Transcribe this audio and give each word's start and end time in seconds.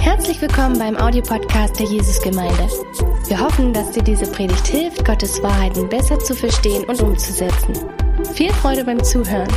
Herzlich 0.00 0.40
willkommen 0.42 0.78
beim 0.78 0.96
Audiopodcast 0.96 1.78
der 1.78 1.86
Jesusgemeinde. 1.86 2.68
Wir 3.26 3.40
hoffen, 3.40 3.72
dass 3.72 3.90
dir 3.92 4.02
diese 4.02 4.30
Predigt 4.30 4.66
hilft, 4.66 5.02
Gottes 5.04 5.42
Wahrheiten 5.42 5.88
besser 5.88 6.18
zu 6.18 6.34
verstehen 6.34 6.84
und 6.84 7.00
umzusetzen. 7.00 7.74
Viel 8.34 8.52
Freude 8.52 8.84
beim 8.84 9.02
Zuhören. 9.02 9.48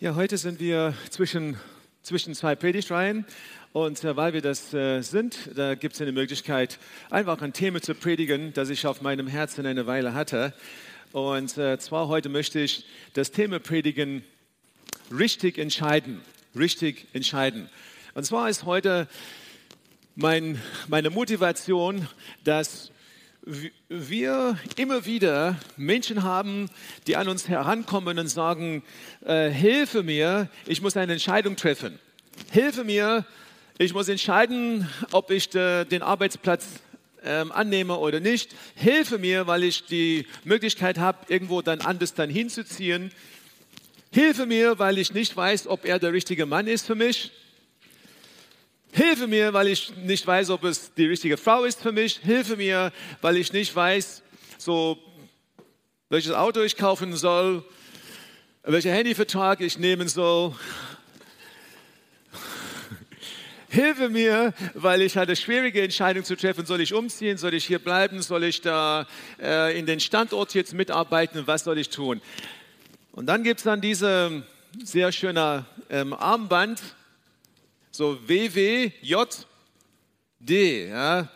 Ja, 0.00 0.16
heute 0.16 0.36
sind 0.36 0.58
wir 0.58 0.94
zwischen, 1.10 1.56
zwischen 2.02 2.34
zwei 2.34 2.56
Predigtreihen 2.56 3.26
und 3.72 4.02
äh, 4.02 4.16
weil 4.16 4.32
wir 4.32 4.42
das 4.42 4.74
äh, 4.74 5.02
sind, 5.02 5.50
da 5.54 5.76
gibt 5.76 5.94
es 5.94 6.00
eine 6.00 6.12
Möglichkeit, 6.12 6.80
einfach 7.10 7.40
ein 7.42 7.52
Thema 7.52 7.80
zu 7.80 7.94
predigen, 7.94 8.52
das 8.54 8.70
ich 8.70 8.86
auf 8.86 9.02
meinem 9.02 9.28
Herzen 9.28 9.66
eine 9.66 9.86
Weile 9.86 10.14
hatte. 10.14 10.52
Und 11.12 11.56
äh, 11.56 11.78
zwar 11.78 12.08
heute 12.08 12.28
möchte 12.28 12.60
ich 12.60 12.84
das 13.14 13.30
Thema 13.30 13.58
predigen, 13.58 14.22
richtig 15.10 15.56
entscheiden, 15.56 16.20
richtig 16.54 17.06
entscheiden. 17.14 17.70
Und 18.14 18.24
zwar 18.24 18.50
ist 18.50 18.64
heute 18.64 19.08
mein, 20.16 20.60
meine 20.86 21.08
Motivation, 21.08 22.06
dass 22.44 22.90
wir 23.88 24.58
immer 24.76 25.06
wieder 25.06 25.56
Menschen 25.78 26.24
haben, 26.24 26.68
die 27.06 27.16
an 27.16 27.28
uns 27.28 27.48
herankommen 27.48 28.18
und 28.18 28.28
sagen, 28.28 28.82
äh, 29.24 29.48
hilfe 29.48 30.02
mir, 30.02 30.50
ich 30.66 30.82
muss 30.82 30.94
eine 30.98 31.12
Entscheidung 31.14 31.56
treffen. 31.56 31.98
Hilfe 32.52 32.84
mir, 32.84 33.24
ich 33.78 33.94
muss 33.94 34.08
entscheiden, 34.08 34.86
ob 35.12 35.30
ich 35.30 35.48
de, 35.48 35.86
den 35.86 36.02
Arbeitsplatz 36.02 36.66
ähm, 37.24 37.52
annehme 37.52 37.96
oder 37.98 38.20
nicht. 38.20 38.54
Hilfe 38.74 39.18
mir, 39.18 39.46
weil 39.46 39.64
ich 39.64 39.86
die 39.86 40.26
Möglichkeit 40.44 40.98
habe, 40.98 41.18
irgendwo 41.28 41.62
dann 41.62 41.80
anders 41.80 42.14
dann 42.14 42.30
hinzuziehen. 42.30 43.12
Hilfe 44.10 44.46
mir, 44.46 44.78
weil 44.78 44.98
ich 44.98 45.12
nicht 45.12 45.36
weiß, 45.36 45.66
ob 45.66 45.84
er 45.84 45.98
der 45.98 46.12
richtige 46.12 46.46
Mann 46.46 46.66
ist 46.66 46.86
für 46.86 46.94
mich. 46.94 47.30
Hilfe 48.92 49.26
mir, 49.26 49.52
weil 49.52 49.68
ich 49.68 49.94
nicht 49.96 50.26
weiß, 50.26 50.50
ob 50.50 50.64
es 50.64 50.94
die 50.94 51.06
richtige 51.06 51.36
Frau 51.36 51.64
ist 51.64 51.80
für 51.82 51.92
mich. 51.92 52.20
Hilfe 52.22 52.56
mir, 52.56 52.92
weil 53.20 53.36
ich 53.36 53.52
nicht 53.52 53.74
weiß, 53.74 54.22
so, 54.56 54.98
welches 56.08 56.32
Auto 56.32 56.62
ich 56.62 56.76
kaufen 56.76 57.14
soll, 57.14 57.64
welcher 58.62 58.92
Handyvertrag 58.92 59.60
ich 59.60 59.78
nehmen 59.78 60.08
soll. 60.08 60.54
Hilfe 63.70 64.08
mir, 64.08 64.54
weil 64.72 65.02
ich 65.02 65.18
hatte 65.18 65.36
schwierige 65.36 65.82
Entscheidung 65.82 66.24
zu 66.24 66.36
treffen. 66.36 66.64
Soll 66.64 66.80
ich 66.80 66.94
umziehen? 66.94 67.36
Soll 67.36 67.52
ich 67.52 67.66
hier 67.66 67.78
bleiben? 67.78 68.22
Soll 68.22 68.44
ich 68.44 68.62
da 68.62 69.06
äh, 69.38 69.78
in 69.78 69.84
den 69.84 70.00
Standort 70.00 70.54
jetzt 70.54 70.72
mitarbeiten? 70.72 71.46
Was 71.46 71.64
soll 71.64 71.76
ich 71.76 71.90
tun? 71.90 72.22
Und 73.12 73.26
dann 73.26 73.42
gibt 73.42 73.60
es 73.60 73.64
dann 73.64 73.82
diese 73.82 74.42
sehr 74.82 75.12
schöne 75.12 75.66
ähm, 75.90 76.14
Armband, 76.14 76.80
so 77.90 78.18
WWJD. 78.26 78.94
Ja? 80.88 81.28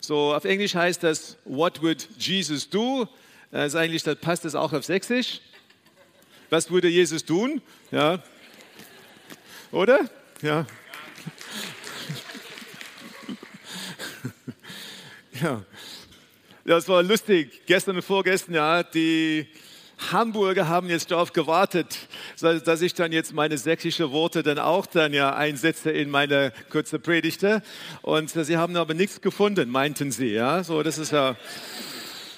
So 0.00 0.34
auf 0.34 0.44
Englisch 0.44 0.74
heißt 0.74 1.02
das 1.02 1.38
What 1.46 1.80
would 1.80 2.08
Jesus 2.18 2.68
do? 2.68 3.08
Das 3.50 3.68
ist 3.68 3.76
eigentlich, 3.76 4.02
das 4.02 4.16
passt 4.16 4.44
das 4.44 4.54
auch 4.54 4.74
auf 4.74 4.84
Sächsisch. 4.84 5.40
Was 6.50 6.70
würde 6.70 6.88
Jesus 6.88 7.24
tun? 7.24 7.62
Ja. 7.90 8.22
Oder? 9.72 10.10
Ja. 10.42 10.66
Ja, 15.40 15.62
das 16.64 16.88
war 16.88 17.02
lustig. 17.02 17.62
Gestern 17.64 17.96
und 17.96 18.02
vorgestern, 18.02 18.54
ja, 18.54 18.82
die 18.82 19.46
Hamburger 20.12 20.68
haben 20.68 20.90
jetzt 20.90 21.10
darauf 21.10 21.32
gewartet, 21.32 21.96
dass 22.40 22.82
ich 22.82 22.92
dann 22.94 23.12
jetzt 23.12 23.32
meine 23.32 23.56
sächsische 23.56 24.10
Worte 24.12 24.42
dann 24.42 24.58
auch 24.58 24.86
dann 24.86 25.14
ja 25.14 25.34
einsetze 25.34 25.90
in 25.90 26.10
meine 26.10 26.52
kurze 26.68 26.98
Predigte. 26.98 27.62
Und 28.02 28.30
sie 28.30 28.56
haben 28.56 28.76
aber 28.76 28.92
nichts 28.92 29.20
gefunden, 29.20 29.70
meinten 29.70 30.10
sie. 30.10 30.32
Ja, 30.32 30.62
so 30.62 30.82
das 30.82 30.98
ist 30.98 31.12
ja, 31.12 31.36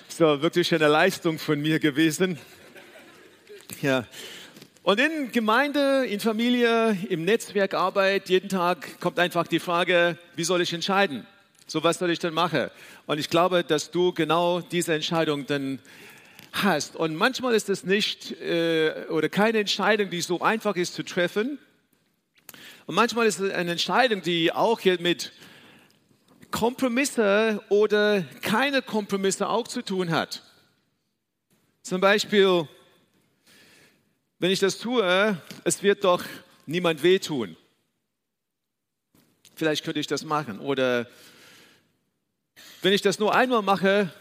so 0.09 0.43
wirklich 0.43 0.73
eine 0.75 0.89
Leistung 0.89 1.39
von 1.39 1.61
mir 1.61 1.81
gewesen. 1.81 2.39
Ja. 3.81 4.07
Und 4.85 5.01
in 5.01 5.33
Gemeinde, 5.33 6.07
in 6.07 6.21
Familie, 6.21 6.97
im 7.09 7.25
Netzwerkarbeit, 7.25 8.29
jeden 8.29 8.49
Tag 8.49 9.01
kommt 9.01 9.19
einfach 9.19 9.47
die 9.47 9.61
Frage, 9.61 10.19
wie 10.37 10.45
soll 10.45 10.61
ich 10.61 10.73
entscheiden? 10.73 11.27
So, 11.73 11.83
was 11.83 11.99
soll 11.99 12.11
ich 12.11 12.19
denn 12.19 12.35
machen? 12.35 12.71
Und 13.07 13.19
ich 13.19 13.31
glaube, 13.31 13.65
dass 13.65 13.91
du 13.91 14.13
genau 14.13 14.61
diese 14.61 14.93
Entscheidung 14.93 15.47
dann 15.47 15.79
hast. 16.53 16.97
Und 16.97 17.17
manchmal 17.17 17.55
ist 17.55 17.71
es 17.71 17.83
nicht 17.83 18.31
äh, 18.43 19.07
oder 19.09 19.31
keine 19.31 19.61
Entscheidung, 19.61 20.11
die 20.11 20.21
so 20.21 20.43
einfach 20.43 20.77
ist 20.77 20.93
zu 20.93 21.03
treffen. 21.03 21.59
Und 22.85 22.95
manchmal 22.95 23.27
ist 23.27 23.41
es 23.41 23.51
eine 23.55 23.71
Entscheidung, 23.71 24.21
die 24.21 24.53
auch 24.53 24.81
hier 24.81 25.01
mit 25.01 25.33
Kompromisse 26.51 27.65
oder 27.71 28.23
keine 28.43 28.83
Kompromisse 28.83 29.49
auch 29.49 29.67
zu 29.67 29.81
tun 29.81 30.11
hat. 30.11 30.43
Zum 31.81 32.03
Beispiel, 32.03 32.69
wenn 34.39 34.51
ich 34.51 34.61
das 34.61 34.77
tue, 34.77 35.41
es 35.65 35.83
wird 35.83 36.05
doch 36.05 36.23
niemand 36.67 37.03
wehtun. 37.03 37.57
Vielleicht 39.55 39.87
könnte 39.87 40.01
ich 40.01 40.07
das 40.07 40.23
machen. 40.23 40.61
Oder 40.61 41.09
wenn 42.83 42.93
ich 42.93 43.01
das 43.01 43.19
nur 43.19 43.35
einmal 43.35 43.63
mache, 43.63 44.13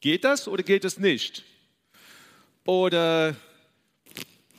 geht 0.00 0.24
das 0.24 0.48
oder 0.48 0.62
geht 0.62 0.84
es 0.84 0.98
nicht? 0.98 1.44
Oder 2.64 3.36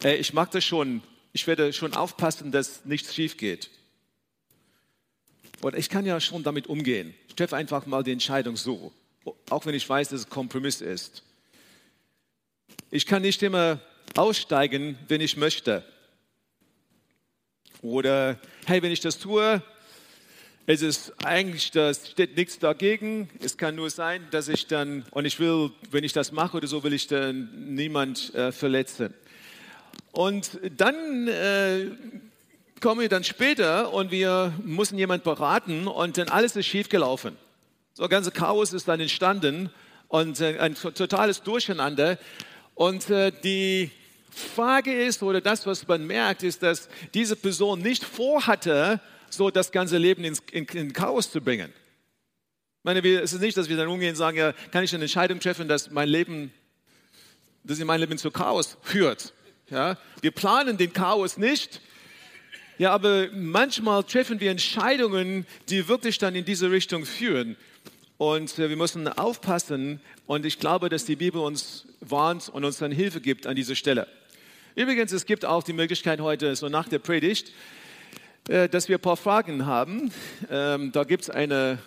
äh, 0.04 0.16
ich 0.16 0.34
mag 0.34 0.52
das 0.52 0.64
schon, 0.64 1.02
ich 1.34 1.48
werde 1.48 1.74
schon 1.74 1.96
aufpassen, 1.96 2.52
dass 2.52 2.86
nichts 2.86 3.14
schief 3.16 3.38
geht. 3.38 3.72
Oder 5.62 5.78
ich 5.78 5.90
kann 5.90 6.06
ja 6.06 6.20
schon 6.20 6.44
damit 6.44 6.68
umgehen. 6.68 7.16
Ich 7.28 7.36
treffe 7.36 7.56
einfach 7.56 7.88
mal 7.88 8.04
die 8.04 8.12
Entscheidung 8.12 8.56
so, 8.56 8.94
auch 9.50 9.66
wenn 9.66 9.74
ich 9.74 9.90
weiß, 9.90 10.10
dass 10.10 10.22
es 10.22 10.30
Kompromiss 10.30 10.82
ist. 10.82 11.24
Ich 12.92 13.08
kann 13.08 13.24
nicht 13.24 13.42
immer 13.42 13.80
aussteigen, 14.16 15.00
wenn 15.08 15.22
ich 15.22 15.36
möchte. 15.36 15.84
Oder 17.82 18.40
hey, 18.66 18.82
wenn 18.84 18.92
ich 18.92 19.00
das 19.00 19.18
tue, 19.18 19.64
es 20.68 20.82
ist 20.82 21.14
eigentlich, 21.24 21.70
da 21.72 21.94
steht 21.94 22.36
nichts 22.36 22.58
dagegen. 22.58 23.30
Es 23.40 23.56
kann 23.56 23.76
nur 23.76 23.92
sein, 23.92 24.26
dass 24.32 24.48
ich 24.48 24.66
dann, 24.66 25.06
und 25.12 25.26
ich 25.26 25.40
will, 25.40 25.72
wenn 25.92 26.04
ich 26.04 26.14
das 26.14 26.32
mache 26.32 26.58
oder 26.58 26.68
so, 26.68 26.84
will 26.84 26.94
ich 26.94 27.06
dann 27.06 27.76
niemand 27.76 28.34
äh, 28.34 28.52
verletzen. 28.52 29.14
Und 30.12 30.60
dann 30.76 31.28
äh, 31.28 31.92
kommen 32.82 33.02
wir 33.02 33.10
dann 33.10 33.24
später 33.24 33.94
und 33.94 34.10
wir 34.10 34.54
müssen 34.64 34.98
jemand 34.98 35.24
beraten 35.24 35.88
und 35.88 36.18
dann 36.18 36.30
alles 36.30 36.56
ist 36.56 36.66
schiefgelaufen. 36.66 37.36
So 37.94 38.04
ein 38.04 38.10
ganzes 38.10 38.34
Chaos 38.34 38.74
ist 38.74 38.88
dann 38.88 39.00
entstanden 39.00 39.70
und 40.08 40.42
äh, 40.42 40.58
ein 40.58 40.74
totales 40.74 41.44
Durcheinander. 41.44 42.18
Und 42.74 43.10
äh, 43.12 43.32
die 43.44 43.92
Frage 44.36 44.94
ist, 44.94 45.24
oder 45.24 45.42
das, 45.42 45.66
was 45.66 45.88
man 45.88 46.06
merkt, 46.06 46.44
ist, 46.44 46.62
dass 46.62 46.90
diese 47.14 47.36
Person 47.36 47.80
nicht 47.82 48.04
vorhatte, 48.04 49.00
so 49.30 49.50
das 49.50 49.72
ganze 49.72 49.98
Leben 49.98 50.24
ins, 50.24 50.42
in, 50.52 50.66
in 50.66 50.94
Chaos 50.94 51.32
zu 51.32 51.42
bringen. 51.42 51.72
Ich 51.72 52.84
meine, 52.84 53.00
es 53.00 53.34
ist 53.34 53.42
nicht, 53.42 53.58
dass 53.58 53.70
wir 53.70 53.78
dann 53.78 53.88
umgehen 53.88 54.10
und 54.10 54.16
sagen, 54.16 54.38
ja, 54.38 54.54
kann 54.72 54.84
ich 54.84 54.94
eine 54.94 55.06
Entscheidung 55.06 55.40
treffen, 55.40 55.68
dass 55.68 55.90
mein 55.90 56.08
Leben, 56.08 56.54
dass 57.64 57.80
mein 57.80 58.00
Leben 58.00 58.18
zu 58.18 58.30
Chaos 58.30 58.78
führt. 58.82 59.34
Ja, 59.70 59.98
wir 60.22 60.32
planen 60.32 60.78
den 60.78 60.94
Chaos 60.94 61.38
nicht. 61.38 61.82
Ja, 62.78 62.92
aber 62.92 63.30
manchmal 63.32 64.04
treffen 64.04 64.40
wir 64.40 64.52
Entscheidungen, 64.52 65.48
die 65.70 65.88
wirklich 65.88 66.18
dann 66.18 66.36
in 66.36 66.46
diese 66.46 66.70
Richtung 66.70 67.06
führen. 67.06 67.56
Und 68.18 68.60
äh, 68.60 68.70
wir 68.70 68.78
müssen 68.78 69.08
aufpassen. 69.08 70.02
Und 70.28 70.46
ich 70.46 70.60
glaube, 70.60 70.90
dass 70.90 71.06
die 71.06 71.16
Bibel 71.16 71.42
uns 71.42 71.86
warnt 72.02 72.50
und 72.50 72.66
uns 72.66 72.78
dann 72.78 72.92
Hilfe 72.92 73.22
gibt 73.22 73.48
an 73.48 73.56
dieser 73.56 73.76
Stelle. 73.76 74.08
Übrigens, 74.76 75.14
es 75.14 75.26
gibt 75.26 75.46
auch 75.46 75.64
die 75.64 75.72
Möglichkeit 75.72 76.20
heute, 76.20 76.54
so 76.58 76.68
nach 76.68 76.90
der 76.90 77.00
Predigt, 77.00 77.54
äh, 78.50 78.68
dass 78.68 78.90
wir 78.90 78.98
ein 78.98 79.02
paar 79.02 79.16
Fragen 79.16 79.66
haben. 79.66 80.12
Ähm, 80.52 80.92
da 80.92 81.06
gibt 81.06 81.24
es 81.24 81.30
eine, 81.30 81.80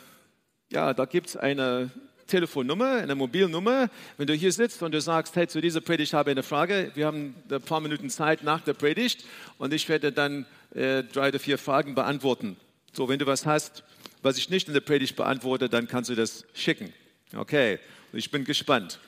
ja, 0.73 0.94
da 0.94 1.05
gibt's 1.05 1.37
eine 1.37 1.90
Telefonnummer, 2.26 2.93
eine 2.93 3.14
Mobilnummer. 3.14 3.90
Wenn 4.17 4.26
du 4.26 4.32
hier 4.32 4.52
sitzt 4.52 4.82
und 4.82 4.93
du 4.93 5.02
sagst, 5.02 5.37
hey, 5.37 5.46
zu 5.46 5.61
dieser 5.61 5.82
Predigt 5.82 6.14
habe 6.14 6.31
ich 6.31 6.35
eine 6.35 6.43
Frage, 6.43 6.90
wir 6.94 7.05
haben 7.05 7.35
ein 7.50 7.61
paar 7.61 7.81
Minuten 7.81 8.08
Zeit 8.08 8.43
nach 8.43 8.62
der 8.62 8.73
Predigt 8.73 9.26
und 9.58 9.75
ich 9.75 9.87
werde 9.91 10.11
dann 10.11 10.46
äh, 10.75 11.02
drei 11.02 11.29
oder 11.29 11.38
vier 11.38 11.58
Fragen 11.58 11.94
beantworten. 11.94 12.56
So, 12.94 13.06
wenn 13.11 13.19
du 13.19 13.26
was 13.26 13.44
hast, 13.44 13.84
was 14.23 14.38
ich 14.38 14.49
nicht 14.49 14.67
in 14.67 14.73
der 14.73 14.81
Predigt 14.81 15.14
beantworte, 15.14 15.69
dann 15.69 15.88
kannst 15.88 16.08
du 16.08 16.14
das 16.14 16.46
schicken. 16.55 16.94
Okay, 17.37 17.81
ich 18.14 18.31
bin 18.31 18.44
gespannt. 18.44 18.99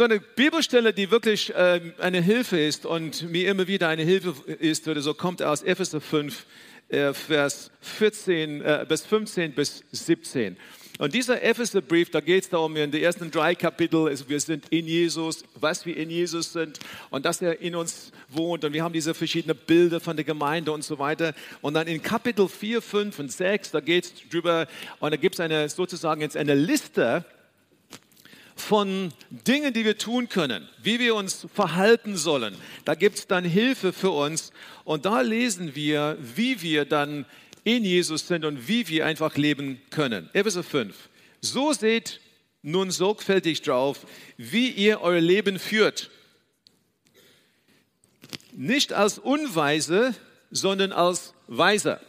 So 0.00 0.04
eine 0.04 0.18
Bibelstelle, 0.18 0.94
die 0.94 1.10
wirklich 1.10 1.54
äh, 1.54 1.78
eine 1.98 2.22
Hilfe 2.22 2.58
ist 2.58 2.86
und 2.86 3.30
mir 3.30 3.50
immer 3.50 3.66
wieder 3.66 3.88
eine 3.88 4.02
Hilfe 4.02 4.34
ist, 4.50 4.88
oder 4.88 5.02
so 5.02 5.12
kommt 5.12 5.42
aus 5.42 5.62
Epheser 5.62 6.00
5, 6.00 6.46
äh, 6.88 7.12
Vers 7.12 7.70
14, 7.82 8.62
äh, 8.62 8.86
bis 8.88 9.04
15 9.04 9.52
bis 9.52 9.84
17. 9.92 10.56
Und 10.98 11.12
dieser 11.12 11.42
Epheserbrief, 11.42 12.10
da 12.10 12.20
geht 12.20 12.44
es 12.44 12.48
darum, 12.48 12.76
in 12.76 12.90
den 12.90 13.02
ersten 13.02 13.30
drei 13.30 13.54
Kapitel, 13.54 14.08
also 14.08 14.26
wir 14.26 14.40
sind 14.40 14.64
in 14.70 14.86
Jesus, 14.86 15.44
was 15.56 15.84
wir 15.84 15.94
in 15.98 16.08
Jesus 16.08 16.54
sind 16.54 16.78
und 17.10 17.26
dass 17.26 17.42
er 17.42 17.60
in 17.60 17.74
uns 17.74 18.10
wohnt. 18.30 18.64
Und 18.64 18.72
wir 18.72 18.82
haben 18.82 18.94
diese 18.94 19.12
verschiedenen 19.12 19.58
Bilder 19.66 20.00
von 20.00 20.16
der 20.16 20.24
Gemeinde 20.24 20.72
und 20.72 20.82
so 20.82 20.98
weiter. 20.98 21.34
Und 21.60 21.74
dann 21.74 21.86
in 21.86 22.00
Kapitel 22.00 22.48
4, 22.48 22.80
5 22.80 23.18
und 23.18 23.30
6, 23.30 23.72
da 23.72 23.80
geht 23.80 24.04
es 24.06 24.14
drüber, 24.30 24.66
und 24.98 25.10
da 25.10 25.18
gibt 25.18 25.34
es 25.34 25.40
eine, 25.40 25.68
sozusagen 25.68 26.22
jetzt 26.22 26.38
eine 26.38 26.54
Liste 26.54 27.26
von 28.60 29.12
Dingen, 29.30 29.72
die 29.72 29.84
wir 29.84 29.98
tun 29.98 30.28
können, 30.28 30.68
wie 30.82 31.00
wir 31.00 31.14
uns 31.14 31.46
verhalten 31.52 32.16
sollen. 32.16 32.54
Da 32.84 32.94
gibt 32.94 33.18
es 33.18 33.26
dann 33.26 33.44
Hilfe 33.44 33.92
für 33.92 34.10
uns. 34.10 34.52
Und 34.84 35.06
da 35.06 35.22
lesen 35.22 35.74
wir, 35.74 36.16
wie 36.20 36.62
wir 36.62 36.84
dann 36.84 37.26
in 37.64 37.84
Jesus 37.84 38.26
sind 38.26 38.44
und 38.44 38.68
wie 38.68 38.88
wir 38.88 39.06
einfach 39.06 39.36
leben 39.36 39.80
können. 39.90 40.30
Epheser 40.32 40.62
5. 40.62 40.94
So 41.40 41.72
seht 41.72 42.20
nun 42.62 42.90
sorgfältig 42.90 43.62
drauf, 43.62 44.06
wie 44.36 44.68
ihr 44.70 45.00
euer 45.00 45.20
Leben 45.20 45.58
führt. 45.58 46.10
Nicht 48.52 48.92
als 48.92 49.18
Unweise, 49.18 50.14
sondern 50.50 50.92
als 50.92 51.34
Weiser. 51.46 52.00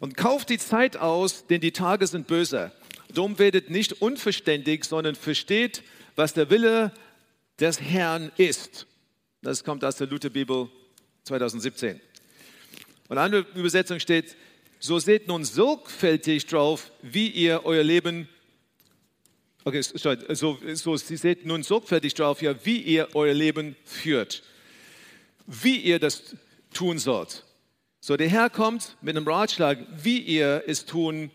Und 0.00 0.16
kauft 0.16 0.48
die 0.50 0.58
Zeit 0.58 0.96
aus, 0.96 1.46
denn 1.46 1.60
die 1.60 1.72
Tage 1.72 2.06
sind 2.06 2.26
böse. 2.26 2.72
Darum 3.14 3.38
werdet 3.38 3.70
nicht 3.70 4.02
unverständig, 4.02 4.84
sondern 4.84 5.14
versteht, 5.14 5.82
was 6.16 6.34
der 6.34 6.50
Wille 6.50 6.92
des 7.58 7.80
Herrn 7.80 8.30
ist. 8.36 8.86
Das 9.42 9.64
kommt 9.64 9.84
aus 9.84 9.96
der 9.96 10.06
Lutherbibel 10.06 10.68
2017. 11.24 12.00
Und 13.08 13.18
eine 13.18 13.46
Übersetzung 13.54 14.00
steht, 14.00 14.36
so 14.78 14.98
seht 14.98 15.26
nun 15.28 15.44
sorgfältig 15.44 16.46
drauf, 16.46 16.92
wie 17.02 17.28
ihr 17.28 17.62
euer 17.64 17.82
Leben, 17.82 18.28
okay, 19.64 19.80
so, 19.82 20.58
so 20.74 20.96
sie 20.96 21.16
seht 21.16 21.46
nun 21.46 21.62
sorgfältig 21.62 22.14
drauf, 22.14 22.42
ja, 22.42 22.54
wie 22.64 22.78
ihr 22.78 23.08
euer 23.14 23.34
Leben 23.34 23.76
führt, 23.84 24.42
wie 25.46 25.76
ihr 25.76 25.98
das 25.98 26.36
tun 26.72 26.98
sollt. 26.98 27.44
So, 28.00 28.16
der 28.16 28.28
Herr 28.28 28.50
kommt 28.50 28.96
mit 29.02 29.16
einem 29.16 29.26
Ratschlag, 29.26 29.78
wie 30.02 30.18
ihr 30.20 30.62
es 30.66 30.84
tun 30.84 31.30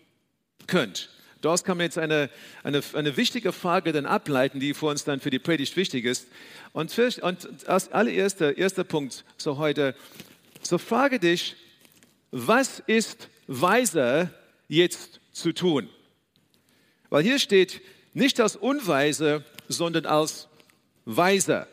könnt. 0.67 1.09
Daraus 1.43 1.65
kann 1.65 1.75
man 1.75 1.83
jetzt 1.83 1.97
eine, 1.97 2.29
eine, 2.63 2.81
eine 2.93 3.17
wichtige 3.17 3.51
Frage 3.51 3.91
dann 3.91 4.05
ableiten, 4.05 4.61
die 4.61 4.73
für 4.73 4.85
uns 4.85 5.03
dann 5.03 5.19
für 5.19 5.29
die 5.29 5.39
Predigt 5.39 5.75
wichtig 5.75 6.05
ist. 6.05 6.29
Und, 6.71 6.89
für, 6.89 7.09
und 7.21 7.67
als 7.67 7.91
allererster 7.91 8.57
erster 8.57 8.85
Punkt 8.85 9.25
so 9.35 9.57
heute, 9.57 9.93
so 10.61 10.77
frage 10.77 11.19
dich, 11.19 11.57
was 12.31 12.79
ist 12.79 13.27
weiser 13.47 14.29
jetzt 14.69 15.19
zu 15.33 15.51
tun? 15.51 15.89
Weil 17.09 17.23
hier 17.23 17.39
steht 17.39 17.81
nicht 18.13 18.39
als 18.39 18.55
Unweise, 18.55 19.43
sondern 19.67 20.05
als 20.05 20.47
Weiser. 21.03 21.67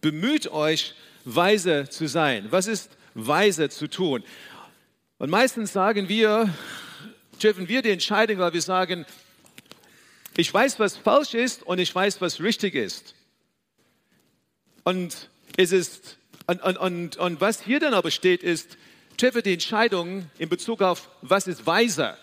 Bemüht 0.00 0.50
euch, 0.50 0.94
weise 1.26 1.90
zu 1.90 2.08
sein. 2.08 2.46
Was 2.48 2.66
ist 2.66 2.90
weise 3.12 3.68
zu 3.68 3.86
tun? 3.86 4.24
Und 5.18 5.28
meistens 5.28 5.74
sagen 5.74 6.08
wir, 6.08 6.48
treffen 7.40 7.68
wir 7.68 7.82
die 7.82 7.90
Entscheidung, 7.90 8.38
weil 8.38 8.52
wir 8.52 8.62
sagen, 8.62 9.06
ich 10.36 10.52
weiß, 10.52 10.78
was 10.78 10.96
falsch 10.96 11.34
ist 11.34 11.62
und 11.62 11.78
ich 11.78 11.94
weiß, 11.94 12.20
was 12.20 12.40
richtig 12.40 12.74
ist. 12.74 13.14
Und 14.84 15.28
es 15.56 15.72
ist, 15.72 16.18
und, 16.46 16.62
und, 16.62 16.76
und, 16.76 17.16
und 17.16 17.40
was 17.40 17.62
hier 17.62 17.80
dann 17.80 17.94
aber 17.94 18.10
steht, 18.10 18.42
ist, 18.42 18.78
treffe 19.16 19.42
die 19.42 19.52
Entscheidung 19.52 20.30
in 20.38 20.48
Bezug 20.48 20.82
auf, 20.82 21.10
was 21.22 21.46
ist 21.46 21.66
weiser. 21.66 22.16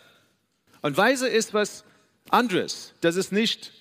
Und 0.82 0.98
weiser 0.98 1.30
ist 1.30 1.54
was 1.54 1.84
anderes. 2.30 2.94
Das 3.02 3.16
ist 3.16 3.32
nicht 3.32 3.72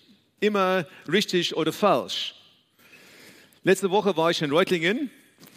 immer 0.41 0.87
richtig 1.11 1.57
oder 1.57 1.73
falsch. 1.73 2.35
Letzte 3.65 3.91
Woche 3.91 4.17
war 4.17 4.31
ich 4.31 4.43
in 4.43 4.51
Reutlingen 4.51 5.11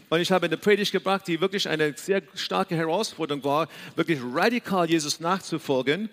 und 0.10 0.22
ich 0.22 0.32
habe 0.32 0.48
eine 0.48 0.58
Predigt 0.58 0.92
gebracht, 0.92 1.28
die 1.28 1.40
wirklich 1.40 1.70
eine 1.70 1.94
sehr 1.96 2.24
starke 2.34 2.76
Herausforderung 2.76 3.44
war, 3.44 3.68
wirklich 3.96 4.20
radikal 4.34 4.90
Jesus 4.90 5.20
nachzufolgen. 5.20 6.10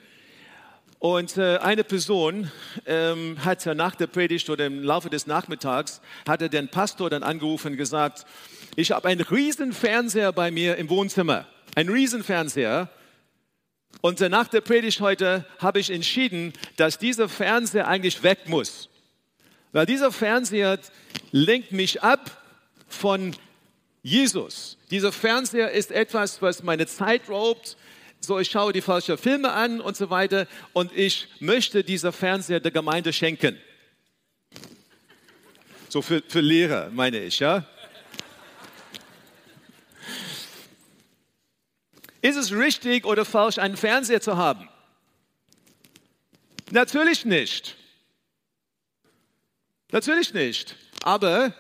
Und 0.99 1.37
äh, 1.39 1.59
eine 1.59 1.85
Person 1.85 2.51
ähm, 2.85 3.43
hat 3.45 3.65
nach 3.67 3.95
der 3.95 4.07
Predigt 4.07 4.51
oder 4.51 4.67
im 4.67 4.83
Laufe 4.83 5.09
des 5.09 5.27
Nachmittags, 5.27 6.01
hatte 6.27 6.51
den 6.51 6.69
Pastor 6.69 7.09
dann 7.09 7.23
angerufen 7.23 7.73
und 7.73 7.77
gesagt, 7.77 8.27
ich 8.77 8.93
habe 8.93 9.09
einen 9.09 9.23
riesen 9.23 9.73
Fernseher 9.73 10.33
bei 10.33 10.51
mir 10.51 10.77
im 10.77 10.91
Wohnzimmer, 10.91 11.47
ein 11.75 11.89
riesen 11.89 12.23
Fernseher. 12.23 12.91
Und 14.03 14.21
nach 14.21 14.49
der 14.49 14.61
Predigt 14.61 15.01
heute 15.01 15.47
habe 15.59 15.81
ich 15.81 15.91
entschieden, 15.91 16.53
dass 16.77 16.99
dieser 16.99 17.31
Fernseher 17.31 17.89
eigentlich 17.89 18.23
weg 18.23 18.41
muss. 18.47 18.91
Weil 19.73 19.87
dieser 19.87 20.13
Fernseher 20.13 20.79
lenkt 21.33 21.73
mich 21.73 22.03
ab 22.03 22.43
von 22.89 23.35
Jesus. 24.07 24.79
Dieser 24.93 25.11
Fernseher 25.11 25.73
ist 25.73 25.91
etwas, 25.91 26.41
was 26.41 26.63
meine 26.63 26.87
Zeit 26.87 27.29
raubt. 27.29 27.77
So, 28.21 28.39
ich 28.39 28.49
schaue 28.49 28.73
die 28.73 28.81
falschen 28.81 29.19
Filme 29.19 29.51
an 29.51 29.81
und 29.81 29.97
so 29.97 30.11
weiter. 30.11 30.47
Und 30.73 30.97
ich 30.97 31.27
möchte 31.41 31.83
dieser 31.83 32.13
Fernseher 32.13 32.61
der 32.61 32.71
Gemeinde 32.71 33.13
schenken. 33.13 33.61
So 35.89 36.03
für, 36.03 36.23
für 36.29 36.41
Lehrer, 36.41 36.89
meine 36.91 37.19
ich, 37.19 37.41
ja. 37.41 37.67
Ist 42.23 42.37
es 42.37 42.53
richtig 42.53 43.05
oder 43.05 43.25
falsch, 43.25 43.59
einen 43.59 43.77
Fernseher 43.77 44.21
zu 44.21 44.37
haben? 44.37 44.69
Natürlich 46.71 47.25
nicht. 47.25 47.75
Natürlich 49.91 50.33
nicht. 50.33 50.77
Aber 51.03 51.53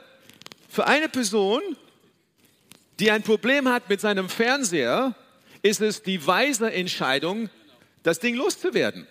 für 0.69 0.87
eine 0.87 1.09
Person, 1.09 1.61
die 3.01 3.11
ein 3.11 3.23
Problem 3.23 3.69
hat 3.69 3.89
mit 3.89 4.01
seinem 4.01 4.29
Fernseher, 4.29 5.15
ist 5.63 5.81
es 5.81 6.03
die 6.03 6.27
weise 6.27 6.73
Entscheidung, 6.73 7.51
das 8.03 8.21
Ding 8.21 8.35
loszuwerden. 8.35 9.07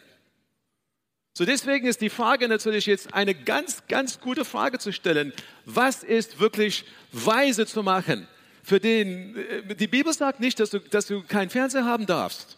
So 1.34 1.46
deswegen 1.46 1.86
ist 1.86 2.02
die 2.02 2.10
Frage 2.10 2.48
natürlich 2.48 2.86
jetzt 2.86 3.14
eine 3.14 3.36
ganz, 3.36 3.84
ganz 3.88 4.22
gute 4.22 4.46
Frage 4.46 4.80
zu 4.80 4.94
stellen. 4.94 5.34
Was 5.66 6.04
ist 6.04 6.40
wirklich 6.40 6.86
weise 7.12 7.66
zu 7.66 7.84
machen? 7.84 8.28
für 8.66 8.80
den, 8.80 9.38
äh, 9.38 9.76
die 9.76 9.88
Bibel 9.88 10.12
sagt 10.12 10.40
nicht, 10.40 10.60
dass 10.60 10.72
du, 10.72 10.80
dass 10.80 11.06
du 11.06 11.22
keinen 11.22 11.52
Fernseher 11.52 11.86
haben 11.86 12.08
darfst. 12.08 12.58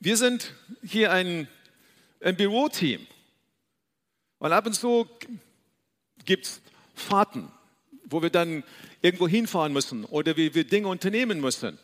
Wir 0.00 0.16
sind 0.16 0.52
hier 0.82 1.12
ein, 1.12 1.48
ein 2.20 2.36
Büroteam. 2.36 3.06
Und 4.46 4.52
ab 4.52 4.64
und 4.64 4.74
zu 4.74 5.08
gibt 6.24 6.46
es 6.46 6.60
Fahrten, 6.94 7.50
wo 8.04 8.22
wir 8.22 8.30
dann 8.30 8.62
irgendwo 9.02 9.26
hinfahren 9.26 9.72
müssen 9.72 10.04
oder 10.04 10.36
wie 10.36 10.54
wir 10.54 10.62
Dinge 10.62 10.86
unternehmen 10.86 11.40
müssen. 11.40 11.80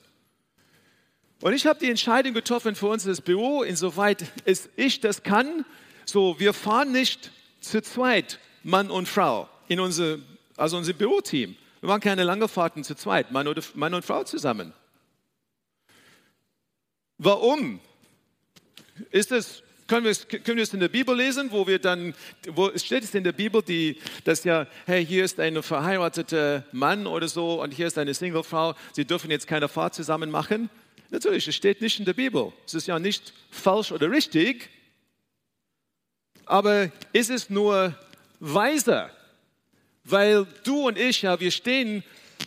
Und 1.41 1.55
ich 1.55 1.67
habe 1.67 1.81
die 1.81 1.91
Entscheidung 1.91 2.35
getroffen 2.35 2.77
für 2.77 2.87
uns 2.87 3.03
das 3.03 3.21
Büro, 3.21 3.65
insoweit 3.65 4.27
es 4.45 4.69
ich 4.77 5.01
das 5.01 5.25
kann, 5.25 5.65
so, 6.05 6.39
wir 6.39 6.53
fahren 6.53 6.93
nicht 6.93 7.33
zu 7.61 7.83
zweit, 7.83 8.39
Mann 8.63 8.93
und 8.93 9.09
Frau, 9.09 9.49
in 9.67 9.81
unser, 9.81 10.19
also 10.57 10.77
unser 10.77 10.93
Büroteam. 10.93 11.57
Wir 11.81 11.89
machen 11.89 12.03
keine 12.03 12.23
lange 12.23 12.47
Fahrten 12.47 12.85
zu 12.85 12.95
zweit, 12.95 13.33
Mann, 13.33 13.49
oder, 13.49 13.65
Mann 13.75 13.93
und 13.93 14.05
Frau 14.05 14.23
zusammen. 14.23 14.73
Warum? 17.19 17.81
Ist 19.11 19.33
es, 19.33 19.65
können 19.87 20.05
wir, 20.05 20.11
es, 20.11 20.27
können 20.29 20.57
wir 20.57 20.63
es 20.63 20.73
in 20.73 20.81
der 20.81 20.89
Bibel 20.89 21.17
lesen, 21.17 21.51
wo 21.51 21.67
wir 21.67 21.79
dann, 21.79 22.15
wo 22.49 22.71
steht 22.77 23.05
es 23.05 23.15
in 23.15 23.25
der 23.25 23.33
Bibel, 23.33 23.63
die, 23.63 23.99
dass 24.25 24.45
ja, 24.45 24.67
hey, 24.87 25.05
hier 25.05 25.25
ist 25.25 25.39
ein 25.41 25.63
verheirateter 25.63 26.65
Mann 26.73 27.07
oder 27.07 27.29
so 27.29 27.63
und 27.63 27.73
hier 27.73 27.87
ist 27.87 27.99
eine 27.99 28.15
Singlefrau, 28.15 28.75
sie 28.93 29.05
dürfen 29.05 29.31
jetzt 29.31 29.47
keine 29.47 29.69
Fahrt 29.69 29.95
zusammen 29.95 30.31
machen? 30.31 30.71
Natürlich, 31.11 31.47
es 31.47 31.55
steht 31.55 31.83
nicht 31.83 31.99
in 31.99 32.07
der 32.07 32.15
Bibel. 32.15 32.53
Es 32.67 32.75
ist 32.75 32.87
ja 32.87 32.99
nicht 32.99 33.35
falsch 33.51 33.93
oder 33.93 34.11
richtig, 34.11 34.71
aber 36.47 36.91
ist 37.13 37.31
es 37.31 37.51
nur 37.51 37.95
weiser? 38.41 39.11
Weil 40.05 40.47
du 40.65 40.89
und 40.89 40.99
ich, 40.99 41.23
ja, 41.23 41.39
wir 41.39 41.51
stehen 41.51 42.03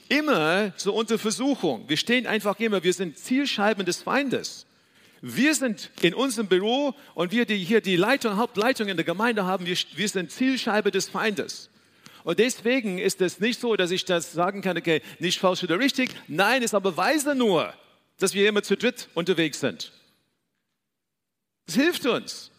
immer 0.09 0.73
so 0.75 0.93
unter 0.93 1.17
Versuchung. 1.17 1.87
Wir 1.87 1.97
stehen 1.97 2.27
einfach 2.27 2.59
immer, 2.59 2.83
wir 2.83 2.93
sind 2.93 3.17
Zielscheiben 3.17 3.85
des 3.85 4.01
Feindes. 4.01 4.64
Wir 5.27 5.55
sind 5.55 5.89
in 6.01 6.13
unserem 6.13 6.47
Büro 6.47 6.93
und 7.15 7.31
wir, 7.31 7.47
die 7.47 7.57
hier 7.57 7.81
die 7.81 7.95
Leitung, 7.95 8.37
Hauptleitung 8.37 8.89
in 8.89 8.95
der 8.95 9.03
Gemeinde 9.03 9.43
haben, 9.43 9.65
wir, 9.65 9.75
wir 9.95 10.07
sind 10.07 10.29
Zielscheibe 10.29 10.91
des 10.91 11.09
Feindes. 11.09 11.71
Und 12.23 12.37
deswegen 12.37 12.99
ist 12.99 13.21
es 13.21 13.39
nicht 13.39 13.59
so, 13.59 13.75
dass 13.75 13.89
ich 13.89 14.05
das 14.05 14.33
sagen 14.33 14.61
kann, 14.61 14.77
okay, 14.77 15.01
nicht 15.17 15.39
falsch 15.39 15.63
oder 15.63 15.79
richtig. 15.79 16.11
Nein, 16.27 16.61
es 16.61 16.65
ist 16.65 16.73
aber 16.75 16.95
weise 16.95 17.33
nur, 17.33 17.73
dass 18.19 18.35
wir 18.35 18.47
immer 18.47 18.61
zu 18.61 18.77
dritt 18.77 19.09
unterwegs 19.15 19.59
sind. 19.61 19.91
Es 21.65 21.73
hilft 21.73 22.05
uns. 22.05 22.51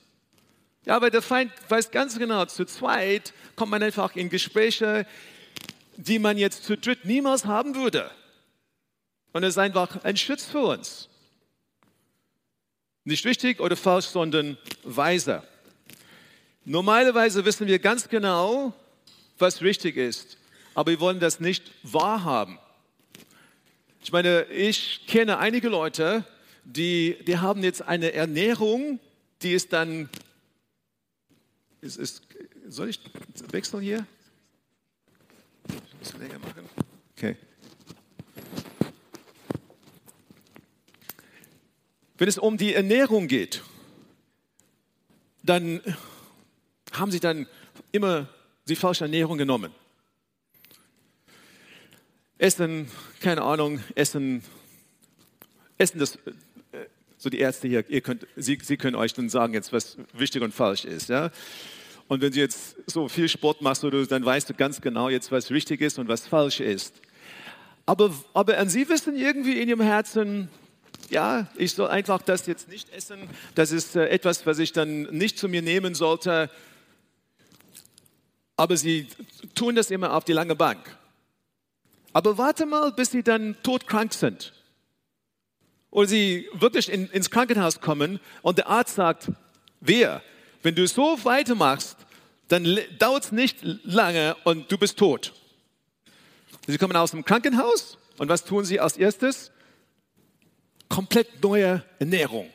Ja, 0.86 0.96
aber 0.96 1.10
der 1.10 1.22
Feind 1.22 1.52
weiß 1.68 1.92
ganz 1.92 2.18
genau, 2.18 2.46
zu 2.46 2.64
zweit 2.64 3.32
kommt 3.54 3.70
man 3.70 3.82
einfach 3.84 4.16
in 4.16 4.28
Gespräche. 4.28 5.06
die 5.96 6.18
man 6.18 6.36
jetzt 6.36 6.64
zu 6.64 6.76
dritt 6.76 7.04
niemals 7.04 7.44
haben 7.44 7.76
würde. 7.76 8.10
Und 9.32 9.44
es 9.44 9.50
ist 9.50 9.58
einfach 9.58 10.02
ein 10.02 10.16
Schutz 10.16 10.46
für 10.46 10.66
uns. 10.66 11.08
Nicht 13.06 13.24
richtig 13.24 13.60
oder 13.60 13.76
falsch, 13.76 14.06
sondern 14.06 14.58
weise. 14.82 15.44
Normalerweise 16.64 17.44
wissen 17.44 17.68
wir 17.68 17.78
ganz 17.78 18.08
genau, 18.08 18.74
was 19.38 19.62
richtig 19.62 19.96
ist, 19.96 20.36
aber 20.74 20.90
wir 20.90 20.98
wollen 20.98 21.20
das 21.20 21.38
nicht 21.38 21.70
wahrhaben. 21.84 22.58
Ich 24.02 24.10
meine, 24.10 24.42
ich 24.46 25.06
kenne 25.06 25.38
einige 25.38 25.68
Leute, 25.68 26.24
die, 26.64 27.16
die 27.24 27.38
haben 27.38 27.62
jetzt 27.62 27.80
eine 27.82 28.12
Ernährung, 28.12 28.98
die 29.40 29.52
ist 29.52 29.72
dann, 29.72 30.08
ist, 31.82 31.98
ist, 31.98 32.22
soll 32.66 32.88
ich 32.88 32.98
wechseln 33.52 33.82
hier? 33.82 34.04
Ein 35.68 35.98
bisschen 36.00 36.20
länger 36.20 36.40
machen. 36.40 36.68
Okay. 37.16 37.36
Wenn 42.18 42.28
es 42.28 42.38
um 42.38 42.56
die 42.56 42.74
Ernährung 42.74 43.28
geht, 43.28 43.62
dann 45.42 45.80
haben 46.92 47.10
sie 47.10 47.20
dann 47.20 47.46
immer 47.92 48.28
die 48.68 48.76
falsche 48.76 49.04
Ernährung 49.04 49.38
genommen. 49.38 49.72
Essen, 52.38 52.88
keine 53.20 53.42
Ahnung, 53.42 53.80
Essen, 53.94 54.42
Essen 55.78 55.98
das, 55.98 56.16
äh, 56.72 56.84
so 57.16 57.30
die 57.30 57.38
Ärzte 57.38 57.68
hier, 57.68 57.88
ihr 57.88 58.00
könnt, 58.00 58.26
sie, 58.36 58.58
sie 58.62 58.76
können 58.76 58.96
euch 58.96 59.14
dann 59.14 59.28
sagen 59.28 59.54
jetzt, 59.54 59.72
was 59.72 59.96
wichtig 60.12 60.42
und 60.42 60.52
falsch 60.52 60.84
ist. 60.84 61.08
Ja? 61.08 61.30
Und 62.08 62.20
wenn 62.20 62.32
du 62.32 62.38
jetzt 62.38 62.76
so 62.86 63.08
viel 63.08 63.28
Sport 63.28 63.62
machst, 63.62 63.82
dann 63.84 64.24
weißt 64.24 64.50
du 64.50 64.54
ganz 64.54 64.80
genau 64.80 65.08
jetzt, 65.08 65.32
was 65.32 65.50
richtig 65.50 65.80
ist 65.80 65.98
und 65.98 66.08
was 66.08 66.26
falsch 66.26 66.60
ist. 66.60 66.94
Aber, 67.86 68.14
aber 68.34 68.58
an 68.58 68.68
sie 68.68 68.88
wissen 68.88 69.16
irgendwie 69.16 69.60
in 69.60 69.68
ihrem 69.68 69.80
Herzen, 69.80 70.48
ja, 71.10 71.46
ich 71.56 71.72
soll 71.72 71.88
einfach 71.88 72.22
das 72.22 72.46
jetzt 72.46 72.68
nicht 72.68 72.90
essen. 72.90 73.28
Das 73.54 73.72
ist 73.72 73.96
äh, 73.96 74.08
etwas, 74.08 74.46
was 74.46 74.58
ich 74.58 74.72
dann 74.72 75.02
nicht 75.04 75.38
zu 75.38 75.48
mir 75.48 75.62
nehmen 75.62 75.94
sollte. 75.94 76.50
Aber 78.56 78.76
sie 78.76 79.08
tun 79.54 79.74
das 79.74 79.90
immer 79.90 80.14
auf 80.14 80.24
die 80.24 80.32
lange 80.32 80.56
Bank. 80.56 80.96
Aber 82.12 82.38
warte 82.38 82.64
mal, 82.66 82.92
bis 82.92 83.10
sie 83.10 83.22
dann 83.22 83.56
todkrank 83.62 84.14
sind. 84.14 84.52
Oder 85.90 86.08
sie 86.08 86.48
wirklich 86.54 86.90
in, 86.90 87.08
ins 87.10 87.30
Krankenhaus 87.30 87.80
kommen 87.80 88.20
und 88.42 88.58
der 88.58 88.68
Arzt 88.68 88.94
sagt, 88.94 89.30
wer, 89.80 90.22
wenn 90.62 90.74
du 90.74 90.86
so 90.86 91.18
weitermachst, 91.24 91.96
dann 92.48 92.78
dauert 92.98 93.24
es 93.24 93.32
nicht 93.32 93.58
lange 93.62 94.36
und 94.44 94.70
du 94.70 94.78
bist 94.78 94.98
tot. 94.98 95.32
Sie 96.66 96.78
kommen 96.78 96.96
aus 96.96 97.12
dem 97.12 97.24
Krankenhaus 97.24 97.98
und 98.18 98.28
was 98.28 98.44
tun 98.44 98.64
sie 98.64 98.80
als 98.80 98.96
erstes? 98.96 99.52
Komplett 100.88 101.42
neue 101.42 101.82
Ernährung. 101.98 102.48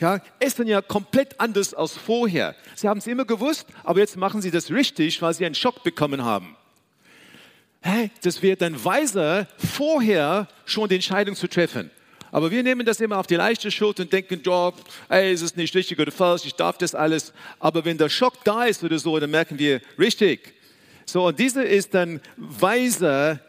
Ja, 0.00 0.20
essen 0.38 0.68
ja 0.68 0.80
komplett 0.80 1.40
anders 1.40 1.74
als 1.74 1.92
vorher. 1.92 2.54
Sie 2.76 2.88
haben 2.88 2.98
es 2.98 3.06
immer 3.06 3.24
gewusst, 3.24 3.66
aber 3.82 3.98
jetzt 3.98 4.16
machen 4.16 4.40
sie 4.40 4.50
das 4.50 4.70
richtig, 4.70 5.20
weil 5.22 5.34
sie 5.34 5.44
einen 5.44 5.56
Schock 5.56 5.82
bekommen 5.82 6.24
haben 6.24 6.56
hey, 7.80 8.10
das 8.22 8.42
wäre 8.42 8.56
dann 8.56 8.82
weiser, 8.84 9.46
vorher 9.56 10.48
schon 10.64 10.88
die 10.88 10.96
Entscheidung 10.96 11.34
zu 11.34 11.48
treffen. 11.48 11.90
Aber 12.30 12.50
wir 12.50 12.62
nehmen 12.62 12.84
das 12.84 13.00
immer 13.00 13.16
auf 13.16 13.26
die 13.26 13.36
leichte 13.36 13.70
Schuld 13.70 14.00
und 14.00 14.12
denken, 14.12 14.42
ja, 14.44 14.72
ey, 15.08 15.32
ist 15.32 15.40
es 15.40 15.56
nicht 15.56 15.74
richtig 15.74 15.98
oder 15.98 16.12
falsch, 16.12 16.44
ich 16.44 16.54
darf 16.54 16.76
das 16.76 16.94
alles. 16.94 17.32
Aber 17.58 17.84
wenn 17.84 17.96
der 17.96 18.10
Schock 18.10 18.44
da 18.44 18.64
ist 18.64 18.84
oder 18.84 18.98
so, 18.98 19.18
dann 19.18 19.30
merken 19.30 19.58
wir, 19.58 19.80
richtig. 19.98 20.54
So, 21.06 21.28
und 21.28 21.38
diese 21.38 21.62
ist 21.62 21.94
dann 21.94 22.20
weiser 22.36 23.40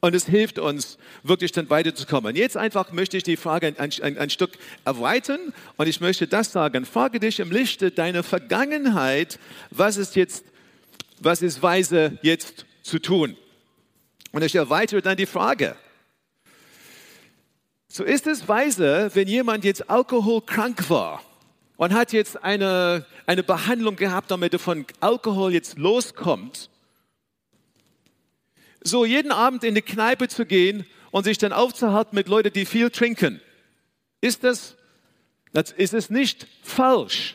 und 0.00 0.14
es 0.14 0.26
hilft 0.26 0.58
uns, 0.58 0.98
wirklich 1.22 1.52
dann 1.52 1.68
weiterzukommen. 1.68 2.34
Jetzt 2.34 2.56
einfach 2.56 2.92
möchte 2.92 3.16
ich 3.16 3.22
die 3.22 3.36
Frage 3.36 3.74
ein, 3.76 3.90
ein, 4.02 4.18
ein 4.18 4.30
Stück 4.30 4.52
erweitern 4.84 5.52
und 5.76 5.86
ich 5.86 6.00
möchte 6.00 6.26
das 6.26 6.52
sagen. 6.52 6.86
Frage 6.86 7.20
dich 7.20 7.40
im 7.40 7.50
Lichte 7.50 7.90
deiner 7.90 8.22
Vergangenheit, 8.22 9.38
was 9.70 9.96
ist 9.96 10.16
jetzt, 10.16 10.44
was 11.20 11.42
ist 11.42 11.62
weise 11.62 12.18
jetzt 12.22 12.64
zu 12.82 12.98
tun. 12.98 13.36
Und 14.32 14.42
ich 14.42 14.54
erweitere 14.54 15.02
dann 15.02 15.16
die 15.16 15.26
Frage. 15.26 15.76
So 17.88 18.04
ist 18.04 18.26
es 18.26 18.48
weise, 18.48 19.10
wenn 19.14 19.28
jemand 19.28 19.64
jetzt 19.64 19.90
alkoholkrank 19.90 20.88
war 20.88 21.22
und 21.76 21.92
hat 21.92 22.12
jetzt 22.12 22.42
eine, 22.42 23.04
eine 23.26 23.42
Behandlung 23.42 23.96
gehabt, 23.96 24.30
damit 24.30 24.52
er 24.52 24.60
von 24.60 24.86
Alkohol 25.00 25.52
jetzt 25.52 25.76
loskommt, 25.76 26.70
so 28.82 29.04
jeden 29.04 29.32
Abend 29.32 29.64
in 29.64 29.74
die 29.74 29.82
Kneipe 29.82 30.28
zu 30.28 30.46
gehen 30.46 30.86
und 31.10 31.24
sich 31.24 31.38
dann 31.38 31.52
aufzuhalten 31.52 32.14
mit 32.14 32.28
Leuten, 32.28 32.52
die 32.52 32.66
viel 32.66 32.90
trinken. 32.90 33.40
Ist 34.20 34.44
das, 34.44 34.76
das 35.52 35.72
ist 35.72 35.94
es 35.94 36.10
nicht 36.10 36.46
falsch, 36.62 37.34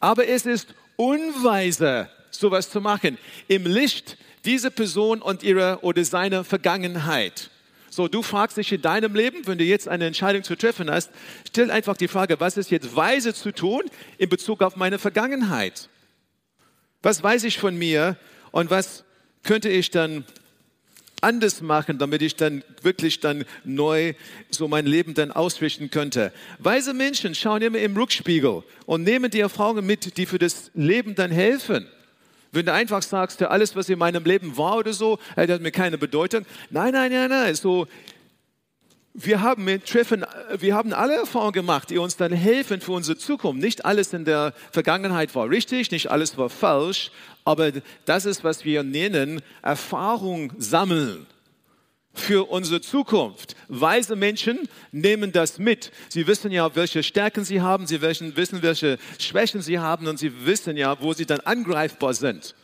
aber 0.00 0.28
es 0.28 0.44
ist 0.44 0.74
unweise, 0.96 2.10
sowas 2.30 2.70
zu 2.70 2.80
machen. 2.80 3.18
Im 3.48 3.66
Licht 3.66 4.18
dieser 4.44 4.70
Person 4.70 5.22
und 5.22 5.42
ihrer 5.42 5.82
oder 5.82 6.04
seiner 6.04 6.44
Vergangenheit. 6.44 7.50
So, 7.88 8.08
du 8.08 8.22
fragst 8.22 8.56
dich 8.56 8.72
in 8.72 8.82
deinem 8.82 9.14
Leben, 9.14 9.46
wenn 9.46 9.56
du 9.56 9.64
jetzt 9.64 9.88
eine 9.88 10.06
Entscheidung 10.06 10.42
zu 10.42 10.56
treffen 10.56 10.90
hast, 10.90 11.10
stell 11.46 11.70
einfach 11.70 11.96
die 11.96 12.08
Frage, 12.08 12.40
was 12.40 12.56
ist 12.56 12.70
jetzt 12.70 12.96
weise 12.96 13.32
zu 13.32 13.52
tun 13.52 13.82
in 14.18 14.28
Bezug 14.28 14.62
auf 14.62 14.76
meine 14.76 14.98
Vergangenheit? 14.98 15.88
Was 17.02 17.22
weiß 17.22 17.44
ich 17.44 17.58
von 17.58 17.76
mir 17.76 18.16
und 18.50 18.70
was 18.70 19.04
könnte 19.44 19.68
ich 19.68 19.90
dann 19.90 20.24
anders 21.20 21.62
machen, 21.62 21.98
damit 21.98 22.22
ich 22.22 22.36
dann 22.36 22.62
wirklich 22.82 23.20
dann 23.20 23.44
neu 23.64 24.14
so 24.50 24.68
mein 24.68 24.86
Leben 24.86 25.14
dann 25.14 25.32
ausrichten 25.32 25.90
könnte. 25.90 26.32
Weise 26.58 26.92
Menschen 26.92 27.34
schauen 27.34 27.62
immer 27.62 27.78
im 27.78 27.96
Rückspiegel 27.96 28.62
und 28.86 29.02
nehmen 29.02 29.30
die 29.30 29.40
Erfahrungen 29.40 29.86
mit, 29.86 30.16
die 30.18 30.26
für 30.26 30.38
das 30.38 30.70
Leben 30.74 31.14
dann 31.14 31.30
helfen. 31.30 31.86
Wenn 32.52 32.66
du 32.66 32.72
einfach 32.72 33.02
sagst, 33.02 33.42
alles, 33.42 33.74
was 33.74 33.88
in 33.88 33.98
meinem 33.98 34.24
Leben 34.24 34.56
war 34.56 34.76
oder 34.76 34.92
so, 34.92 35.18
hat 35.34 35.60
mir 35.60 35.72
keine 35.72 35.98
Bedeutung. 35.98 36.46
Nein, 36.70 36.92
nein, 36.92 37.10
nein, 37.10 37.28
nein. 37.28 37.54
So, 37.56 37.88
wir 39.14 39.42
haben, 39.42 39.64
mit 39.64 39.86
treffen, 39.86 40.26
wir 40.58 40.74
haben 40.74 40.92
alle 40.92 41.14
Erfahrungen 41.14 41.52
gemacht, 41.52 41.90
die 41.90 41.98
uns 41.98 42.16
dann 42.16 42.32
helfen 42.32 42.80
für 42.80 42.92
unsere 42.92 43.16
Zukunft. 43.16 43.62
Nicht 43.62 43.84
alles 43.84 44.12
in 44.12 44.24
der 44.24 44.52
Vergangenheit 44.72 45.34
war 45.36 45.48
richtig, 45.48 45.92
nicht 45.92 46.10
alles 46.10 46.36
war 46.36 46.50
falsch, 46.50 47.12
aber 47.44 47.70
das 48.06 48.26
ist, 48.26 48.42
was 48.42 48.64
wir 48.64 48.82
nennen, 48.82 49.40
Erfahrung 49.62 50.52
sammeln 50.58 51.26
für 52.12 52.50
unsere 52.50 52.80
Zukunft. 52.80 53.54
Weise 53.68 54.16
Menschen 54.16 54.68
nehmen 54.90 55.30
das 55.30 55.58
mit. 55.58 55.92
Sie 56.08 56.26
wissen 56.26 56.50
ja, 56.50 56.74
welche 56.74 57.04
Stärken 57.04 57.44
sie 57.44 57.60
haben, 57.60 57.86
sie 57.86 58.00
wissen, 58.02 58.62
welche 58.62 58.98
Schwächen 59.18 59.62
sie 59.62 59.78
haben 59.78 60.08
und 60.08 60.18
sie 60.18 60.44
wissen 60.44 60.76
ja, 60.76 61.00
wo 61.00 61.12
sie 61.12 61.26
dann 61.26 61.40
angreifbar 61.40 62.14
sind. 62.14 62.54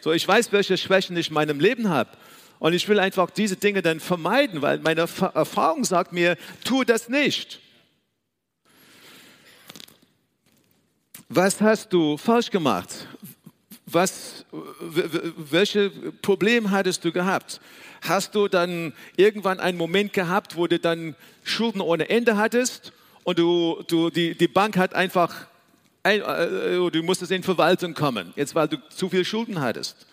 So, 0.00 0.12
ich 0.12 0.26
weiß, 0.26 0.52
welche 0.52 0.76
Schwächen 0.76 1.16
ich 1.16 1.28
in 1.28 1.34
meinem 1.34 1.58
Leben 1.58 1.88
habe. 1.88 2.10
Und 2.58 2.72
ich 2.72 2.88
will 2.88 2.98
einfach 2.98 3.30
diese 3.30 3.56
Dinge 3.56 3.82
dann 3.82 4.00
vermeiden, 4.00 4.62
weil 4.62 4.78
meine 4.78 5.02
Erfahrung 5.02 5.84
sagt 5.84 6.12
mir, 6.12 6.36
tu 6.64 6.84
das 6.84 7.08
nicht. 7.08 7.60
Was 11.28 11.60
hast 11.60 11.92
du 11.92 12.16
falsch 12.16 12.50
gemacht? 12.50 13.06
Was, 13.86 14.44
welche 14.50 15.90
Probleme 16.22 16.70
hattest 16.70 17.04
du 17.04 17.12
gehabt? 17.12 17.60
Hast 18.02 18.34
du 18.34 18.48
dann 18.48 18.92
irgendwann 19.16 19.60
einen 19.60 19.78
Moment 19.78 20.12
gehabt, 20.12 20.56
wo 20.56 20.66
du 20.66 20.78
dann 20.78 21.14
Schulden 21.44 21.80
ohne 21.80 22.08
Ende 22.08 22.36
hattest 22.36 22.92
und 23.24 23.38
du, 23.38 23.82
du, 23.88 24.10
die, 24.10 24.36
die 24.36 24.48
Bank 24.48 24.76
hat 24.76 24.94
einfach, 24.94 25.46
ein, 26.02 26.20
äh, 26.20 26.90
du 26.90 27.02
musstest 27.02 27.32
in 27.32 27.42
Verwaltung 27.42 27.94
kommen, 27.94 28.32
jetzt 28.36 28.54
weil 28.54 28.68
du 28.68 28.76
zu 28.88 29.08
viel 29.10 29.24
Schulden 29.24 29.60
hattest? 29.60 30.06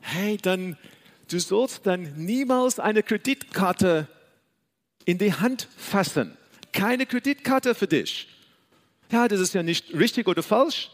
Hey, 0.00 0.36
dann, 0.40 0.76
du 1.34 1.40
sollst 1.40 1.84
dann 1.84 2.12
niemals 2.14 2.78
eine 2.78 3.02
Kreditkarte 3.02 4.06
in 5.04 5.18
die 5.18 5.32
Hand 5.32 5.68
fassen. 5.76 6.36
Keine 6.72 7.06
Kreditkarte 7.06 7.74
für 7.74 7.88
dich. 7.88 8.28
Ja, 9.10 9.26
das 9.26 9.40
ist 9.40 9.52
ja 9.52 9.64
nicht 9.64 9.92
richtig 9.94 10.28
oder 10.28 10.44
falsch. 10.44 10.90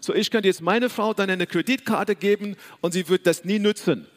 So, 0.00 0.12
ich 0.12 0.32
könnte 0.32 0.48
jetzt 0.48 0.62
meine 0.62 0.90
Frau 0.90 1.14
dann 1.14 1.30
eine 1.30 1.46
Kreditkarte 1.46 2.16
geben 2.16 2.56
und 2.80 2.92
sie 2.92 3.08
wird 3.08 3.24
das 3.26 3.44
nie 3.44 3.60
nutzen. 3.60 4.08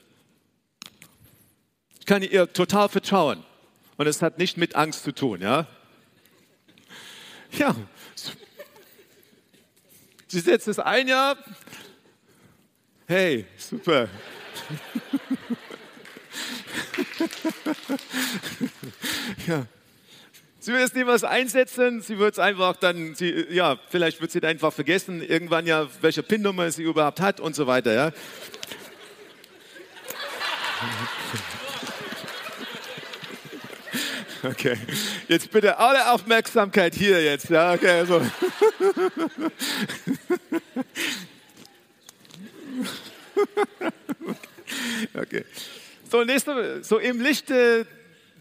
Ich 2.00 2.08
kann 2.08 2.24
ihr 2.24 2.52
total 2.52 2.90
vertrauen. 2.90 3.44
Und 3.98 4.08
es 4.08 4.24
hat 4.24 4.40
nicht 4.40 4.58
mit 4.58 4.76
Angst 4.76 5.04
zu 5.04 5.12
tun, 5.12 5.42
ja? 5.42 5.68
Ja. 7.52 7.76
Sie 10.28 10.40
setzt 10.40 10.68
es 10.68 10.80
ein 10.80 11.08
Jahr. 11.08 11.38
Hey, 13.08 13.46
super. 13.58 14.10
ja. 19.48 19.66
Sie 20.60 20.74
wird 20.74 20.84
es 20.84 20.94
niemals 20.94 21.24
einsetzen, 21.24 22.02
sie 22.02 22.18
wird 22.18 22.34
es 22.34 22.40
einfach 22.40 22.76
dann, 22.76 23.16
sie, 23.16 23.46
ja, 23.52 23.80
vielleicht 23.90 24.20
wird 24.20 24.32
sie 24.32 24.44
einfach 24.44 24.74
vergessen, 24.74 25.22
irgendwann 25.22 25.66
ja, 25.66 25.88
welche 26.02 26.24
PIN-Nummer 26.24 26.70
sie 26.72 26.84
überhaupt 26.84 27.22
hat 27.22 27.40
und 27.40 27.56
so 27.56 27.68
weiter, 27.68 27.94
ja. 27.94 28.12
Okay, 34.44 34.78
jetzt 35.28 35.52
bitte 35.52 35.80
alle 35.80 36.12
Aufmerksamkeit 36.12 36.94
hier 36.94 37.24
jetzt. 37.24 37.50
Ja, 37.50 37.74
okay, 37.74 38.00
also. 38.00 38.22
Okay. 45.14 45.44
So, 46.10 46.24
nächste, 46.24 46.84
so 46.86 47.00
im 47.00 47.20
Lichte 47.20 47.86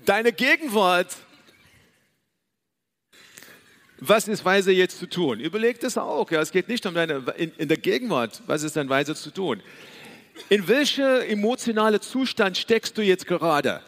deiner 0.05 0.31
Gegenwart, 0.31 1.17
was 3.99 4.29
ist 4.29 4.45
weise 4.45 4.71
jetzt 4.71 5.01
zu 5.01 5.09
tun? 5.09 5.41
Überleg 5.41 5.81
das 5.81 5.99
auch. 5.99 6.31
Ja, 6.31 6.41
es 6.41 6.53
geht 6.53 6.69
nicht 6.69 6.87
um 6.87 6.95
deine, 6.95 7.25
in, 7.37 7.51
in 7.57 7.67
der 7.67 7.79
Gegenwart, 7.79 8.43
was 8.47 8.63
ist 8.63 8.77
denn 8.77 8.89
weise 8.89 9.17
zu 9.17 9.33
tun? 9.33 9.63
In 10.49 10.69
welcher 10.69 11.27
emotionale 11.27 11.99
Zustand 11.99 12.57
steckst 12.57 12.97
du 12.99 13.03
jetzt 13.03 13.27
gerade? 13.27 13.81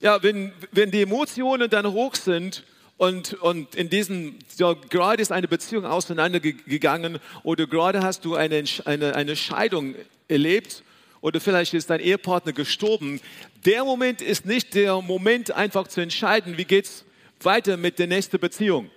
Ja, 0.00 0.22
wenn, 0.22 0.54
wenn 0.72 0.90
die 0.90 1.02
Emotionen 1.02 1.68
dann 1.68 1.92
hoch 1.92 2.14
sind 2.14 2.64
und, 2.96 3.34
und 3.34 3.74
in 3.74 3.90
diesem, 3.90 4.38
ja, 4.56 4.72
gerade 4.72 5.20
ist 5.20 5.32
eine 5.32 5.48
Beziehung 5.48 5.84
auseinandergegangen 5.84 7.18
oder 7.42 7.66
gerade 7.66 8.02
hast 8.02 8.24
du 8.24 8.34
eine, 8.34 8.64
eine, 8.86 9.14
eine 9.14 9.36
Scheidung 9.36 9.94
erlebt 10.26 10.84
oder 11.20 11.40
vielleicht 11.40 11.74
ist 11.74 11.90
dein 11.90 12.00
Ehepartner 12.00 12.52
gestorben. 12.52 13.20
Der 13.64 13.84
Moment 13.84 14.22
ist 14.22 14.46
nicht 14.46 14.74
der 14.74 15.00
Moment, 15.02 15.50
einfach 15.50 15.88
zu 15.88 16.00
entscheiden, 16.00 16.56
wie 16.56 16.64
geht 16.64 16.86
es 16.86 17.04
weiter 17.42 17.76
mit 17.76 17.98
der 17.98 18.06
nächsten 18.06 18.38
Beziehung. 18.38 18.90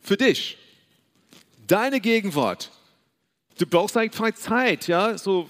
Für 0.00 0.16
dich, 0.16 0.56
deine 1.66 2.00
Gegenwart. 2.00 2.70
Du 3.58 3.66
brauchst 3.66 3.96
einfach 3.96 4.32
Zeit, 4.34 4.86
ja. 4.86 5.18
So, 5.18 5.48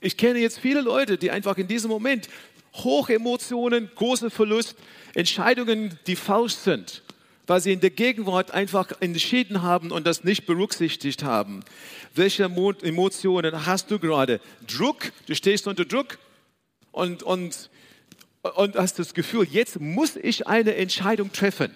ich 0.00 0.16
kenne 0.16 0.40
jetzt 0.40 0.58
viele 0.58 0.80
Leute, 0.80 1.16
die 1.16 1.30
einfach 1.30 1.56
in 1.56 1.68
diesem 1.68 1.90
Moment 1.90 2.28
hohe 2.74 3.14
Emotionen, 3.14 3.90
große 3.94 4.30
Verlust, 4.30 4.76
Entscheidungen, 5.14 5.98
die 6.06 6.16
falsch 6.16 6.54
sind 6.54 7.02
weil 7.48 7.60
sie 7.60 7.72
in 7.72 7.80
der 7.80 7.90
Gegenwart 7.90 8.52
einfach 8.52 8.92
entschieden 9.00 9.62
haben 9.62 9.90
und 9.90 10.06
das 10.06 10.22
nicht 10.22 10.46
berücksichtigt 10.46 11.24
haben. 11.24 11.64
Welche 12.14 12.44
Emotionen 12.44 13.66
hast 13.66 13.90
du 13.90 13.98
gerade? 13.98 14.40
Druck, 14.66 15.12
du 15.26 15.34
stehst 15.34 15.66
unter 15.66 15.86
Druck 15.86 16.18
und, 16.92 17.22
und, 17.22 17.70
und 18.42 18.76
hast 18.76 18.98
das 18.98 19.14
Gefühl, 19.14 19.48
jetzt 19.50 19.80
muss 19.80 20.16
ich 20.16 20.46
eine 20.46 20.74
Entscheidung 20.76 21.32
treffen. 21.32 21.74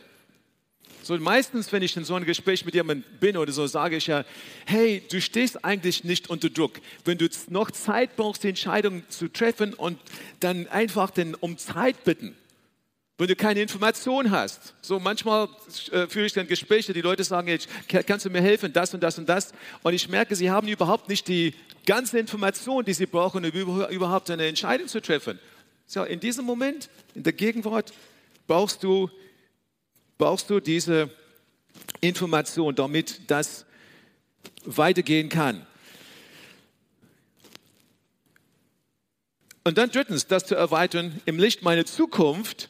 So 1.03 1.17
meistens, 1.17 1.73
wenn 1.73 1.83
ich 1.83 1.97
in 1.97 2.05
so 2.05 2.15
einem 2.15 2.27
Gespräch 2.27 2.65
mit 2.65 2.75
jemandem 2.75 3.05
bin 3.19 3.37
oder 3.37 3.51
so, 3.51 3.67
sage 3.67 3.97
ich 3.97 4.07
ja, 4.07 4.25
hey, 4.67 5.03
du 5.11 5.21
stehst 5.21 5.65
eigentlich 5.65 6.05
nicht 6.05 6.31
unter 6.31 6.49
Druck. 6.49 6.81
Wenn 7.05 7.19
du 7.19 7.29
noch 7.49 7.71
Zeit 7.71 8.15
brauchst, 8.17 8.45
die 8.45 8.51
Entscheidung 8.51 9.03
zu 9.09 9.29
treffen 9.29 9.75
und 9.75 9.99
dann 10.39 10.69
einfach 10.69 11.11
den, 11.11 11.35
um 11.35 11.59
Zeit 11.59 12.05
bitten, 12.05 12.37
wenn 13.23 13.29
du 13.29 13.37
keine 13.37 13.63
Information 13.63 14.33
hast. 14.33 14.75
So 14.83 14.99
manchmal 14.99 15.49
äh, 15.93 16.09
führe 16.09 16.27
ich 16.27 16.33
dann 16.33 16.49
Gespräche, 16.49 16.93
die 16.93 17.03
Leute 17.03 17.23
sagen, 17.23 17.47
jetzt, 17.47 17.69
kannst 18.05 18.25
du 18.25 18.31
mir 18.31 18.41
helfen, 18.41 18.73
das 18.73 18.93
und 18.95 19.01
das 19.01 19.17
und 19.17 19.29
das. 19.29 19.53
Und 19.85 19.95
ich 19.95 20.09
merke, 20.09 20.35
sie 20.35 20.51
haben 20.51 20.67
überhaupt 20.67 21.09
nicht 21.09 21.29
die 21.29 21.55
ganze 21.87 22.19
Information, 22.19 22.85
die 22.85 22.95
sie 22.95 23.07
brauchen, 23.07 23.45
um 23.45 23.87
überhaupt 23.91 24.29
eine 24.29 24.49
Entscheidung 24.49 24.89
zu 24.89 25.01
treffen. 25.01 25.39
So, 25.87 26.03
in 26.03 26.19
diesem 26.19 26.45
Moment, 26.45 26.91
in 27.15 27.23
der 27.23 27.33
Gegenwart, 27.33 27.93
brauchst 28.49 28.83
du, 28.83 29.09
brauchst 30.19 30.51
du 30.51 30.59
diese 30.59 31.09
Information, 32.01 32.75
damit 32.75 33.21
das 33.29 33.67
weitergehen 34.65 35.29
kann. 35.29 35.65
Und 39.63 39.79
dann 39.79 39.91
drittens, 39.93 40.27
das 40.27 40.45
zu 40.45 40.57
erweitern 40.57 41.21
im 41.25 41.39
Licht 41.39 41.63
meiner 41.63 41.87
Zukunft 41.87 42.69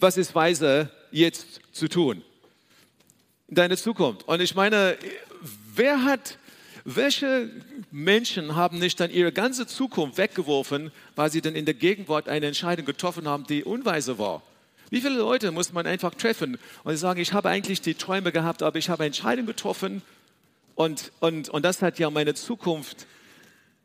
was 0.00 0.16
ist 0.16 0.34
weise 0.34 0.90
jetzt 1.10 1.60
zu 1.72 1.88
tun? 1.88 2.22
Deine 3.48 3.76
Zukunft. 3.76 4.26
Und 4.26 4.40
ich 4.40 4.54
meine, 4.54 4.96
wer 5.74 6.04
hat, 6.04 6.38
welche 6.84 7.50
Menschen 7.90 8.56
haben 8.56 8.78
nicht 8.78 9.00
dann 9.00 9.10
ihre 9.10 9.32
ganze 9.32 9.66
Zukunft 9.66 10.18
weggeworfen, 10.18 10.92
weil 11.16 11.30
sie 11.30 11.40
dann 11.40 11.54
in 11.54 11.64
der 11.64 11.74
Gegenwart 11.74 12.28
eine 12.28 12.46
Entscheidung 12.46 12.86
getroffen 12.86 13.28
haben, 13.28 13.46
die 13.46 13.64
unweise 13.64 14.18
war? 14.18 14.42
Wie 14.90 15.00
viele 15.00 15.18
Leute 15.18 15.52
muss 15.52 15.72
man 15.72 15.86
einfach 15.86 16.14
treffen 16.14 16.58
und 16.82 16.96
sagen, 16.96 17.20
ich 17.20 17.32
habe 17.32 17.48
eigentlich 17.48 17.80
die 17.80 17.94
Träume 17.94 18.32
gehabt, 18.32 18.62
aber 18.62 18.78
ich 18.78 18.88
habe 18.88 19.02
eine 19.02 19.08
Entscheidung 19.08 19.46
getroffen 19.46 20.02
und, 20.74 21.12
und, 21.20 21.48
und 21.48 21.64
das 21.64 21.82
hat 21.82 21.98
ja 21.98 22.10
meine 22.10 22.34
Zukunft 22.34 23.06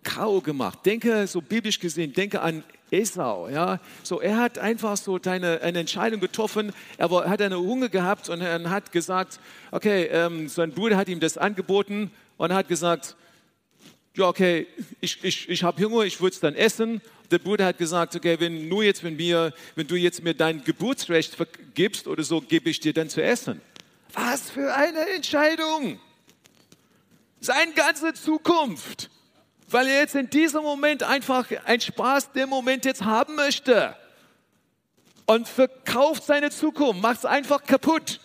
K.O. 0.06 0.40
gemacht. 0.40 0.80
Denke, 0.86 1.28
so 1.28 1.42
biblisch 1.42 1.80
gesehen, 1.80 2.14
denke 2.14 2.42
an 2.42 2.64
Esau. 2.92 3.50
Ja? 3.50 3.82
So, 4.04 4.22
er 4.22 4.38
hat 4.38 4.58
einfach 4.58 4.96
so 4.96 5.20
eine, 5.26 5.62
eine 5.62 5.80
Entscheidung 5.80 6.22
getroffen. 6.22 6.72
Er 6.98 7.12
war, 7.12 7.28
hat 7.28 7.42
eine 7.42 7.58
Hunger 7.58 7.90
gehabt 7.90 8.30
und 8.30 8.40
er 8.40 8.70
hat 8.70 8.94
gesagt, 8.94 9.40
okay, 9.72 10.06
ähm, 10.06 10.48
sein 10.48 10.72
Bruder 10.72 10.96
hat 10.96 11.10
ihm 11.10 11.20
das 11.20 11.38
angeboten 11.38 12.12
und 12.38 12.54
hat 12.54 12.70
gesagt, 12.70 13.18
ja, 14.16 14.28
okay, 14.28 14.68
ich, 15.02 15.22
ich, 15.24 15.50
ich 15.50 15.64
habe 15.64 15.84
Hunger, 15.84 16.04
ich 16.04 16.22
würde 16.22 16.34
es 16.34 16.40
dann 16.40 16.56
essen. 16.56 17.02
Der 17.32 17.40
Bruder 17.40 17.66
hat 17.66 17.78
gesagt, 17.78 18.16
okay, 18.16 18.40
wenn, 18.40 18.70
nur 18.70 18.84
jetzt, 18.84 19.04
wenn, 19.04 19.18
wir, 19.18 19.54
wenn 19.76 19.88
du 19.88 19.96
jetzt 19.96 20.24
mir 20.24 20.34
dein 20.34 20.64
Geburtsrecht 20.64 21.36
gibst 21.74 22.08
oder 22.08 22.24
so, 22.24 22.40
gebe 22.40 22.70
ich 22.70 22.80
dir 22.80 22.94
dann 22.94 23.10
zu 23.10 23.22
essen. 23.22 23.60
Was 24.14 24.50
für 24.50 24.74
eine 24.74 25.10
Entscheidung! 25.16 26.00
Seine 27.42 27.74
ganze 27.74 28.14
Zukunft 28.14 29.10
weil 29.68 29.88
er 29.88 30.00
jetzt 30.00 30.16
in 30.16 30.30
diesem 30.30 30.64
Moment 30.64 31.04
einfach 31.04 31.50
einen 31.66 31.82
Spaß 31.82 32.32
den 32.34 32.50
Moment 32.50 32.86
jetzt 32.86 33.04
haben 33.04 33.36
möchte 33.36 33.96
und 35.26 35.48
verkauft 35.48 36.24
seine 36.24 36.52
Zukunft, 36.52 37.02
macht 37.02 37.20
es 37.20 37.26
einfach 37.26 37.64
kaputt. 37.64 38.20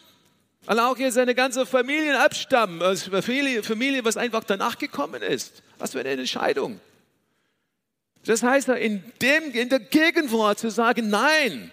Und 0.66 0.78
auch 0.78 0.96
hier 0.96 1.10
seine 1.10 1.34
ganze 1.34 1.64
Familie 1.64 2.20
abstammen, 2.20 2.82
also 2.82 3.10
Familie, 3.10 3.62
Familie, 3.62 4.04
was 4.04 4.16
einfach 4.16 4.44
danach 4.44 4.78
gekommen 4.78 5.22
ist. 5.22 5.62
Was 5.78 5.92
für 5.92 6.00
eine 6.00 6.10
Entscheidung. 6.10 6.80
Das 8.24 8.42
heißt, 8.42 8.68
in, 8.68 9.02
dem, 9.22 9.52
in 9.52 9.70
der 9.70 9.80
Gegenwart 9.80 10.58
zu 10.58 10.70
sagen, 10.70 11.08
nein, 11.08 11.72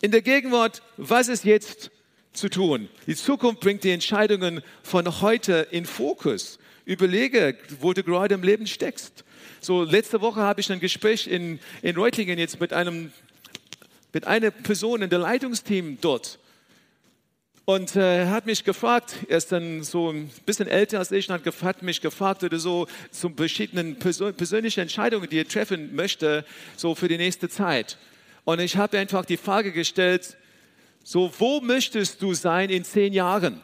in 0.00 0.10
der 0.10 0.22
Gegenwart, 0.22 0.82
was 0.96 1.28
ist 1.28 1.44
jetzt 1.44 1.90
zu 2.32 2.48
tun? 2.48 2.88
Die 3.06 3.14
Zukunft 3.14 3.60
bringt 3.60 3.84
die 3.84 3.90
Entscheidungen 3.90 4.62
von 4.82 5.20
heute 5.20 5.68
in 5.70 5.84
Fokus. 5.84 6.58
Überlege, 6.84 7.56
wo 7.80 7.92
du 7.92 8.02
gerade 8.02 8.34
im 8.34 8.42
Leben 8.42 8.66
steckst. 8.66 9.24
So, 9.60 9.82
letzte 9.82 10.20
Woche 10.20 10.40
habe 10.40 10.60
ich 10.60 10.70
ein 10.70 10.80
Gespräch 10.80 11.26
in, 11.26 11.58
in 11.82 11.96
Reutlingen 11.96 12.38
jetzt 12.38 12.60
mit 12.60 12.72
einem, 12.72 13.12
mit 14.12 14.26
einer 14.26 14.50
Person 14.50 15.02
in 15.02 15.10
der 15.10 15.20
Leitungsteam 15.20 15.98
dort. 16.00 16.38
Und 17.66 17.96
äh, 17.96 18.24
er 18.24 18.30
hat 18.30 18.44
mich 18.44 18.62
gefragt, 18.62 19.16
er 19.26 19.38
ist 19.38 19.50
dann 19.50 19.82
so 19.82 20.10
ein 20.10 20.30
bisschen 20.44 20.68
älter 20.68 20.98
als 20.98 21.10
ich, 21.12 21.30
und 21.30 21.62
hat 21.62 21.82
mich 21.82 22.02
gefragt 22.02 22.44
oder 22.44 22.58
so 22.58 22.86
zu 23.10 23.30
verschiedenen 23.30 23.98
persön 23.98 24.34
persönlichen 24.34 24.80
Entscheidungen, 24.80 25.30
die 25.30 25.38
er 25.38 25.48
treffen 25.48 25.94
möchte, 25.94 26.44
so 26.76 26.94
für 26.94 27.08
die 27.08 27.16
nächste 27.16 27.48
Zeit. 27.48 27.96
Und 28.44 28.60
ich 28.60 28.76
habe 28.76 28.98
einfach 28.98 29.24
die 29.24 29.38
Frage 29.38 29.72
gestellt, 29.72 30.36
so, 31.02 31.32
wo 31.38 31.60
möchtest 31.60 32.20
du 32.20 32.34
sein 32.34 32.68
in 32.68 32.84
zehn 32.84 33.14
Jahren? 33.14 33.62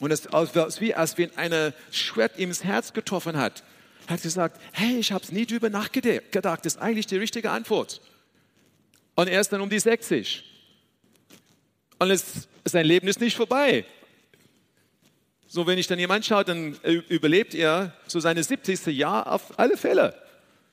Und 0.00 0.10
es 0.10 0.26
ist 0.26 0.80
wie, 0.80 0.94
als 0.94 1.18
wenn 1.18 1.36
eine 1.36 1.74
Schwert 1.90 2.38
ihm 2.38 2.50
ins 2.50 2.64
Herz 2.64 2.92
getroffen 2.92 3.36
hat. 3.36 3.64
Er 4.06 4.14
hat 4.14 4.22
gesagt, 4.22 4.60
hey, 4.72 4.98
ich 4.98 5.12
habe 5.12 5.24
es 5.24 5.32
nie 5.32 5.46
drüber 5.46 5.70
nachgedacht. 5.70 6.64
Das 6.64 6.74
ist 6.74 6.78
eigentlich 6.78 7.06
die 7.06 7.16
richtige 7.16 7.50
Antwort. 7.50 8.00
Und 9.14 9.28
er 9.28 9.40
ist 9.40 9.52
dann 9.52 9.60
um 9.60 9.68
die 9.68 9.80
60. 9.80 10.44
Und 11.98 12.10
es, 12.10 12.48
sein 12.64 12.86
Leben 12.86 13.08
ist 13.08 13.20
nicht 13.20 13.36
vorbei. 13.36 13.84
So, 15.46 15.66
wenn 15.66 15.78
ich 15.78 15.86
dann 15.86 15.98
jemand 15.98 16.24
schaue, 16.24 16.44
dann 16.44 16.74
überlebt 17.08 17.54
er 17.54 17.94
so 18.06 18.20
seine 18.20 18.44
70. 18.44 18.86
Jahr 18.86 19.26
auf 19.32 19.58
alle 19.58 19.76
Fälle. 19.76 20.14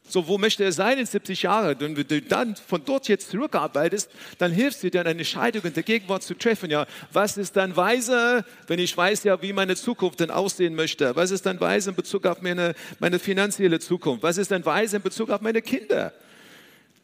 So, 0.08 0.28
wo 0.28 0.38
möchte 0.38 0.63
er 0.63 0.72
sein 0.72 1.00
in 1.00 1.06
70 1.06 1.44
Jahren? 1.44 1.76
Wenn 1.80 1.96
du 1.96 2.22
dann 2.22 2.56
von 2.56 2.84
dort 2.86 3.08
jetzt 3.08 3.32
zurückarbeitest, 3.32 4.10
dann 4.38 4.52
hilfst 4.52 4.84
du 4.84 4.91
dir, 4.91 5.02
eine 5.02 5.10
Entscheidung 5.10 5.63
in 5.63 5.74
der 5.74 5.84
Gegenwart 5.84 6.22
zu 6.22 6.36
treffen. 6.36 6.70
Ja, 6.70 6.86
was 7.12 7.38
ist 7.38 7.56
dann 7.56 7.76
weise, 7.76 8.46
wenn 8.68 8.80
ich 8.80 8.96
weiß 8.96 9.24
ja, 9.24 9.41
wie 9.41 9.52
meine 9.52 9.76
Zukunft 9.76 10.20
denn 10.20 10.30
aussehen 10.30 10.76
möchte? 10.76 11.15
Was 11.15 11.32
ist 11.32 11.46
dann 11.46 11.60
weise 11.60 11.89
in 11.89 11.96
Bezug 11.96 12.26
auf 12.28 12.41
meine, 12.41 12.76
meine 13.00 13.18
finanzielle 13.18 13.80
Zukunft? 13.80 14.22
Was 14.22 14.38
ist 14.38 14.52
dann 14.52 14.63
weise 14.65 14.98
in 14.98 15.02
Bezug 15.02 15.32
auf 15.32 15.41
meine 15.41 15.62
Kinder? 15.62 16.13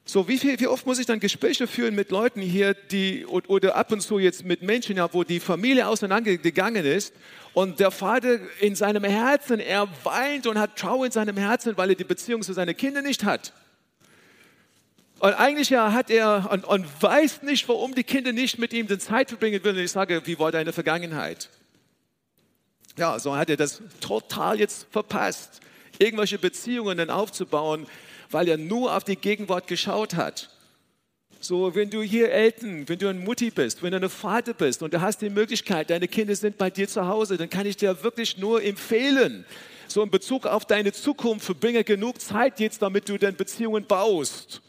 So, 0.03 0.27
wie, 0.27 0.37
viel, 0.37 0.59
wie 0.59 0.67
oft 0.67 0.85
muss 0.85 0.99
ich 0.99 1.05
dann 1.05 1.19
Gespräche 1.19 1.67
führen 1.67 1.93
mit 1.93 2.09
Leuten 2.09 2.41
hier, 2.41 2.73
die, 2.73 3.25
oder 3.25 3.75
ab 3.75 3.91
und 3.91 4.01
zu 4.01 4.17
jetzt 4.19 4.43
mit 4.43 4.61
Menschen, 4.61 4.97
ja, 4.97 5.13
wo 5.13 5.23
die 5.23 5.39
Familie 5.39 5.87
auseinandergegangen 5.87 6.85
ist 6.85 7.13
und 7.53 7.79
der 7.79 7.91
Vater 7.91 8.39
in 8.59 8.75
seinem 8.75 9.03
Herzen, 9.03 9.59
er 9.59 9.87
weint 10.03 10.47
und 10.47 10.57
hat 10.57 10.75
Trauer 10.77 11.05
in 11.05 11.11
seinem 11.11 11.37
Herzen, 11.37 11.77
weil 11.77 11.89
er 11.89 11.95
die 11.95 12.03
Beziehung 12.03 12.41
zu 12.41 12.53
seinen 12.53 12.75
Kindern 12.75 13.03
nicht 13.03 13.23
hat. 13.23 13.53
Und 15.19 15.33
eigentlich 15.33 15.69
ja 15.69 15.93
hat 15.93 16.09
er 16.09 16.49
und, 16.51 16.65
und 16.65 16.87
weiß 17.01 17.43
nicht, 17.43 17.69
warum 17.69 17.93
die 17.93 18.03
Kinder 18.03 18.31
nicht 18.31 18.57
mit 18.57 18.73
ihm 18.73 18.87
den 18.87 18.99
Zeit 18.99 19.29
verbringen 19.29 19.63
will. 19.63 19.73
Und 19.73 19.83
ich 19.83 19.91
sage, 19.91 20.23
wie 20.25 20.39
war 20.39 20.51
deine 20.51 20.73
Vergangenheit? 20.73 21.49
Ja, 22.97 23.19
so 23.19 23.35
hat 23.35 23.51
er 23.51 23.57
das 23.57 23.83
total 23.99 24.59
jetzt 24.59 24.87
verpasst, 24.89 25.59
irgendwelche 25.99 26.39
Beziehungen 26.39 26.97
dann 26.97 27.11
aufzubauen, 27.11 27.85
weil 28.31 28.47
er 28.47 28.57
nur 28.57 28.95
auf 28.95 29.03
die 29.03 29.15
Gegenwart 29.15 29.67
geschaut 29.67 30.15
hat. 30.15 30.49
So, 31.39 31.73
wenn 31.73 31.89
du 31.89 32.01
hier 32.03 32.31
Eltern, 32.31 32.87
wenn 32.87 32.99
du 32.99 33.07
ein 33.07 33.23
Mutti 33.23 33.49
bist, 33.49 33.81
wenn 33.81 33.91
du 33.91 33.97
ein 33.97 34.09
Vater 34.09 34.53
bist 34.53 34.83
und 34.83 34.93
du 34.93 35.01
hast 35.01 35.21
die 35.21 35.29
Möglichkeit, 35.29 35.89
deine 35.89 36.07
Kinder 36.07 36.35
sind 36.35 36.57
bei 36.57 36.69
dir 36.69 36.87
zu 36.87 37.07
Hause, 37.07 37.35
dann 37.35 37.49
kann 37.49 37.65
ich 37.65 37.77
dir 37.77 38.03
wirklich 38.03 38.37
nur 38.37 38.63
empfehlen, 38.63 39.43
so 39.87 40.03
in 40.03 40.11
Bezug 40.11 40.45
auf 40.45 40.65
deine 40.65 40.93
Zukunft, 40.93 41.45
verbringe 41.45 41.83
genug 41.83 42.21
Zeit 42.21 42.59
jetzt, 42.59 42.81
damit 42.81 43.09
du 43.09 43.17
dann 43.17 43.35
Beziehungen 43.35 43.85
baust. 43.85 44.61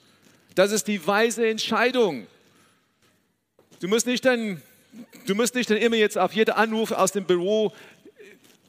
Das 0.55 0.73
ist 0.73 0.89
die 0.89 1.07
weise 1.07 1.47
Entscheidung. 1.47 2.27
Du 3.81 3.89
musst 3.89 4.07
nicht 4.07 4.25
dann, 4.25 4.63
du 5.27 5.35
musst 5.35 5.55
nicht 5.55 5.69
dann 5.69 5.77
immer 5.77 5.97
jetzt 5.97 6.17
auf 6.17 6.33
jeden 6.33 6.53
Anruf 6.53 6.91
aus 6.93 7.13
dem 7.13 7.25
Büro 7.25 7.73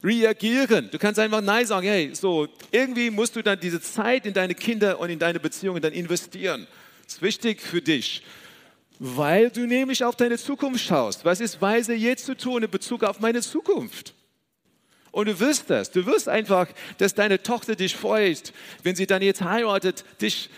reagieren. 0.03 0.89
Du 0.91 0.99
kannst 0.99 1.19
einfach 1.19 1.41
Nein 1.41 1.65
sagen. 1.65 1.87
Hey, 1.87 2.13
so, 2.13 2.47
irgendwie 2.71 3.09
musst 3.09 3.35
du 3.35 3.41
dann 3.41 3.59
diese 3.59 3.81
Zeit 3.81 4.25
in 4.25 4.33
deine 4.33 4.53
Kinder 4.53 4.99
und 4.99 5.09
in 5.09 5.19
deine 5.19 5.39
Beziehungen 5.39 5.81
dann 5.81 5.93
investieren. 5.93 6.67
Das 7.05 7.15
ist 7.15 7.21
wichtig 7.21 7.61
für 7.61 7.81
dich, 7.81 8.23
weil 8.99 9.49
du 9.49 9.65
nämlich 9.65 10.03
auf 10.03 10.15
deine 10.15 10.37
Zukunft 10.37 10.85
schaust. 10.85 11.25
Was 11.25 11.39
ist 11.39 11.61
weise 11.61 11.93
jetzt 11.93 12.25
zu 12.25 12.35
tun 12.35 12.63
in 12.63 12.69
Bezug 12.69 13.03
auf 13.03 13.19
meine 13.19 13.41
Zukunft? 13.41 14.13
Und 15.11 15.27
du 15.27 15.39
wirst 15.39 15.69
das. 15.69 15.91
Du 15.91 16.05
wirst 16.05 16.27
einfach, 16.27 16.67
dass 16.97 17.13
deine 17.13 17.41
Tochter 17.41 17.75
dich 17.75 17.95
freut, 17.95 18.51
wenn 18.81 18.95
sie 18.95 19.05
dann 19.05 19.21
jetzt 19.21 19.43
heiratet, 19.43 20.03
dich, 20.19 20.49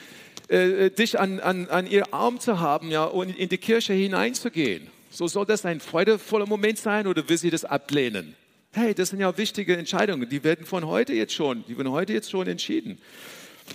äh, 0.48 0.90
dich 0.90 1.20
an, 1.20 1.42
an, 1.42 1.68
an 1.68 1.88
ihr 1.88 2.14
Arm 2.14 2.40
zu 2.40 2.60
haben 2.62 2.90
ja, 2.90 3.04
und 3.04 3.38
in 3.38 3.50
die 3.50 3.58
Kirche 3.58 3.94
hineinzugehen. 3.94 4.88
So 5.10 5.28
soll 5.28 5.46
das 5.46 5.66
ein 5.66 5.82
freudevoller 5.82 6.46
Moment 6.46 6.78
sein 6.78 7.06
oder 7.06 7.28
will 7.28 7.38
sie 7.38 7.50
das 7.50 7.66
ablehnen? 7.66 8.36
Hey, 8.76 8.94
das 8.94 9.12
sind 9.12 9.22
ja 9.22 9.38
wichtige 9.38 9.78
Entscheidungen. 9.78 10.28
Die 10.28 10.44
werden 10.44 10.66
von 10.66 10.86
heute 10.86 11.14
jetzt 11.14 11.34
schon, 11.34 11.64
die 11.66 11.78
werden 11.78 11.92
heute 11.92 12.12
jetzt 12.12 12.30
schon 12.30 12.46
entschieden. 12.46 13.00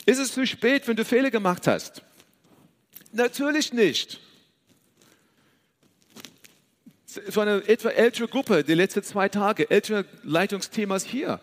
Ist 0.04 0.18
es 0.18 0.34
zu 0.34 0.46
spät, 0.46 0.86
wenn 0.86 0.96
du 0.96 1.06
Fehler 1.06 1.30
gemacht 1.30 1.66
hast? 1.66 2.02
Natürlich 3.10 3.72
nicht. 3.72 4.20
Es 7.06 7.34
war 7.34 7.46
eine 7.46 7.66
etwa 7.66 7.88
ältere 7.88 8.28
Gruppe, 8.28 8.62
die 8.62 8.74
letzten 8.74 9.02
zwei 9.02 9.30
Tage, 9.30 9.70
ältere 9.70 10.04
Leitungsthemas 10.22 11.06
hier. 11.06 11.40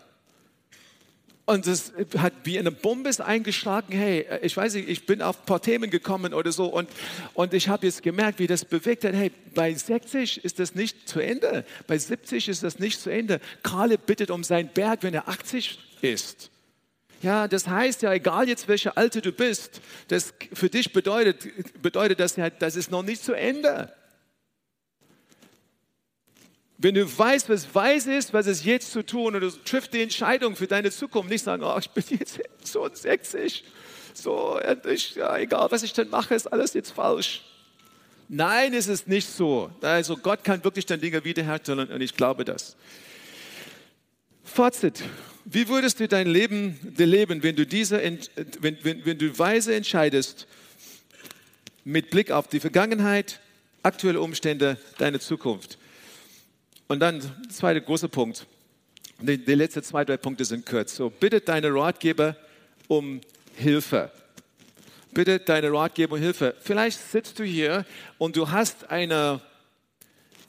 Und 1.48 1.66
es 1.66 1.94
hat 2.18 2.34
wie 2.44 2.58
eine 2.58 2.70
Bombe 2.70 3.08
eingeschlagen. 3.24 3.96
Hey, 3.96 4.26
ich 4.42 4.54
weiß 4.54 4.74
nicht, 4.74 4.86
ich 4.86 5.06
bin 5.06 5.22
auf 5.22 5.40
ein 5.40 5.46
paar 5.46 5.62
Themen 5.62 5.90
gekommen 5.90 6.34
oder 6.34 6.52
so 6.52 6.66
und, 6.66 6.90
und 7.32 7.54
ich 7.54 7.70
habe 7.70 7.86
jetzt 7.86 8.02
gemerkt, 8.02 8.38
wie 8.38 8.46
das 8.46 8.66
bewegt 8.66 9.02
hat. 9.04 9.14
Hey, 9.14 9.32
bei 9.54 9.72
60 9.72 10.44
ist 10.44 10.58
das 10.58 10.74
nicht 10.74 11.08
zu 11.08 11.20
Ende. 11.20 11.64
Bei 11.86 11.96
70 11.96 12.50
ist 12.50 12.62
das 12.62 12.78
nicht 12.78 13.00
zu 13.00 13.08
Ende. 13.08 13.40
Karle 13.62 13.96
bittet 13.96 14.30
um 14.30 14.44
seinen 14.44 14.68
Berg, 14.68 15.02
wenn 15.04 15.14
er 15.14 15.26
80 15.26 15.78
ist. 16.02 16.50
Ja, 17.22 17.48
das 17.48 17.66
heißt 17.66 18.02
ja, 18.02 18.12
egal 18.12 18.46
jetzt 18.46 18.68
welche 18.68 18.98
Alte 18.98 19.22
du 19.22 19.32
bist, 19.32 19.80
das 20.08 20.34
für 20.52 20.68
dich 20.68 20.92
bedeutet, 20.92 21.48
bedeutet 21.80 22.20
das 22.20 22.36
ja, 22.36 22.50
das 22.50 22.76
ist 22.76 22.90
noch 22.90 23.02
nicht 23.02 23.24
zu 23.24 23.32
Ende. 23.32 23.90
Wenn 26.80 26.94
du 26.94 27.18
weißt, 27.18 27.48
was 27.48 27.74
weiß 27.74 28.06
ist, 28.06 28.32
was 28.32 28.46
es 28.46 28.64
jetzt 28.64 28.92
zu 28.92 29.04
tun 29.04 29.34
und 29.34 29.40
du 29.40 29.50
triffst 29.50 29.92
die 29.92 30.00
Entscheidung 30.00 30.54
für 30.54 30.68
deine 30.68 30.92
Zukunft, 30.92 31.28
nicht 31.28 31.42
sagen, 31.42 31.64
oh, 31.64 31.76
ich 31.76 31.90
bin 31.90 32.04
jetzt 32.10 32.40
so 32.62 32.88
60, 32.88 33.64
so, 34.14 34.60
ich, 34.88 35.16
ja, 35.16 35.36
egal 35.38 35.66
was 35.70 35.82
ich 35.82 35.92
dann 35.92 36.08
mache, 36.08 36.36
ist 36.36 36.46
alles 36.46 36.74
jetzt 36.74 36.92
falsch. 36.92 37.42
Nein, 38.28 38.74
es 38.74 38.86
ist 38.86 39.08
nicht 39.08 39.28
so. 39.28 39.72
Also 39.80 40.16
Gott 40.16 40.44
kann 40.44 40.62
wirklich 40.62 40.86
dann 40.86 41.00
Dinge 41.00 41.24
wiederherstellen 41.24 41.88
und 41.88 42.00
ich 42.00 42.14
glaube 42.14 42.44
das. 42.44 42.76
Fazit. 44.44 45.02
Wie 45.46 45.68
würdest 45.68 45.98
du 45.98 46.06
dein 46.06 46.28
Leben 46.28 46.78
leben, 46.96 47.42
wenn 47.42 47.56
du, 47.56 47.66
diese, 47.66 48.00
wenn, 48.60 48.78
wenn, 48.82 49.04
wenn 49.04 49.18
du 49.18 49.36
weise 49.36 49.74
entscheidest 49.74 50.46
mit 51.84 52.10
Blick 52.10 52.30
auf 52.30 52.46
die 52.46 52.60
Vergangenheit, 52.60 53.40
aktuelle 53.82 54.20
Umstände, 54.20 54.76
deine 54.98 55.18
Zukunft? 55.18 55.78
Und 56.88 57.00
dann 57.00 57.20
der 57.20 57.50
zweite 57.50 57.80
große 57.80 58.08
Punkt. 58.08 58.46
Die, 59.20 59.38
die 59.38 59.54
letzten 59.54 59.82
zwei, 59.82 60.04
drei 60.04 60.16
Punkte 60.16 60.44
sind 60.44 60.64
kurz. 60.64 60.96
So, 60.96 61.10
bitte 61.10 61.40
deine 61.40 61.72
Ratgeber 61.72 62.36
um 62.86 63.20
Hilfe. 63.54 64.10
Bitte 65.12 65.38
deine 65.38 65.72
Ratgeber 65.72 66.16
um 66.16 66.20
Hilfe. 66.20 66.54
Vielleicht 66.60 66.98
sitzt 66.98 67.38
du 67.38 67.44
hier 67.44 67.84
und 68.18 68.36
du 68.36 68.50
hast 68.50 68.90
eine 68.90 69.40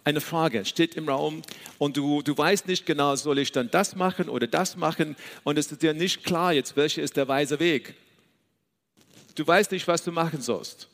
eine 0.05 0.21
Frage, 0.21 0.65
steht 0.65 0.95
im 0.95 1.07
Raum 1.07 1.41
und 1.77 1.95
du, 1.95 2.21
du 2.21 2.35
weißt 2.35 2.67
nicht 2.67 2.85
genau, 2.85 3.15
soll 3.15 3.37
ich 3.39 3.51
dann 3.51 3.69
das 3.69 3.95
machen 3.95 4.29
oder 4.29 4.47
das 4.47 4.75
machen 4.75 5.15
und 5.43 5.57
es 5.57 5.71
ist 5.71 5.81
dir 5.81 5.93
nicht 5.93 6.23
klar 6.23 6.53
jetzt, 6.53 6.75
welcher 6.75 7.01
ist 7.03 7.15
der 7.15 7.27
weise 7.27 7.59
Weg. 7.59 7.95
Du 9.35 9.45
weißt 9.45 9.71
nicht, 9.71 9.87
was 9.87 10.03
du 10.03 10.11
machen 10.11 10.41
sollst. 10.41 10.87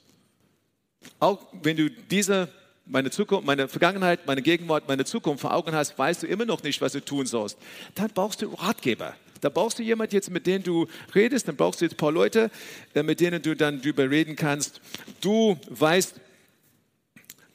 Auch 1.20 1.48
wenn 1.54 1.78
du 1.78 1.90
diese, 1.90 2.50
meine 2.86 3.10
Zukunft, 3.10 3.46
meine 3.46 3.68
Vergangenheit, 3.68 4.26
meine 4.28 4.42
Gegenwart, 4.42 4.88
meine 4.88 5.06
Zukunft 5.06 5.42
vor 5.42 5.54
Augen 5.54 5.74
hast, 5.74 5.98
weißt 5.98 6.24
du 6.24 6.28
immer 6.28 6.46
noch 6.46 6.64
nicht, 6.64 6.82
was 6.82 6.94
du 6.94 7.04
tun 7.04 7.26
sollst. 7.26 7.58
Dann 7.96 8.10
brauchst 8.14 8.42
du 8.42 8.54
Ratgeber. 8.54 9.16
Da 9.42 9.50
brauchst 9.50 9.80
du 9.80 9.84
jemanden 9.84 10.16
jetzt, 10.16 10.32
mit 10.32 10.48
dem 10.48 10.64
du 10.64 10.88
redest, 11.14 11.48
dann 11.48 11.56
brauchst 11.56 11.82
du 11.82 11.86
jetzt 11.86 11.94
ein 11.94 11.98
paar 11.98 12.12
Leute, 12.12 12.50
äh, 12.94 13.04
mit 13.04 13.20
denen 13.20 13.42
du 13.42 13.56
dann 13.56 13.82
darüber 13.82 14.10
reden 14.10 14.36
kannst. 14.36 14.82
Du 15.22 15.58
weißt, 15.70 16.22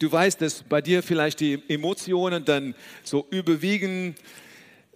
Du 0.01 0.11
weißt, 0.11 0.41
dass 0.41 0.63
bei 0.63 0.81
dir 0.81 1.03
vielleicht 1.03 1.41
die 1.41 1.63
Emotionen 1.69 2.47
dann 2.47 2.75
so 3.05 3.27
überwiegen, 3.29 4.15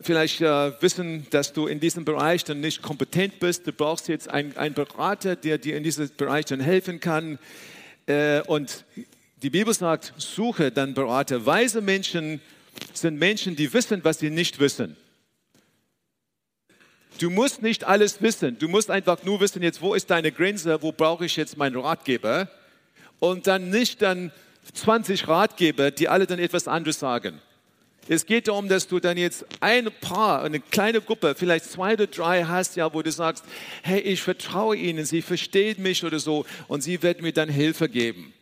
vielleicht 0.01 0.41
äh, 0.41 0.73
wissen, 0.81 1.27
dass 1.29 1.53
du 1.53 1.67
in 1.67 1.79
diesem 1.79 2.07
Bereich 2.07 2.43
dann 2.45 2.63
nicht 2.63 2.81
kompetent 2.81 3.39
bist. 3.39 3.67
Du 3.67 3.73
brauchst 3.73 4.09
jetzt 4.09 4.31
einen, 4.31 4.57
einen 4.57 4.75
Berater, 4.75 5.37
der 5.37 5.59
dir 5.59 5.77
in 5.77 5.83
diesem 5.83 6.09
Bereich 6.17 6.47
dann 6.47 6.61
helfen 6.61 7.01
kann. 7.01 7.39
Äh, 8.07 8.41
und 8.47 8.87
die 9.45 9.51
Bibel 9.51 9.75
sagt, 9.75 10.15
suche 10.17 10.71
dann 10.71 10.95
Berater. 10.95 11.45
Weise 11.45 11.83
Menschen 11.83 12.41
sind 12.95 13.19
Menschen, 13.19 13.57
die 13.57 13.71
wissen, 13.75 14.03
was 14.03 14.19
sie 14.19 14.31
nicht 14.31 14.59
wissen. 14.59 14.97
Du 17.19 17.29
musst 17.29 17.61
nicht 17.61 17.85
alles 17.85 18.23
wissen. 18.23 18.59
Du 18.59 18.69
musst 18.69 18.91
einfach 18.91 19.23
nur 19.23 19.41
wissen, 19.41 19.63
jetzt, 19.63 19.83
wo 19.83 19.93
ist 19.93 20.09
deine 20.09 20.33
Grenze, 20.33 20.81
wo 20.81 20.93
brauche 20.93 21.27
ich 21.27 21.37
jetzt 21.37 21.59
meinen 21.59 21.77
Ratgeber? 21.77 22.49
Und 23.21 23.47
dann 23.47 23.69
nicht 23.69 24.01
dann 24.01 24.33
20 24.73 25.29
Ratgeber, 25.29 25.91
die 25.91 26.09
alle 26.09 26.27
dann 26.27 26.39
etwas 26.39 26.67
anderes 26.67 26.99
sagen. 26.99 27.39
Es 28.09 28.25
geht 28.25 28.49
darum, 28.49 28.69
dass 28.69 28.89
du 28.89 28.99
dann 28.99 29.19
jetzt 29.19 29.45
ein 29.61 29.91
Paar, 30.01 30.43
eine 30.43 30.61
kleine 30.61 31.03
Gruppe, 31.03 31.35
vielleicht 31.37 31.67
zwei 31.67 31.93
oder 31.93 32.07
drei 32.07 32.45
hast, 32.45 32.77
ja, 32.77 32.93
wo 32.95 33.03
du 33.03 33.13
sagst, 33.13 33.45
hey, 33.83 34.01
ich 34.01 34.23
vertraue 34.23 34.77
ihnen, 34.77 35.05
sie 35.05 35.21
verstehen 35.21 35.83
mich 35.83 36.03
oder 36.03 36.19
so 36.19 36.47
und 36.67 36.83
sie 36.83 37.03
werden 37.03 37.23
mir 37.23 37.33
dann 37.33 37.51
Hilfe 37.51 37.91
geben. 37.91 38.34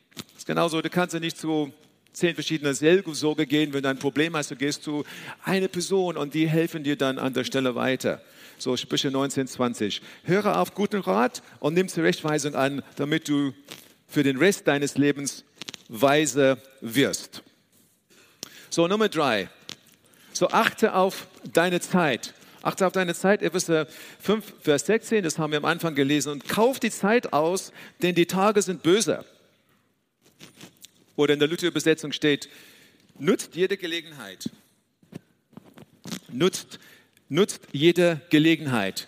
Ist 0.42 0.46
genauso, 0.46 0.82
du 0.82 0.90
kannst 0.90 1.14
ja 1.14 1.20
nicht 1.20 1.38
zu 1.38 1.72
zehn 2.12 2.34
verschiedenen 2.34 2.74
Seelsorge 2.74 3.46
gehen, 3.46 3.72
wenn 3.72 3.84
du 3.84 3.88
ein 3.88 4.00
Problem 4.00 4.34
hast, 4.34 4.50
du 4.50 4.56
gehst 4.56 4.82
zu 4.82 5.04
einer 5.44 5.68
Person 5.68 6.16
und 6.16 6.34
die 6.34 6.48
helfen 6.48 6.82
dir 6.82 6.96
dann 6.96 7.20
an 7.20 7.32
der 7.32 7.44
Stelle 7.44 7.76
weiter. 7.76 8.20
So 8.58 8.76
Sprüche 8.76 9.12
19, 9.12 9.46
20. 9.46 10.02
Höre 10.24 10.58
auf 10.58 10.74
guten 10.74 11.00
Rat 11.00 11.44
und 11.60 11.74
nimm 11.74 11.86
Zurechtweisung 11.86 12.56
an, 12.56 12.82
damit 12.96 13.28
du 13.28 13.52
für 14.08 14.24
den 14.24 14.36
Rest 14.36 14.66
deines 14.66 14.98
Lebens 14.98 15.44
weise 15.88 16.58
wirst. 16.80 17.44
So, 18.68 18.88
Nummer 18.88 19.08
drei. 19.08 19.48
So, 20.32 20.48
achte 20.48 20.96
auf 20.96 21.28
deine 21.52 21.80
Zeit. 21.80 22.34
Achte 22.62 22.84
auf 22.88 22.92
deine 22.92 23.14
Zeit, 23.14 23.42
Epheser 23.42 23.86
5, 24.18 24.54
Vers 24.60 24.86
16, 24.86 25.22
das 25.22 25.38
haben 25.38 25.52
wir 25.52 25.58
am 25.58 25.66
Anfang 25.66 25.94
gelesen. 25.94 26.32
Und 26.32 26.48
kauf 26.48 26.80
die 26.80 26.90
Zeit 26.90 27.32
aus, 27.32 27.72
denn 28.02 28.16
die 28.16 28.26
Tage 28.26 28.60
sind 28.60 28.82
böse. 28.82 29.24
Oder 31.22 31.34
in 31.34 31.38
der 31.38 31.48
Luther-Übersetzung 31.48 32.10
steht, 32.10 32.48
nutzt 33.16 33.54
jede 33.54 33.76
Gelegenheit. 33.76 34.50
Nutzt, 36.32 36.80
nutzt 37.28 37.60
jede 37.70 38.20
Gelegenheit. 38.28 39.06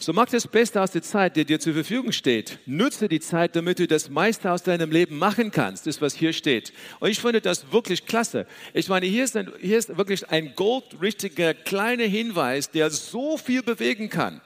So 0.00 0.12
mach 0.12 0.26
das 0.26 0.48
Beste 0.48 0.82
aus 0.82 0.90
der 0.90 1.02
Zeit, 1.02 1.36
die 1.36 1.44
dir 1.44 1.60
zur 1.60 1.74
Verfügung 1.74 2.10
steht. 2.10 2.58
Nutze 2.66 3.08
die 3.08 3.20
Zeit, 3.20 3.54
damit 3.54 3.78
du 3.78 3.86
das 3.86 4.10
meiste 4.10 4.50
aus 4.50 4.64
deinem 4.64 4.90
Leben 4.90 5.16
machen 5.16 5.52
kannst. 5.52 5.86
Das 5.86 6.00
was 6.00 6.16
hier 6.16 6.32
steht. 6.32 6.72
Und 6.98 7.10
ich 7.10 7.20
finde 7.20 7.40
das 7.40 7.70
wirklich 7.70 8.06
klasse. 8.06 8.44
Ich 8.74 8.88
meine, 8.88 9.06
hier 9.06 9.22
ist, 9.22 9.36
ein, 9.36 9.52
hier 9.60 9.78
ist 9.78 9.96
wirklich 9.96 10.28
ein 10.28 10.56
goldrichtiger 10.56 11.54
kleiner 11.54 12.06
Hinweis, 12.06 12.68
der 12.68 12.90
so 12.90 13.38
viel 13.38 13.62
bewegen 13.62 14.08
kann. 14.08 14.40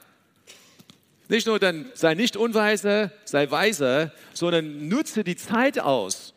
Nicht 1.28 1.46
nur 1.46 1.58
dann 1.58 1.86
sei 1.94 2.12
nicht 2.12 2.36
unweise, 2.36 3.12
sei 3.24 3.50
weise, 3.50 4.12
sondern 4.34 4.88
nutze 4.88 5.24
die 5.24 5.36
Zeit 5.36 5.78
aus. 5.78 6.33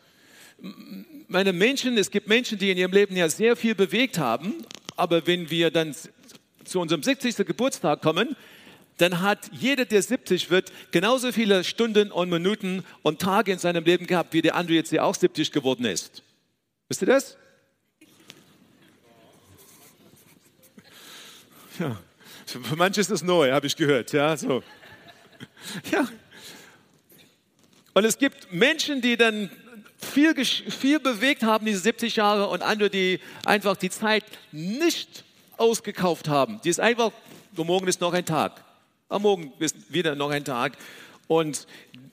Meine 1.28 1.54
Menschen, 1.54 1.98
es 1.98 2.10
gibt 2.10 2.28
Menschen, 2.28 2.58
die 2.58 2.72
in 2.72 2.78
ihrem 2.78 2.92
Leben 2.92 3.16
ja 3.16 3.30
sehr 3.30 3.56
viel 3.56 3.76
bewegt 3.76 4.18
haben, 4.18 4.66
aber 4.96 5.28
wenn 5.28 5.50
wir 5.50 5.72
dann 5.72 5.96
zu 6.64 6.80
unserem 6.80 7.04
60. 7.04 7.36
Geburtstag 7.38 8.02
kommen, 8.02 8.36
dann 8.98 9.22
hat 9.22 9.52
jeder, 9.52 9.86
der 9.86 10.02
70 10.02 10.50
wird, 10.50 10.72
genauso 10.92 11.32
viele 11.32 11.64
Stunden 11.64 12.12
und 12.12 12.30
Minuten 12.30 12.84
und 13.04 13.22
Tage 13.22 13.52
in 13.52 13.60
seinem 13.60 13.84
Leben 13.84 14.08
gehabt, 14.08 14.34
wie 14.34 14.42
der 14.42 14.56
andere 14.56 14.78
jetzt, 14.78 14.92
der 14.92 15.06
auch 15.06 15.14
70 15.14 15.52
geworden 15.52 15.86
ist. 15.86 16.24
Wisst 16.88 17.02
ihr 17.02 17.08
das? 17.08 17.38
Ja. 21.80 21.96
Für 22.48 22.76
manche 22.76 23.02
ist 23.02 23.12
das 23.12 23.22
neu, 23.22 23.52
habe 23.52 23.68
ich 23.68 23.76
gehört. 23.76 24.12
Ja, 24.12 24.36
so. 24.36 24.64
ja. 25.92 26.08
Und 27.94 28.04
es 28.04 28.18
gibt 28.18 28.52
Menschen, 28.52 29.00
die 29.02 29.16
dann 29.16 29.52
viel, 30.08 30.34
viel 30.46 31.00
bewegt 31.00 31.44
haben, 31.44 31.66
diese 31.66 31.80
70 31.80 32.16
Jahre, 32.16 32.48
und 32.50 32.62
andere, 32.62 32.90
die 32.90 33.20
einfach 33.46 33.76
die 33.78 33.90
Zeit 33.90 34.24
nicht 34.52 35.24
ausgekauft 35.58 36.28
haben. 36.28 36.60
Die 36.64 36.70
ist 36.70 36.80
einfach, 36.80 37.12
morgen 37.56 37.88
ist 37.88 38.02
noch 38.02 38.14
ein 38.14 38.26
Tag. 38.26 38.64
Am 39.10 39.22
Morgen 39.22 39.54
ist 39.60 39.76
wieder 39.92 40.16
noch 40.16 40.32
ein 40.32 40.44
Tag. 40.44 40.78
Und 41.28 41.68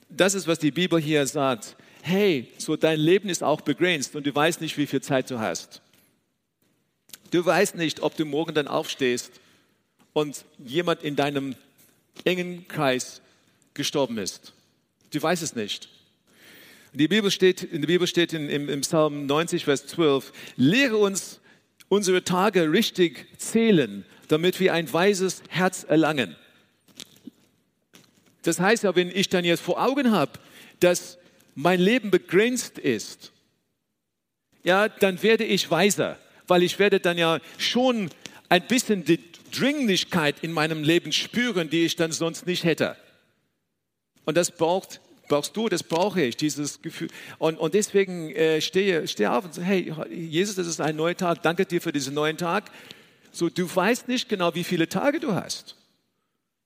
das 0.09 0.33
ist, 0.33 0.47
was 0.47 0.59
die 0.59 0.71
Bibel 0.71 0.99
hier 0.99 1.25
sagt. 1.27 1.75
Hey, 2.01 2.51
so 2.57 2.75
dein 2.75 2.99
Leben 2.99 3.29
ist 3.29 3.43
auch 3.43 3.61
begrenzt 3.61 4.15
und 4.15 4.25
du 4.25 4.33
weißt 4.33 4.61
nicht, 4.61 4.77
wie 4.77 4.85
viel 4.85 5.01
Zeit 5.01 5.29
du 5.29 5.39
hast. 5.39 5.81
Du 7.31 7.45
weißt 7.45 7.75
nicht, 7.75 8.01
ob 8.01 8.15
du 8.15 8.25
morgen 8.25 8.53
dann 8.53 8.67
aufstehst 8.67 9.31
und 10.13 10.45
jemand 10.63 11.03
in 11.03 11.15
deinem 11.15 11.55
engen 12.23 12.67
Kreis 12.67 13.21
gestorben 13.73 14.17
ist. 14.17 14.53
Du 15.11 15.21
weißt 15.21 15.43
es 15.43 15.55
nicht. 15.55 15.89
Die 16.95 17.09
Bibel 17.09 17.29
steht, 17.29 17.61
in 17.61 17.81
der 17.81 17.87
Bibel 17.87 18.07
steht 18.07 18.31
in, 18.31 18.49
im, 18.49 18.69
im 18.69 18.81
Psalm 18.81 19.25
90, 19.25 19.65
Vers 19.65 19.85
12, 19.87 20.31
lehre 20.55 20.95
uns 20.95 21.41
unsere 21.89 22.23
Tage 22.23 22.71
richtig 22.71 23.27
zählen, 23.37 24.05
damit 24.29 24.61
wir 24.61 24.73
ein 24.73 24.91
weises 24.91 25.43
Herz 25.49 25.83
erlangen. 25.83 26.37
Das 28.43 28.59
heißt 28.61 28.83
ja, 28.83 28.95
wenn 28.95 29.09
ich 29.09 29.27
dann 29.27 29.43
jetzt 29.43 29.61
vor 29.61 29.83
Augen 29.83 30.11
habe, 30.11 30.31
dass 30.79 31.17
mein 31.53 31.81
Leben 31.81 32.11
begrenzt 32.11 32.79
ist, 32.79 33.33
ja, 34.63 34.87
dann 34.87 35.21
werde 35.21 35.43
ich 35.43 35.69
weiser, 35.69 36.17
weil 36.47 36.63
ich 36.63 36.79
werde 36.79 37.01
dann 37.01 37.17
ja 37.17 37.39
schon 37.57 38.09
ein 38.47 38.65
bisschen 38.67 39.03
die 39.03 39.19
Dringlichkeit 39.51 40.37
in 40.41 40.53
meinem 40.53 40.83
Leben 40.83 41.11
spüren, 41.11 41.69
die 41.69 41.85
ich 41.85 41.97
dann 41.97 42.11
sonst 42.11 42.47
nicht 42.47 42.63
hätte. 42.63 42.95
Und 44.25 44.37
das 44.37 44.51
braucht, 44.51 45.01
brauchst 45.27 45.55
du, 45.55 45.69
das 45.69 45.83
brauche 45.83 46.21
ich, 46.21 46.37
dieses 46.37 46.81
Gefühl. 46.81 47.09
Und, 47.37 47.57
und 47.57 47.73
deswegen 47.73 48.31
äh, 48.31 48.61
stehe, 48.61 49.07
stehe 49.07 49.31
auf 49.31 49.45
und 49.45 49.53
sage, 49.53 49.67
hey, 49.67 49.93
Jesus, 50.09 50.55
das 50.55 50.67
ist 50.67 50.81
ein 50.81 50.95
neuer 50.95 51.15
Tag, 51.15 51.41
danke 51.41 51.65
dir 51.65 51.81
für 51.81 51.91
diesen 51.91 52.13
neuen 52.13 52.37
Tag. 52.37 52.71
So, 53.31 53.49
du 53.49 53.73
weißt 53.73 54.07
nicht 54.07 54.29
genau, 54.29 54.55
wie 54.55 54.63
viele 54.63 54.87
Tage 54.87 55.19
du 55.19 55.33
hast. 55.33 55.75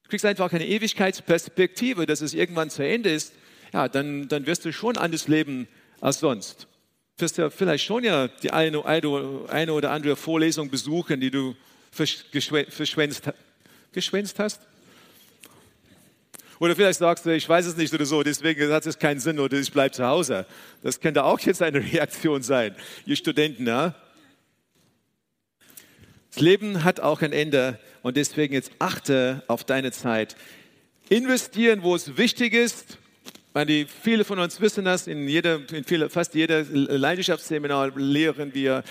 Du 0.03 0.09
kriegst 0.09 0.25
einfach 0.25 0.51
eine 0.51 0.67
Ewigkeitsperspektive, 0.67 2.05
dass 2.05 2.21
es 2.21 2.33
irgendwann 2.33 2.69
zu 2.69 2.83
Ende 2.83 3.11
ist. 3.11 3.33
Ja, 3.73 3.87
dann, 3.87 4.27
dann 4.27 4.45
wirst 4.45 4.65
du 4.65 4.73
schon 4.73 4.97
anders 4.97 5.27
leben 5.27 5.67
als 6.01 6.19
sonst. 6.19 6.67
Du 7.17 7.23
wirst 7.23 7.37
ja 7.37 7.49
vielleicht 7.49 7.85
schon 7.85 8.03
ja 8.03 8.27
die 8.27 8.51
eine, 8.51 8.85
eine 8.85 9.73
oder 9.73 9.91
andere 9.91 10.15
Vorlesung 10.15 10.69
besuchen, 10.69 11.19
die 11.19 11.31
du 11.31 11.55
verschwänzt, 11.91 13.23
geschwänzt 13.91 14.39
hast? 14.39 14.61
Oder 16.59 16.75
vielleicht 16.75 16.99
sagst 16.99 17.25
du, 17.25 17.33
ich 17.33 17.47
weiß 17.47 17.65
es 17.65 17.77
nicht 17.77 17.93
oder 17.93 18.05
so, 18.05 18.21
deswegen 18.21 18.69
hat 18.71 18.85
es 18.85 18.99
keinen 18.99 19.21
Sinn 19.21 19.39
oder 19.39 19.57
ich 19.57 19.71
bleibe 19.71 19.91
zu 19.91 20.05
Hause. 20.05 20.45
Das 20.83 20.99
könnte 20.99 21.23
auch 21.23 21.39
jetzt 21.39 21.61
eine 21.61 21.79
Reaktion 21.93 22.41
sein, 22.41 22.75
ihr 23.05 23.15
Studenten. 23.15 23.65
Ja? 23.65 23.95
Das 26.31 26.41
Leben 26.41 26.83
hat 26.83 26.99
auch 26.99 27.21
ein 27.21 27.31
Ende 27.31 27.79
und 28.01 28.17
deswegen 28.17 28.53
jetzt 28.53 28.71
achte 28.77 29.41
auf 29.47 29.63
deine 29.63 29.91
Zeit. 29.91 30.35
Investieren, 31.07 31.81
wo 31.81 31.95
es 31.95 32.17
wichtig 32.17 32.53
ist. 32.53 32.97
Die, 33.67 33.87
viele 34.03 34.23
von 34.23 34.39
uns 34.39 34.61
wissen 34.61 34.85
das, 34.85 35.07
in, 35.07 35.27
jeder, 35.27 35.59
in 35.71 35.83
viele, 35.83 36.09
fast 36.09 36.35
jeder 36.35 36.63
Leidenschaftsseminar 36.63 37.97
lehren 37.97 38.53
wir, 38.53 38.83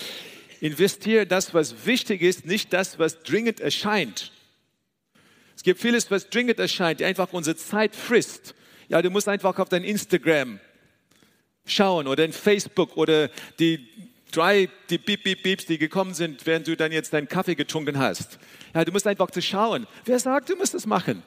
investiere 0.61 1.27
das, 1.27 1.55
was 1.55 1.87
wichtig 1.87 2.23
ist, 2.23 2.45
nicht 2.45 2.73
das, 2.73 2.99
was 2.99 3.23
dringend 3.23 3.61
erscheint. 3.61 4.33
Es 5.59 5.65
gibt 5.65 5.81
vieles, 5.81 6.09
was 6.09 6.31
dringend 6.31 6.61
erscheint, 6.61 7.01
die 7.01 7.05
einfach 7.05 7.33
unsere 7.33 7.57
Zeit 7.57 7.97
frisst. 7.97 8.55
Ja, 8.89 9.03
du 9.03 9.11
musst 9.11 9.27
einfach 9.27 9.59
auf 9.59 9.69
dein 9.69 9.83
Instagram 9.83 10.61
schauen 11.67 12.07
oder 12.07 12.25
in 12.25 12.33
Facebook 12.33 12.97
oder 12.97 13.29
die 13.59 13.89
drei, 14.31 14.69
die 14.89 14.99
Beep, 14.99 15.25
Beep, 15.25 15.43
Beeps, 15.43 15.67
die 15.67 15.77
gekommen 15.77 16.15
sind, 16.15 16.47
während 16.47 16.69
du 16.69 16.77
dann 16.77 16.93
jetzt 16.93 17.13
deinen 17.13 17.27
Kaffee 17.27 17.57
getrunken 17.57 17.99
hast. 17.99 18.39
Ja, 18.73 18.85
du 18.85 18.93
musst 18.93 19.09
einfach 19.09 19.33
zu 19.33 19.43
schauen. 19.43 19.89
Wer 20.05 20.21
sagt, 20.21 20.49
du 20.49 20.55
musst 20.55 20.75
das 20.75 20.87
machen? 20.87 21.25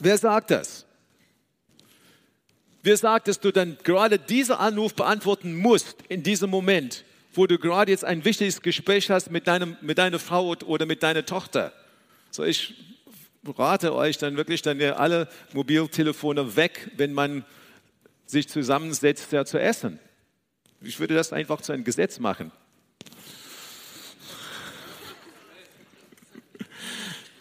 Wer 0.00 0.18
sagt 0.18 0.50
das? 0.50 0.84
Wer 2.82 2.98
sagt, 2.98 3.28
dass 3.28 3.40
du 3.40 3.52
dann 3.52 3.78
gerade 3.82 4.18
diesen 4.18 4.56
Anruf 4.56 4.94
beantworten 4.94 5.56
musst 5.56 5.96
in 6.10 6.22
diesem 6.22 6.50
Moment, 6.50 7.06
wo 7.32 7.46
du 7.46 7.58
gerade 7.58 7.90
jetzt 7.90 8.04
ein 8.04 8.24
wichtiges 8.24 8.62
Gespräch 8.62 9.10
hast 9.10 9.30
mit, 9.30 9.46
deinem, 9.46 9.76
mit 9.80 9.98
deiner 9.98 10.18
Frau 10.18 10.54
oder 10.66 10.86
mit 10.86 11.02
deiner 11.02 11.24
Tochter? 11.24 11.72
So, 12.30 12.44
ich 12.44 12.74
rate 13.46 13.94
euch 13.94 14.18
dann 14.18 14.36
wirklich 14.36 14.62
dann 14.62 14.80
alle 14.80 15.28
Mobiltelefone 15.52 16.56
weg, 16.56 16.90
wenn 16.96 17.12
man 17.12 17.44
sich 18.26 18.48
zusammensetzt, 18.48 19.32
ja, 19.32 19.44
zu 19.44 19.58
essen. 19.58 19.98
Ich 20.80 20.98
würde 21.00 21.14
das 21.14 21.32
einfach 21.32 21.60
zu 21.60 21.72
einem 21.72 21.84
Gesetz 21.84 22.18
machen. 22.18 22.50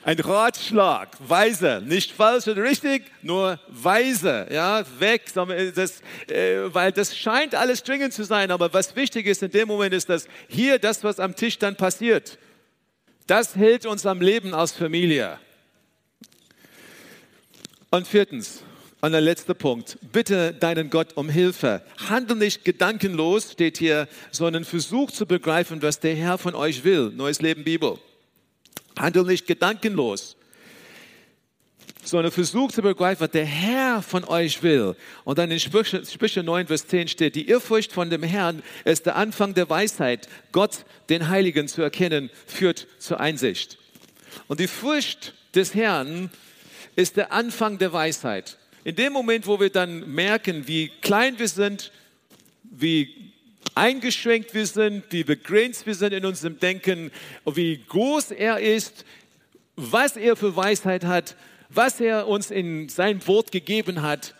Ein 0.04 0.20
Ratschlag, 0.20 1.16
weise, 1.20 1.84
nicht 1.86 2.12
falsch 2.12 2.48
oder 2.48 2.64
richtig, 2.64 3.04
nur 3.22 3.60
weise, 3.68 4.48
ja, 4.52 4.84
weg, 5.00 5.32
das, 5.76 6.02
äh, 6.28 6.74
weil 6.74 6.92
das 6.92 7.16
scheint 7.16 7.54
alles 7.54 7.84
dringend 7.84 8.12
zu 8.12 8.24
sein, 8.24 8.50
aber 8.50 8.74
was 8.74 8.96
wichtig 8.96 9.28
ist 9.28 9.44
in 9.44 9.52
dem 9.52 9.68
Moment 9.68 9.94
ist, 9.94 10.10
dass 10.10 10.28
hier 10.48 10.80
das, 10.80 11.04
was 11.04 11.20
am 11.20 11.36
Tisch 11.36 11.60
dann 11.60 11.76
passiert, 11.76 12.40
das 13.28 13.56
hält 13.56 13.86
uns 13.86 14.08
am 14.08 14.22
Leben 14.22 14.56
als 14.56 14.72
Familie. 14.72 15.38
Und 17.92 18.08
viertens, 18.08 18.64
und 19.02 19.12
der 19.12 19.22
letzte 19.22 19.54
Punkt, 19.54 20.00
bitte 20.12 20.52
deinen 20.54 20.90
Gott 20.90 21.16
um 21.16 21.30
Hilfe. 21.30 21.84
Handel 22.10 22.38
nicht 22.38 22.66
gedankenlos, 22.66 23.52
steht 23.52 23.78
hier, 23.78 24.08
sondern 24.32 24.66
versuch 24.66 25.12
zu 25.12 25.28
begreifen, 25.28 25.84
was 25.84 26.00
der 26.00 26.16
Herr 26.16 26.40
von 26.40 26.56
euch 26.56 26.84
will. 26.84 27.12
Neues 27.12 27.42
Leben 27.42 27.64
Bibel. 27.64 28.00
Handel 28.98 29.24
nicht 29.24 29.48
gedankenlos, 29.48 30.36
sondern 32.04 32.32
versucht 32.32 32.76
zu 32.76 32.82
begreifen, 32.82 33.22
was 33.22 33.32
der 33.32 33.46
Herr 33.46 34.02
von 34.02 34.24
euch 34.24 34.64
will. 34.64 34.96
Und 35.24 35.38
dann 35.38 35.52
in 35.52 35.60
Sprüche, 35.60 36.06
Sprüche 36.06 36.44
9, 36.44 36.68
Vers 36.68 36.88
10 36.88 37.08
steht, 37.08 37.36
die 37.36 37.48
Irrfurcht 37.48 37.92
von 37.92 38.10
dem 38.10 38.24
Herrn 38.24 38.64
ist 38.86 39.06
der 39.06 39.16
Anfang 39.16 39.54
der 39.54 39.70
Weisheit. 39.70 40.28
Gott, 40.52 40.86
den 41.10 41.30
Heiligen 41.30 41.68
zu 41.68 41.82
erkennen, 41.82 42.30
führt 42.48 42.88
zur 43.00 43.20
Einsicht. 43.20 43.78
Und 44.48 44.60
die 44.60 44.68
Furcht 44.68 45.34
des 45.54 45.76
Herrn 45.76 46.30
ist 46.96 47.18
der 47.18 47.32
Anfang 47.32 47.78
der 47.78 47.94
Weisheit. 47.94 48.58
In 48.84 48.96
dem 48.96 49.14
Moment, 49.14 49.46
wo 49.46 49.60
wir 49.60 49.70
dann 49.70 50.12
merken, 50.12 50.68
wie 50.68 50.92
klein 51.02 51.38
wir 51.38 51.48
sind, 51.48 51.92
wie 52.64 53.21
eingeschränkt 53.76 54.54
wir 54.54 54.66
sind, 54.66 55.06
wie 55.10 55.24
begrenzt 55.24 55.86
wir 55.86 55.96
sind 55.96 56.14
in 56.14 56.26
unserem 56.26 56.60
Denken, 56.60 57.12
wie 57.46 57.84
groß 57.88 58.32
er 58.32 58.60
ist, 58.60 59.06
was 59.76 60.18
er 60.18 60.36
für 60.36 60.56
Weisheit 60.56 61.06
hat, 61.06 61.36
was 61.70 62.00
er 62.00 62.28
uns 62.28 62.52
in 62.52 62.90
sein 62.90 63.26
Wort 63.28 63.52
gegeben 63.52 64.02
hat, 64.02 64.36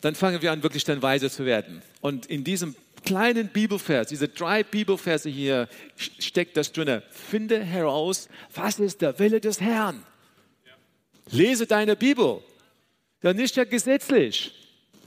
dann 0.00 0.14
fangen 0.14 0.42
wir 0.42 0.50
an, 0.50 0.62
wirklich 0.62 0.84
dann 0.84 1.00
weise 1.00 1.30
zu 1.30 1.46
werden. 1.46 1.82
Und 2.00 2.26
in 2.26 2.42
diesem 2.42 2.74
kleinen 3.04 3.48
Bibelvers, 3.48 4.08
diese 4.08 4.28
drei 4.28 4.62
Bibelverse 4.64 5.28
hier, 5.28 5.68
steckt 5.96 6.56
das 6.56 6.72
drin. 6.72 7.02
Finde 7.10 7.62
heraus, 7.62 8.28
was 8.54 8.78
ist 8.78 9.00
der 9.00 9.18
Wille 9.18 9.40
des 9.40 9.60
Herrn. 9.60 10.02
Lese 11.30 11.66
deine 11.66 11.96
Bibel. 11.96 12.42
Ja, 13.22 13.32
nicht 13.32 13.56
ja 13.56 13.64
gesetzlich. 13.64 14.61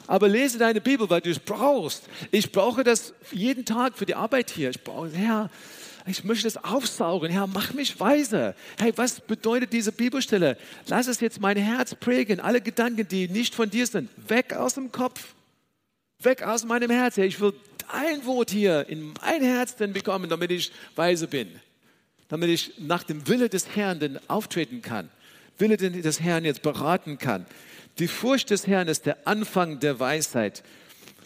Aber 0.08 0.28
lese 0.28 0.58
deine 0.58 0.82
Bibel, 0.82 1.10
weil 1.10 1.22
du 1.22 1.32
es 1.32 1.40
brauchst. 1.40 2.04
Ich 2.32 2.52
brauche 2.52 2.84
das 2.84 3.14
jeden 3.32 3.66
Tag 3.66 3.98
für 3.98 4.06
die 4.06 4.16
Arbeit 4.16 4.52
hier. 4.52 4.70
Ich 4.70 4.84
brauche, 4.84 5.10
Herr, 5.10 5.50
ich 6.08 6.24
möchte 6.24 6.44
das 6.44 6.64
aufsaugen. 6.64 7.32
Herr, 7.32 7.48
mach 7.48 7.74
mich 7.74 8.00
weise. 8.00 8.54
Hey, 8.80 8.94
was 8.96 9.20
bedeutet 9.20 9.74
diese 9.74 9.92
Bibelstelle? 9.92 10.58
Lass 10.88 11.08
es 11.08 11.20
jetzt 11.20 11.42
mein 11.42 11.58
Herz 11.58 11.96
prägen. 11.96 12.40
Alle 12.40 12.62
Gedanken, 12.62 13.08
die 13.08 13.28
nicht 13.28 13.56
von 13.56 13.70
dir 13.70 13.88
sind, 13.88 14.10
weg 14.28 14.54
aus 14.54 14.76
dem 14.76 14.92
Kopf. 14.92 15.34
Weg 16.20 16.44
aus 16.44 16.64
meinem 16.64 16.92
Herz. 16.92 17.18
Ich 17.18 17.40
will 17.40 17.54
dein 17.92 18.24
Wort 18.26 18.52
hier 18.52 18.88
in 18.88 19.14
mein 19.22 19.42
Herz 19.42 19.76
denn 19.76 19.94
bekommen, 19.94 20.30
damit 20.30 20.52
ich 20.52 20.72
weise 20.96 21.28
bin. 21.28 21.50
Damit 22.28 22.50
ich 22.50 22.74
nach 22.78 23.04
dem 23.04 23.28
Wille 23.28 23.50
des 23.50 23.76
Herrn 23.76 24.00
denn 24.00 24.20
auftreten 24.28 24.84
kann. 24.84 25.10
Wille 25.58 25.78
des 25.78 26.20
Herrn 26.20 26.46
jetzt 26.46 26.62
beraten 26.62 27.18
kann. 27.18 27.46
Die 28.00 28.08
Furcht 28.08 28.50
des 28.50 28.68
Herrn 28.68 28.88
ist 28.88 29.06
der 29.06 29.26
Anfang 29.28 29.80
der 29.80 30.00
Weisheit. 30.00 30.64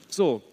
So, 0.07 0.43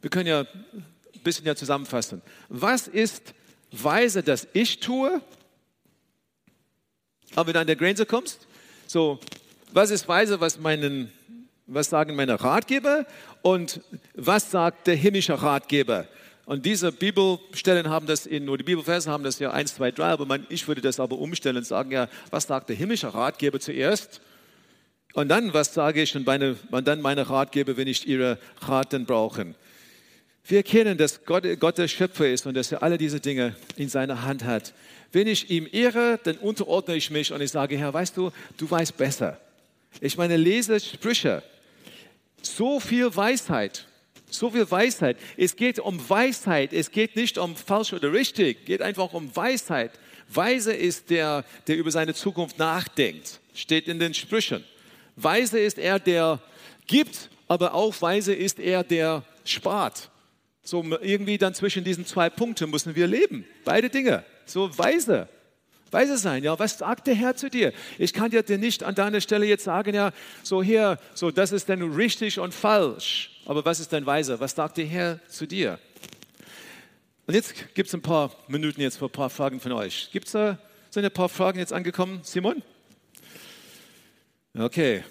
wir 0.00 0.10
können 0.10 0.26
ja 0.26 0.40
ein 0.40 1.20
bisschen 1.22 1.46
ja 1.46 1.54
zusammenfassen. 1.54 2.22
Was 2.48 2.88
ist 2.88 3.34
weise, 3.70 4.22
dass 4.22 4.48
ich 4.52 4.80
tue? 4.80 5.20
Aber 7.34 7.48
wenn 7.48 7.54
du 7.54 7.60
an 7.60 7.66
der 7.66 7.76
Grenze 7.76 8.06
kommst, 8.06 8.46
so, 8.86 9.20
was 9.72 9.90
ist 9.90 10.08
weise, 10.08 10.40
was 10.40 10.58
meinen, 10.58 11.12
was 11.66 11.90
sagen 11.90 12.16
meine 12.16 12.40
Ratgeber 12.40 13.06
und 13.42 13.80
was 14.14 14.50
sagt 14.50 14.86
der 14.86 14.96
himmlische 14.96 15.40
Ratgeber? 15.40 16.06
Und 16.44 16.64
diese 16.64 16.92
Bibelstellen 16.92 17.90
haben 17.90 18.06
das 18.06 18.24
in, 18.24 18.48
oder 18.48 18.58
die 18.58 18.64
Bibelverse 18.64 19.10
haben 19.10 19.24
das 19.24 19.40
ja 19.40 19.50
1, 19.50 19.74
2, 19.74 19.90
3, 19.90 20.04
aber 20.04 20.26
man, 20.26 20.46
ich 20.48 20.66
würde 20.68 20.80
das 20.80 21.00
aber 21.00 21.18
umstellen 21.18 21.56
und 21.56 21.66
sagen, 21.66 21.90
ja, 21.90 22.08
was 22.30 22.44
sagt 22.44 22.68
der 22.68 22.76
himmlische 22.76 23.12
Ratgeber 23.12 23.58
zuerst? 23.58 24.20
Und 25.16 25.30
dann, 25.30 25.54
was 25.54 25.72
sage 25.72 26.02
ich 26.02 26.14
und, 26.14 26.26
meine, 26.26 26.58
und 26.70 26.86
dann 26.86 27.00
meine 27.00 27.30
Ratgeber, 27.30 27.78
wenn 27.78 27.88
ich 27.88 28.06
ihre 28.06 28.38
Rat 28.60 28.92
dann 28.92 29.06
brauchen? 29.06 29.54
Wir 30.44 30.58
erkennen, 30.58 30.98
dass 30.98 31.24
Gott, 31.24 31.44
Gott 31.58 31.78
der 31.78 31.88
Schöpfer 31.88 32.28
ist 32.28 32.44
und 32.44 32.52
dass 32.52 32.70
er 32.70 32.82
alle 32.82 32.98
diese 32.98 33.18
Dinge 33.18 33.56
in 33.76 33.88
seiner 33.88 34.24
Hand 34.24 34.44
hat. 34.44 34.74
Wenn 35.12 35.26
ich 35.26 35.48
ihm 35.48 35.66
ehre, 35.72 36.20
dann 36.22 36.36
unterordne 36.36 36.96
ich 36.96 37.10
mich 37.10 37.32
und 37.32 37.40
ich 37.40 37.50
sage, 37.50 37.78
Herr, 37.78 37.94
weißt 37.94 38.14
du, 38.14 38.30
du 38.58 38.70
weißt 38.70 38.94
besser. 38.98 39.40
Ich 40.02 40.18
meine, 40.18 40.36
lese 40.36 40.78
Sprüche. 40.78 41.42
So 42.42 42.78
viel 42.78 43.16
Weisheit. 43.16 43.86
So 44.28 44.50
viel 44.50 44.70
Weisheit. 44.70 45.16
Es 45.38 45.56
geht 45.56 45.78
um 45.78 45.98
Weisheit. 46.10 46.74
Es 46.74 46.90
geht 46.90 47.16
nicht 47.16 47.38
um 47.38 47.56
falsch 47.56 47.94
oder 47.94 48.12
richtig. 48.12 48.58
Es 48.60 48.64
geht 48.66 48.82
einfach 48.82 49.14
um 49.14 49.34
Weisheit. 49.34 49.92
Weise 50.28 50.74
ist 50.74 51.08
der, 51.08 51.46
der 51.68 51.78
über 51.78 51.90
seine 51.90 52.12
Zukunft 52.12 52.58
nachdenkt. 52.58 53.40
Steht 53.54 53.88
in 53.88 53.98
den 53.98 54.12
Sprüchen. 54.12 54.62
Weise 55.16 55.58
ist 55.58 55.78
er, 55.78 55.98
der 55.98 56.40
gibt, 56.86 57.30
aber 57.48 57.74
auch 57.74 58.00
weise 58.00 58.34
ist 58.34 58.58
er, 58.58 58.84
der 58.84 59.24
spart. 59.44 60.10
So 60.62 60.82
irgendwie 61.00 61.38
dann 61.38 61.54
zwischen 61.54 61.84
diesen 61.84 62.06
zwei 62.06 62.28
Punkten 62.28 62.70
müssen 62.70 62.94
wir 62.94 63.06
leben. 63.06 63.46
Beide 63.64 63.88
Dinge. 63.88 64.24
So 64.44 64.76
weise. 64.78 65.28
Weise 65.92 66.18
sein, 66.18 66.42
ja, 66.42 66.58
was 66.58 66.78
sagt 66.78 67.06
der 67.06 67.14
Herr 67.14 67.36
zu 67.36 67.48
dir? 67.48 67.72
Ich 67.96 68.12
kann 68.12 68.30
dir 68.30 68.42
nicht 68.58 68.82
an 68.82 68.96
deiner 68.96 69.20
Stelle 69.20 69.46
jetzt 69.46 69.64
sagen, 69.64 69.94
ja, 69.94 70.12
so 70.42 70.62
hier, 70.62 70.98
so 71.14 71.30
das 71.30 71.52
ist 71.52 71.68
dann 71.68 71.80
richtig 71.94 72.40
und 72.40 72.52
falsch. 72.52 73.40
Aber 73.46 73.64
was 73.64 73.78
ist 73.78 73.92
denn 73.92 74.04
weise? 74.04 74.40
Was 74.40 74.56
sagt 74.56 74.78
der 74.78 74.86
Herr 74.86 75.20
zu 75.28 75.46
dir? 75.46 75.78
Und 77.26 77.34
jetzt 77.34 77.54
gibt 77.74 77.88
es 77.88 77.94
ein 77.94 78.02
paar 78.02 78.32
Minuten 78.48 78.80
jetzt 78.80 78.98
für 78.98 79.06
ein 79.06 79.10
paar 79.10 79.30
Fragen 79.30 79.60
von 79.60 79.72
euch. 79.72 80.10
Gibt 80.12 80.26
es 80.26 80.32
da, 80.32 80.58
sind 80.90 81.04
ein 81.04 81.10
paar 81.12 81.28
Fragen 81.28 81.60
jetzt 81.60 81.72
angekommen, 81.72 82.20
Simon? 82.24 82.62
Okay, 84.58 85.04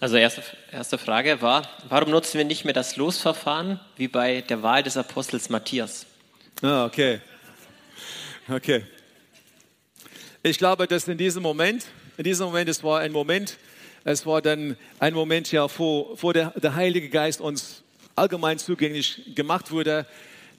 also 0.00 0.16
erste, 0.16 0.44
erste 0.70 0.96
Frage 0.96 1.42
war, 1.42 1.68
warum 1.88 2.10
nutzen 2.10 2.38
wir 2.38 2.44
nicht 2.44 2.64
mehr 2.64 2.72
das 2.72 2.94
Losverfahren 2.94 3.80
wie 3.96 4.06
bei 4.06 4.42
der 4.42 4.62
Wahl 4.62 4.84
des 4.84 4.96
Apostels 4.96 5.48
Matthias? 5.48 6.06
Ah, 6.62 6.84
okay. 6.84 7.20
Okay. 8.48 8.84
Ich 10.44 10.56
glaube, 10.56 10.86
dass 10.86 11.08
in 11.08 11.18
diesem 11.18 11.42
Moment, 11.42 11.86
in 12.16 12.22
diesem 12.22 12.46
Moment, 12.46 12.68
es 12.68 12.84
war 12.84 13.00
ein 13.00 13.10
Moment, 13.10 13.56
es 14.04 14.24
war 14.24 14.40
dann 14.40 14.76
ein 15.00 15.14
Moment, 15.14 15.50
ja, 15.50 15.66
wo, 15.78 16.16
wo 16.20 16.32
der, 16.32 16.50
der 16.50 16.76
Heilige 16.76 17.08
Geist 17.08 17.40
uns 17.40 17.82
allgemein 18.14 18.58
zugänglich 18.58 19.34
gemacht 19.34 19.72
wurde. 19.72 20.06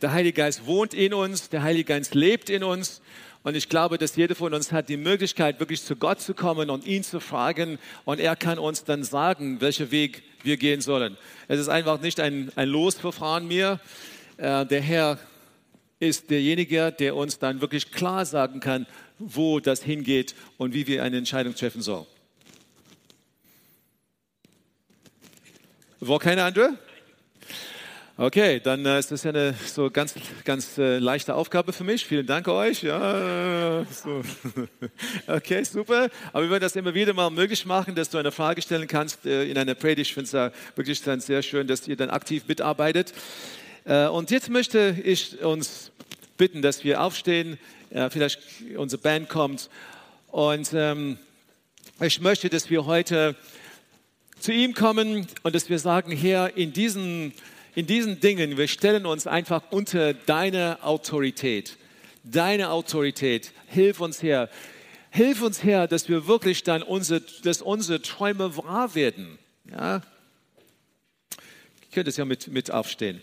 Der 0.02 0.12
Heilige 0.12 0.42
Geist 0.42 0.66
wohnt 0.66 0.94
in 0.94 1.14
uns, 1.14 1.48
der 1.48 1.64
Heilige 1.64 1.94
Geist 1.94 2.14
lebt 2.14 2.50
in 2.50 2.66
uns 2.66 3.02
und 3.44 3.56
ich 3.56 3.70
glaube, 3.70 3.98
dass 3.98 4.16
jeder 4.16 4.36
von 4.36 4.54
uns 4.54 4.72
hat 4.72 4.90
die 4.90 4.98
Möglichkeit, 4.98 5.60
wirklich 5.60 5.82
zu 5.82 5.96
Gott 5.96 6.20
zu 6.20 6.34
kommen 6.34 6.70
und 6.70 6.86
ihn 6.86 7.04
zu 7.04 7.22
fragen. 7.22 7.80
Und 8.04 8.20
er 8.20 8.36
kann 8.36 8.60
uns 8.60 8.84
dann 8.84 9.04
sagen, 9.04 9.62
welchen 9.62 9.92
Weg 9.92 10.24
wir 10.44 10.58
gehen 10.58 10.82
sollen. 10.82 11.18
Es 11.48 11.60
ist 11.60 11.70
einfach 11.70 12.02
nicht 12.02 12.20
ein, 12.20 12.52
ein 12.56 12.68
Losverfahren 12.68 13.48
mehr. 13.48 13.80
Äh, 14.38 14.66
der 14.66 14.82
Herr 14.82 15.20
ist 16.00 16.30
derjenige, 16.30 16.92
der 16.92 17.16
uns 17.16 17.40
dann 17.40 17.62
wirklich 17.62 17.92
klar 17.92 18.26
sagen 18.26 18.60
kann, 18.60 18.86
wo 19.20 19.60
das 19.60 19.84
hingeht 19.84 20.36
und 20.58 20.74
wie 20.74 20.88
wir 20.88 21.04
eine 21.04 21.18
Entscheidung 21.18 21.56
treffen 21.56 21.82
sollen. 21.82 22.06
War 26.02 26.20
keine 26.20 26.44
andere? 26.44 26.78
Okay, 28.22 28.60
dann 28.60 28.86
äh, 28.86 29.00
ist 29.00 29.12
das 29.12 29.24
ja 29.24 29.30
eine 29.30 29.56
so 29.66 29.90
ganz, 29.90 30.14
ganz 30.44 30.78
äh, 30.78 30.98
leichte 30.98 31.34
Aufgabe 31.36 31.72
für 31.72 31.86
mich. 31.86 32.06
Vielen 32.06 32.26
Dank 32.26 32.50
euch. 32.50 32.84
Ja, 32.84 33.86
so. 33.86 34.22
Okay, 35.28 35.64
super. 35.64 36.10
Aber 36.34 36.44
wir 36.44 36.50
werden 36.50 36.64
das 36.64 36.76
immer 36.76 36.94
wieder 36.94 37.14
mal 37.14 37.30
möglich 37.30 37.66
machen, 37.66 37.96
dass 37.96 38.10
du 38.10 38.18
eine 38.18 38.34
Frage 38.34 38.62
stellen 38.62 38.90
kannst 38.90 39.26
äh, 39.26 39.46
in 39.46 39.58
einer 39.58 39.74
Predigt. 39.74 40.10
Ich 40.10 40.14
finde 40.14 40.26
es 40.26 40.34
ja 40.34 40.52
wirklich 40.76 41.02
dann 41.02 41.22
sehr 41.22 41.42
schön, 41.42 41.66
dass 41.66 41.88
ihr 41.88 41.96
dann 41.96 42.10
aktiv 42.10 42.44
mitarbeitet. 42.46 43.14
Äh, 43.86 44.08
und 44.08 44.32
jetzt 44.32 44.50
möchte 44.50 44.98
ich 45.02 45.42
uns 45.42 45.94
bitten, 46.36 46.62
dass 46.62 46.84
wir 46.84 47.02
aufstehen. 47.02 47.58
Äh, 47.90 48.10
vielleicht 48.10 48.42
unsere 48.76 49.02
Band 49.02 49.30
kommt. 49.30 49.70
Und 50.28 50.72
ähm, 50.74 51.18
ich 52.02 52.20
möchte, 52.20 52.50
dass 52.50 52.70
wir 52.70 52.86
heute 52.86 53.38
zu 54.42 54.52
ihm 54.52 54.74
kommen 54.74 55.26
und 55.44 55.56
dass 55.56 55.70
wir 55.70 55.80
sagen, 55.80 56.12
Herr, 56.12 56.58
in 56.58 56.74
diesen 56.74 57.34
in 57.76 57.86
diesen 57.86 58.20
Dingen, 58.20 58.58
wir 58.58 58.68
stellen 58.68 59.06
uns 59.06 59.28
einfach 59.28 59.64
unter 59.72 60.14
deine 60.14 60.84
Autorität. 60.84 61.78
Deine 62.24 62.72
Autorität. 62.72 63.52
Hilf 63.68 64.02
uns 64.02 64.22
her. 64.22 64.50
Hilf 65.12 65.42
uns 65.42 65.64
her, 65.64 65.88
dass 65.88 66.10
wir 66.10 66.28
wirklich 66.28 66.64
dann 66.64 66.84
unsere, 66.84 67.22
dass 67.44 67.62
unsere 67.62 68.02
Träume 68.02 68.56
wahr 68.58 68.96
werden. 68.96 69.40
Ja? 69.72 70.02
Ich 71.82 71.92
könnte 71.92 72.10
es 72.10 72.18
ja 72.18 72.26
mit, 72.26 72.48
mit 72.48 72.72
aufstehen. 72.72 73.22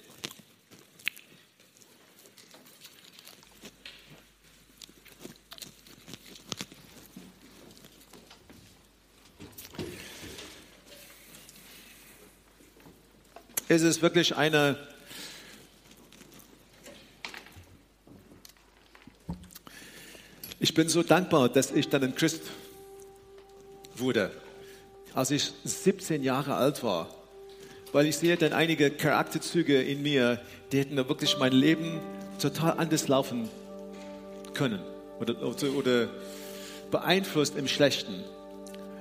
Es 13.69 13.83
ist 13.83 14.01
wirklich 14.01 14.37
eine 14.37 14.77
Ich 20.59 20.73
bin 20.73 20.89
so 20.89 21.03
dankbar, 21.03 21.49
dass 21.49 21.71
ich 21.71 21.89
dann 21.91 22.03
ein 22.03 22.15
Christ 22.15 22.43
wurde, 23.95 24.31
als 25.15 25.31
ich 25.31 25.53
17 25.65 26.23
Jahre 26.23 26.55
alt 26.55 26.83
war, 26.83 27.09
weil 27.93 28.07
ich 28.07 28.17
sehe 28.17 28.37
dann 28.37 28.53
einige 28.53 28.91
Charakterzüge 28.91 29.83
in 29.83 30.03
mir, 30.03 30.41
die 30.73 30.79
hätten 30.79 30.97
da 30.97 31.09
wirklich 31.09 31.39
mein 31.39 31.53
Leben 31.53 32.01
total 32.41 32.79
anders 32.79 33.07
laufen 33.07 33.49
können. 34.55 34.81
Oder, 35.21 35.41
oder 35.43 36.09
beeinflusst 36.91 37.57
im 37.57 37.69
Schlechten. 37.69 38.25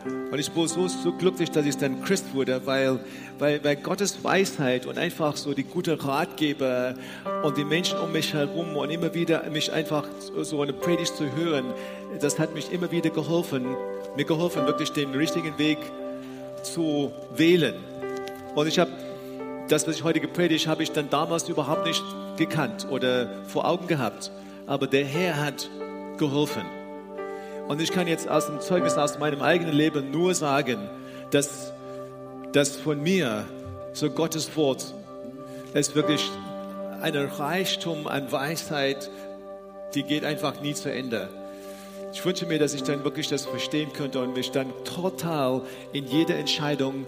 Und 0.06 0.39
ich 0.39 0.52
bin 0.52 0.68
so, 0.68 0.88
so 0.88 1.12
glücklich, 1.13 1.50
dass 1.50 1.65
ich 1.65 1.78
dann 1.78 2.04
Christ 2.04 2.26
wurde, 2.34 2.62
weil, 2.65 3.00
weil, 3.39 3.63
weil 3.63 3.76
Gottes 3.76 4.24
Weisheit 4.24 4.86
und 4.86 4.98
einfach 4.98 5.36
so 5.36 5.54
die 5.54 5.63
gute 5.63 6.04
Ratgeber 6.04 6.94
und 7.44 7.58
die 7.58 7.63
Menschen 7.63 7.98
um 8.00 8.12
mich 8.12 8.34
herum 8.34 8.76
und 8.76 8.89
immer 8.91 9.13
wieder 9.13 9.50
mich 9.50 9.72
einfach 9.72 10.08
so 10.41 10.62
eine 10.62 10.74
Predigt 10.74 11.15
zu 11.15 11.36
hören, 11.36 11.65
das 12.20 12.38
hat 12.38 12.54
mich 12.54 12.72
immer 12.72 12.91
wieder 12.91 13.10
geholfen, 13.10 13.76
mir 14.15 14.26
geholfen, 14.26 14.65
wirklich 14.65 14.91
den 14.91 15.12
richtigen 15.12 15.58
Weg 15.58 15.78
zu 16.63 17.12
wählen. 17.36 17.76
Und 18.54 18.68
ich 18.68 18.78
habe 18.78 18.91
das, 19.70 19.88
was 19.88 19.96
ich 19.96 20.04
heute 20.04 20.20
gepredigt 20.20 20.68
habe, 20.68 20.84
ich 20.84 20.91
dann 20.91 21.10
damals 21.10 21.50
überhaupt 21.50 21.86
nicht 21.86 22.04
gekannt 22.38 22.88
oder 22.89 23.28
vor 23.48 23.65
Augen 23.68 23.88
gehabt. 23.88 24.32
Aber 24.68 24.88
der 24.88 25.06
Herr 25.06 25.38
hat 25.38 25.70
geholfen. 26.18 26.63
Und 27.67 27.82
ich 27.82 27.91
kann 27.91 28.08
jetzt 28.08 28.30
aus 28.30 28.45
dem 28.45 28.62
Zeugnis 28.62 28.95
aus 28.95 29.17
meinem 29.17 29.41
eigenen 29.41 29.73
Leben 29.73 30.12
nur 30.12 30.36
sagen, 30.36 30.88
dass 31.32 31.73
das 32.54 32.75
von 32.75 33.01
mir, 33.01 33.45
so 33.93 34.10
Gottes 34.12 34.56
Wort, 34.56 34.93
ist 35.73 35.95
wirklich 35.95 36.30
ein 37.01 37.15
Reichtum 37.15 38.08
an 38.08 38.32
Weisheit, 38.32 39.10
die 39.95 40.04
geht 40.04 40.23
einfach 40.23 40.62
nie 40.62 40.75
zu 40.75 40.91
Ende. 40.91 41.30
Ich 42.13 42.23
wünsche 42.23 42.45
mir, 42.45 42.60
dass 42.60 42.73
ich 42.73 42.84
dann 42.84 43.04
wirklich 43.04 43.28
das 43.30 43.45
verstehen 43.45 43.91
könnte 43.93 44.21
und 44.21 44.36
mich 44.36 44.51
dann 44.51 44.67
total 44.84 45.62
in 45.91 46.06
jede 46.06 46.36
Entscheidung 46.36 47.06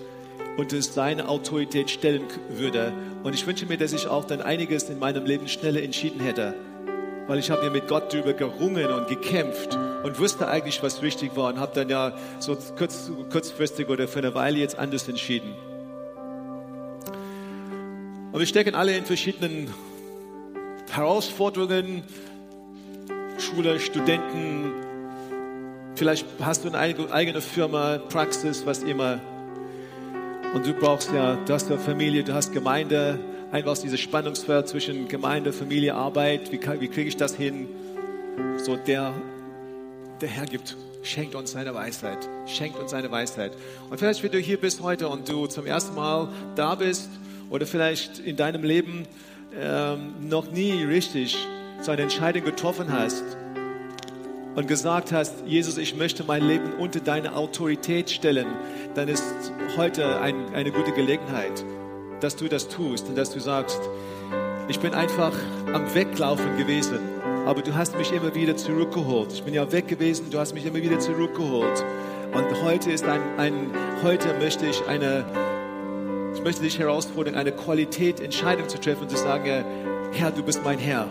unter 0.58 0.82
seine 0.82 1.30
Autorität 1.30 1.92
stellen 1.92 2.24
würde. 2.50 2.92
Und 3.24 3.36
ich 3.36 3.46
wünsche 3.46 3.68
mir, 3.68 3.78
dass 3.78 3.94
ich 3.94 4.08
auch 4.08 4.26
dann 4.26 4.42
einiges 4.42 4.90
in 4.90 4.98
meinem 4.98 5.26
Leben 5.26 5.48
schneller 5.48 5.84
entschieden 5.84 6.20
hätte 6.20 6.56
weil 7.28 7.40
ich 7.40 7.52
habe 7.52 7.64
ja 7.66 7.70
mit 7.70 7.88
Gott 7.88 8.14
darüber 8.14 8.34
gerungen 8.34 8.88
und 8.92 9.08
gekämpft 9.08 9.78
und 10.04 10.20
wusste 10.20 10.48
eigentlich, 10.48 10.82
was 10.82 11.02
wichtig 11.02 11.36
war 11.36 11.50
und 11.50 11.60
habe 11.60 11.74
dann 11.76 11.90
ja 11.90 12.14
so 12.40 12.58
kurz, 12.78 13.12
kurzfristig 13.32 13.90
oder 13.90 14.08
für 14.08 14.20
eine 14.20 14.34
Weile 14.34 14.58
jetzt 14.60 14.80
anders 14.80 15.08
entschieden. 15.08 15.54
Und 18.32 18.40
wir 18.40 18.48
stecken 18.48 18.76
alle 18.76 18.96
in 18.96 19.06
verschiedenen 19.06 19.74
Herausforderungen, 20.92 22.04
Schule, 23.40 23.80
Studenten, 23.80 24.72
vielleicht 25.96 26.26
hast 26.42 26.64
du 26.64 26.70
eine 26.70 26.80
eigene 27.12 27.42
Firma, 27.42 27.98
Praxis, 27.98 28.66
was 28.66 28.84
immer. 28.84 29.20
Und 30.54 30.66
du 30.66 30.74
brauchst 30.74 31.12
ja, 31.12 31.36
du 31.36 31.54
hast 31.54 31.70
ja 31.70 31.78
Familie, 31.78 32.24
du 32.24 32.34
hast 32.34 32.54
Gemeinde, 32.54 33.20
einfach 33.52 33.78
dieses 33.78 34.00
Spannungsfeld 34.00 34.68
zwischen 34.68 35.08
Gemeinde, 35.08 35.54
Familie, 35.54 35.96
Arbeit, 35.96 36.52
wie, 36.52 36.60
wie 36.80 36.88
kriege 36.88 37.08
ich 37.08 37.18
das 37.18 37.36
hin? 37.36 37.68
So 38.58 38.76
der, 38.76 39.14
der 40.22 40.30
Herr 40.30 40.46
gibt, 40.46 40.76
schenkt 41.04 41.36
uns 41.36 41.52
seine 41.52 41.74
Weisheit, 41.74 42.28
schenkt 42.46 42.78
uns 42.78 42.92
seine 42.92 43.10
Weisheit. 43.12 43.54
Und 43.90 43.98
vielleicht, 43.98 44.24
wenn 44.24 44.32
du 44.32 44.40
hier 44.40 44.60
bist 44.60 44.82
heute 44.82 45.08
und 45.08 45.30
du 45.30 45.48
zum 45.48 45.66
ersten 45.66 45.96
Mal 45.96 46.30
da 46.56 46.76
bist 46.76 47.10
oder 47.50 47.66
vielleicht 47.66 48.20
in 48.20 48.36
deinem 48.36 48.64
Leben 48.64 49.08
ähm, 49.60 50.30
noch 50.30 50.52
nie 50.52 50.84
richtig 50.84 51.38
so 51.82 51.92
eine 51.92 52.04
Entscheidung 52.04 52.44
getroffen 52.44 52.92
hast 52.92 53.24
und 54.56 54.68
gesagt 54.68 55.12
hast, 55.12 55.36
Jesus, 55.46 55.78
ich 55.78 55.96
möchte 55.96 56.24
mein 56.24 56.44
Leben 56.44 56.74
unter 56.74 57.00
deine 57.00 57.36
Autorität 57.36 58.10
stellen, 58.10 58.48
dann 58.96 59.08
ist 59.08 59.24
heute 59.78 60.20
ein, 60.20 60.54
eine 60.54 60.72
gute 60.72 60.92
Gelegenheit, 60.92 61.64
dass 62.20 62.36
du 62.36 62.48
das 62.48 62.68
tust 62.68 63.08
und 63.10 63.18
dass 63.18 63.32
du 63.32 63.40
sagst, 63.40 63.80
ich 64.68 64.80
bin 64.80 64.94
einfach 64.94 65.34
am 65.74 65.94
Weglaufen 65.94 66.58
gewesen, 66.58 67.00
aber 67.46 67.62
du 67.62 67.74
hast 67.74 67.98
mich 67.98 68.12
immer 68.12 68.34
wieder 68.36 68.58
zurückgeholt. 68.58 69.32
Ich 69.32 69.44
bin 69.44 69.54
ja 69.54 69.72
weg 69.72 69.88
gewesen, 69.88 70.30
du 70.30 70.40
hast 70.40 70.54
mich 70.54 70.66
immer 70.66 70.82
wieder 70.82 71.00
zurückgeholt. 71.00 71.86
Und 72.34 72.64
heute 72.64 72.92
ist 72.92 73.06
ein, 73.06 73.22
ein 73.38 73.72
heute 74.04 74.34
möchte 74.40 74.66
ich 74.66 74.86
eine, 74.88 75.26
ich 76.34 76.44
möchte 76.44 76.62
dich 76.62 76.78
herausfordern, 76.78 77.36
eine 77.36 77.54
Qualität 77.54 78.20
Entscheidung 78.20 78.68
zu 78.68 78.78
treffen 78.78 79.04
und 79.04 79.10
zu 79.10 79.18
sagen, 79.18 79.64
Herr, 80.12 80.32
du 80.32 80.44
bist 80.44 80.62
mein 80.66 80.78
Herr. 80.78 81.08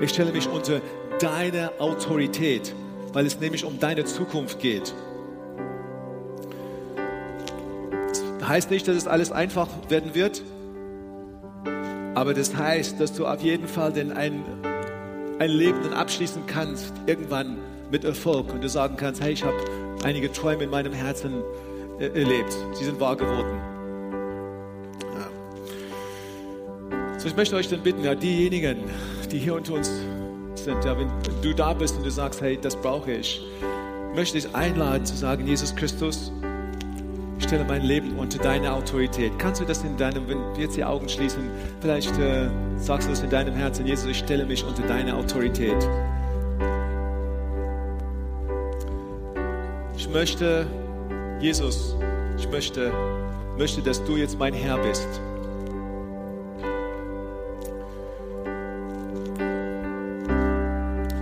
Ich 0.00 0.10
stelle 0.10 0.32
mich 0.32 0.48
unter 0.48 0.80
deine 1.18 1.72
Autorität, 1.78 2.74
weil 3.12 3.26
es 3.26 3.38
nämlich 3.38 3.64
um 3.66 3.78
deine 3.78 4.06
Zukunft 4.06 4.58
geht. 4.60 4.94
Heißt 8.50 8.70
nicht, 8.70 8.86
dass 8.86 8.96
es 8.96 9.06
alles 9.06 9.32
einfach 9.32 9.68
werden 9.88 10.14
wird, 10.14 10.42
aber 12.14 12.34
das 12.34 12.54
heißt, 12.56 13.00
dass 13.00 13.12
du 13.12 13.26
auf 13.26 13.40
jeden 13.42 13.68
Fall 13.68 13.92
den 13.92 14.12
ein, 14.12 14.42
ein 15.38 15.50
Leben 15.50 15.78
dann 15.82 15.94
abschließen 15.94 16.42
kannst, 16.46 16.92
irgendwann 17.06 17.58
mit 17.90 18.04
Erfolg 18.04 18.52
und 18.52 18.62
du 18.62 18.68
sagen 18.68 18.96
kannst, 18.96 19.22
hey, 19.22 19.32
ich 19.32 19.44
habe 19.44 19.56
einige 20.04 20.30
Träume 20.32 20.64
in 20.64 20.70
meinem 20.70 20.92
Herzen 20.92 21.42
äh, 21.98 22.06
erlebt. 22.06 22.54
Sie 22.74 22.84
sind 22.84 23.00
wahr 23.00 23.16
geworden. 23.16 23.60
Ja. 25.14 25.28
So, 27.18 27.28
ich 27.28 27.36
möchte 27.36 27.56
euch 27.56 27.68
dann 27.68 27.82
bitten, 27.82 28.04
ja, 28.04 28.14
diejenigen, 28.14 28.78
die 29.30 29.38
hier 29.38 29.54
unter 29.54 29.74
uns 29.74 29.90
sind, 30.56 30.84
ja, 30.84 30.98
wenn 30.98 31.08
du 31.40 31.54
da 31.54 31.72
bist 31.72 31.96
und 31.96 32.04
du 32.04 32.10
sagst, 32.10 32.42
hey, 32.42 32.58
das 32.60 32.74
brauche 32.74 33.12
ich, 33.12 33.40
möchte 34.14 34.38
ich 34.38 34.54
einladen 34.54 35.06
zu 35.06 35.16
sagen, 35.16 35.46
Jesus 35.46 35.74
Christus, 35.74 36.32
stelle 37.50 37.64
mein 37.64 37.82
Leben 37.82 38.16
unter 38.16 38.38
deine 38.38 38.72
Autorität. 38.72 39.32
Kannst 39.36 39.60
du 39.60 39.64
das 39.64 39.82
in 39.82 39.96
deinem, 39.96 40.28
wenn 40.28 40.38
wir 40.54 40.66
jetzt 40.66 40.76
die 40.76 40.84
Augen 40.84 41.08
schließen, 41.08 41.50
vielleicht 41.80 42.16
äh, 42.16 42.48
sagst 42.76 43.08
du 43.08 43.10
das 43.10 43.22
in 43.22 43.30
deinem 43.30 43.56
Herzen, 43.56 43.84
Jesus, 43.88 44.06
ich 44.06 44.18
stelle 44.18 44.46
mich 44.46 44.64
unter 44.64 44.82
deine 44.82 45.16
Autorität. 45.16 45.74
Ich 49.96 50.08
möchte, 50.08 50.64
Jesus, 51.40 51.96
ich 52.38 52.48
möchte, 52.48 52.92
möchte, 53.58 53.82
dass 53.82 54.04
du 54.04 54.16
jetzt 54.16 54.38
mein 54.38 54.54
Herr 54.54 54.78
bist. 54.78 55.08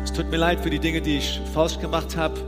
Es 0.05 0.12
tut 0.12 0.31
mir 0.31 0.37
leid 0.37 0.61
für 0.61 0.68
die 0.68 0.79
Dinge, 0.79 1.01
die 1.01 1.16
ich 1.16 1.41
falsch 1.55 1.79
gemacht 1.79 2.18
habe. 2.18 2.39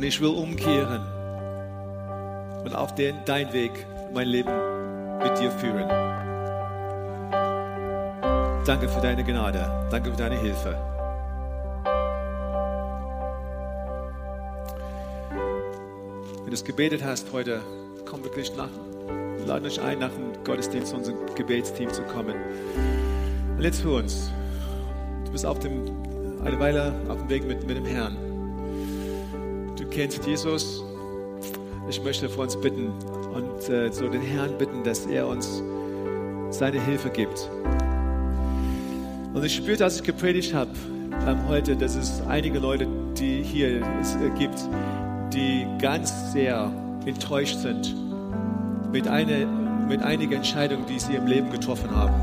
Und 0.00 0.06
ich 0.06 0.18
will 0.18 0.28
umkehren 0.28 1.02
und 2.64 2.74
auf 2.74 2.94
den, 2.94 3.16
dein 3.26 3.52
Weg 3.52 3.70
mein 4.14 4.28
Leben 4.28 4.50
mit 5.22 5.38
dir 5.38 5.50
führen. 5.50 5.86
Danke 8.64 8.88
für 8.88 9.02
deine 9.02 9.22
Gnade. 9.22 9.70
Danke 9.90 10.10
für 10.10 10.16
deine 10.16 10.40
Hilfe. 10.40 10.74
Wenn 16.38 16.46
du 16.46 16.54
es 16.54 16.64
gebetet 16.64 17.04
hast 17.04 17.30
heute, 17.34 17.60
komm 18.06 18.24
wirklich 18.24 18.56
nach. 18.56 18.70
Wir 19.36 19.46
laden 19.46 19.66
euch 19.66 19.82
ein, 19.82 19.98
nach 19.98 20.12
dem 20.12 20.32
Gottesdienst 20.44 20.92
zu 20.92 20.96
unserem 20.96 21.18
Gebetsteam 21.34 21.92
zu 21.92 22.00
kommen. 22.04 22.36
Und 23.58 23.62
jetzt 23.62 23.82
für 23.82 23.96
uns. 23.96 24.32
Du 25.26 25.32
bist 25.32 25.44
auf 25.44 25.58
dem, 25.58 25.84
eine 26.42 26.58
Weile 26.58 26.94
auf 27.10 27.18
dem 27.18 27.28
Weg 27.28 27.46
mit, 27.46 27.66
mit 27.66 27.76
dem 27.76 27.84
Herrn. 27.84 28.29
Kennst 29.90 30.24
Jesus. 30.24 30.84
Ich 31.88 32.02
möchte 32.04 32.28
für 32.28 32.40
uns 32.40 32.56
bitten 32.60 32.92
und 33.34 33.68
äh, 33.68 33.90
so 33.90 34.08
den 34.08 34.22
Herrn 34.22 34.56
bitten, 34.56 34.84
dass 34.84 35.06
er 35.06 35.26
uns 35.26 35.62
seine 36.50 36.80
Hilfe 36.80 37.10
gibt. 37.10 37.50
Und 39.34 39.44
ich 39.44 39.56
spürte, 39.56 39.84
als 39.84 39.96
ich 39.96 40.04
gepredigt 40.04 40.54
habe 40.54 40.70
ähm, 41.26 41.48
heute, 41.48 41.76
dass 41.76 41.96
es 41.96 42.22
einige 42.28 42.60
Leute, 42.60 42.86
die 43.18 43.42
hier 43.42 43.84
es 44.00 44.14
äh, 44.14 44.30
gibt, 44.38 44.60
die 45.32 45.66
ganz 45.80 46.32
sehr 46.32 46.70
enttäuscht 47.04 47.58
sind 47.58 47.94
mit, 48.92 49.08
eine, 49.08 49.46
mit 49.88 50.02
einigen 50.02 50.34
Entscheidungen, 50.34 50.86
die 50.86 51.00
sie 51.00 51.14
im 51.14 51.26
Leben 51.26 51.50
getroffen 51.50 51.90
haben. 51.90 52.14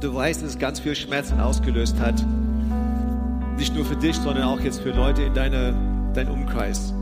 Du 0.00 0.12
weißt, 0.14 0.42
dass 0.42 0.50
es 0.50 0.58
ganz 0.58 0.80
viel 0.80 0.96
Schmerzen 0.96 1.40
ausgelöst 1.40 2.00
hat. 2.00 2.24
Nicht 3.60 3.74
nur 3.74 3.84
für 3.84 3.96
dich, 3.96 4.16
sondern 4.16 4.44
auch 4.44 4.58
jetzt 4.60 4.80
für 4.80 4.88
Leute 4.88 5.20
in 5.20 5.34
deine, 5.34 5.74
deinem 6.14 6.32
Umkreis, 6.32 6.94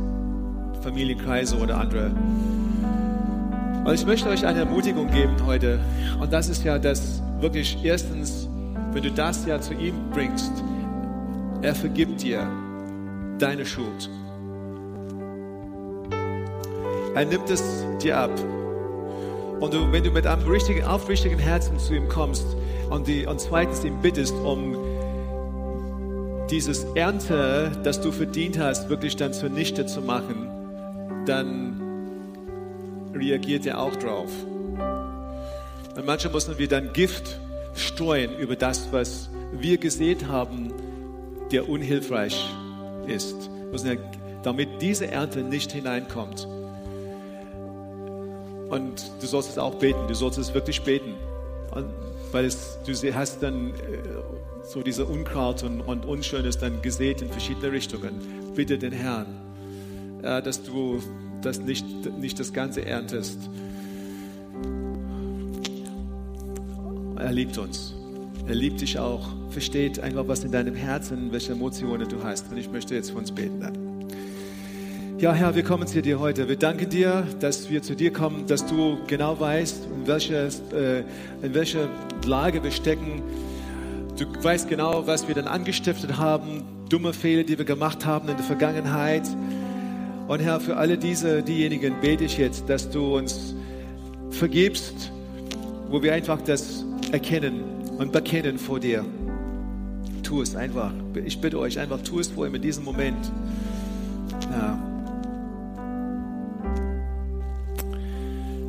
Familienkreise 0.82 1.56
oder 1.56 1.78
andere. 1.78 2.10
Und 3.84 3.94
ich 3.94 4.04
möchte 4.04 4.28
euch 4.28 4.44
eine 4.44 4.58
Ermutigung 4.58 5.08
geben 5.08 5.36
heute. 5.46 5.78
Und 6.18 6.32
das 6.32 6.48
ist 6.48 6.64
ja 6.64 6.80
das 6.80 7.22
wirklich 7.38 7.78
erstens, 7.84 8.48
wenn 8.92 9.04
du 9.04 9.12
das 9.12 9.46
ja 9.46 9.60
zu 9.60 9.72
ihm 9.74 9.94
bringst, 10.12 10.50
er 11.62 11.76
vergibt 11.76 12.24
dir 12.24 12.44
deine 13.38 13.64
Schuld. 13.64 14.10
Er 17.14 17.24
nimmt 17.24 17.48
es 17.50 17.62
dir 18.02 18.18
ab. 18.18 18.32
Und 19.60 19.74
du, 19.74 19.92
wenn 19.92 20.02
du 20.02 20.10
mit 20.10 20.26
einem 20.26 20.48
richtigen, 20.48 20.84
aufrichtigen 20.84 21.38
Herzen 21.38 21.78
zu 21.78 21.94
ihm 21.94 22.08
kommst 22.08 22.46
und, 22.90 23.06
die, 23.06 23.26
und 23.26 23.40
zweitens 23.40 23.84
ihn 23.84 24.02
bittest, 24.02 24.34
um 24.34 24.87
dieses 26.50 26.84
Ernte, 26.94 27.72
das 27.82 28.00
du 28.00 28.10
verdient 28.10 28.58
hast, 28.58 28.88
wirklich 28.88 29.16
dann 29.16 29.32
zunichte 29.32 29.86
zu 29.86 30.00
machen, 30.00 30.48
dann 31.26 31.80
reagiert 33.14 33.66
er 33.66 33.80
auch 33.80 33.96
drauf. 33.96 34.30
Und 35.96 36.06
manchmal 36.06 36.32
müssen 36.32 36.58
wir 36.58 36.68
dann 36.68 36.92
Gift 36.92 37.38
streuen 37.74 38.36
über 38.38 38.56
das, 38.56 38.88
was 38.92 39.28
wir 39.52 39.78
gesehen 39.78 40.28
haben, 40.28 40.72
der 41.50 41.68
unhilfreich 41.68 42.48
ist. 43.06 43.50
Damit 44.42 44.68
diese 44.80 45.10
Ernte 45.10 45.42
nicht 45.42 45.72
hineinkommt. 45.72 46.46
Und 48.70 49.10
du 49.20 49.26
sollst 49.26 49.50
es 49.50 49.58
auch 49.58 49.74
beten, 49.74 50.06
du 50.06 50.14
sollst 50.14 50.38
es 50.38 50.54
wirklich 50.54 50.82
beten. 50.82 51.14
Und 51.72 51.86
weil 52.32 52.44
es, 52.44 52.78
du 52.84 52.92
hast 53.14 53.42
dann 53.42 53.70
äh, 53.70 53.72
so 54.64 54.82
diese 54.82 55.06
Unkraut 55.06 55.62
und, 55.62 55.80
und 55.80 56.04
Unschönes 56.04 56.58
dann 56.58 56.82
gesät 56.82 57.22
in 57.22 57.30
verschiedene 57.30 57.72
Richtungen. 57.72 58.14
Bitte 58.54 58.78
den 58.78 58.92
Herrn, 58.92 59.26
äh, 60.22 60.42
dass 60.42 60.62
du 60.62 61.00
das 61.42 61.60
nicht, 61.60 61.86
nicht 62.18 62.38
das 62.38 62.52
Ganze 62.52 62.84
erntest. 62.84 63.38
Er 67.16 67.32
liebt 67.32 67.58
uns. 67.58 67.94
Er 68.46 68.54
liebt 68.54 68.80
dich 68.80 68.98
auch. 68.98 69.28
Versteht 69.50 70.00
einfach, 70.00 70.26
was 70.28 70.44
in 70.44 70.52
deinem 70.52 70.74
Herzen, 70.74 71.32
welche 71.32 71.52
Emotionen 71.52 72.08
du 72.08 72.22
hast. 72.22 72.50
Und 72.50 72.58
ich 72.58 72.70
möchte 72.70 72.94
jetzt 72.94 73.10
für 73.10 73.18
uns 73.18 73.32
beten. 73.32 73.87
Ja, 75.18 75.32
Herr, 75.32 75.56
wir 75.56 75.64
kommen 75.64 75.84
zu 75.88 76.00
dir 76.00 76.20
heute. 76.20 76.48
Wir 76.48 76.54
danken 76.54 76.88
dir, 76.90 77.26
dass 77.40 77.68
wir 77.68 77.82
zu 77.82 77.96
dir 77.96 78.12
kommen, 78.12 78.46
dass 78.46 78.64
du 78.64 78.98
genau 79.08 79.40
weißt, 79.40 79.88
in 79.92 80.06
welcher, 80.06 80.44
äh, 80.46 81.02
in 81.42 81.54
welcher 81.54 81.88
Lage 82.24 82.62
wir 82.62 82.70
stecken. 82.70 83.20
Du 84.16 84.26
weißt 84.40 84.68
genau, 84.68 85.08
was 85.08 85.26
wir 85.26 85.34
dann 85.34 85.48
angestiftet 85.48 86.18
haben, 86.18 86.62
dumme 86.88 87.12
Fehler, 87.12 87.42
die 87.42 87.58
wir 87.58 87.64
gemacht 87.64 88.06
haben 88.06 88.28
in 88.28 88.36
der 88.36 88.46
Vergangenheit. 88.46 89.24
Und 90.28 90.38
Herr, 90.38 90.60
für 90.60 90.76
alle 90.76 90.96
diese, 90.96 91.42
diejenigen 91.42 91.94
bete 92.00 92.22
ich 92.22 92.38
jetzt, 92.38 92.68
dass 92.68 92.88
du 92.88 93.16
uns 93.16 93.56
vergibst, 94.30 95.10
wo 95.90 96.00
wir 96.00 96.14
einfach 96.14 96.40
das 96.42 96.84
erkennen 97.10 97.64
und 97.98 98.12
bekennen 98.12 98.56
vor 98.56 98.78
dir. 98.78 99.04
Tu 100.22 100.42
es 100.42 100.54
einfach. 100.54 100.92
Ich 101.24 101.40
bitte 101.40 101.58
euch 101.58 101.76
einfach, 101.76 102.02
tu 102.02 102.20
es 102.20 102.28
vor 102.28 102.46
ihm 102.46 102.54
in 102.54 102.62
diesem 102.62 102.84
Moment. 102.84 103.32
Ja. 104.52 104.87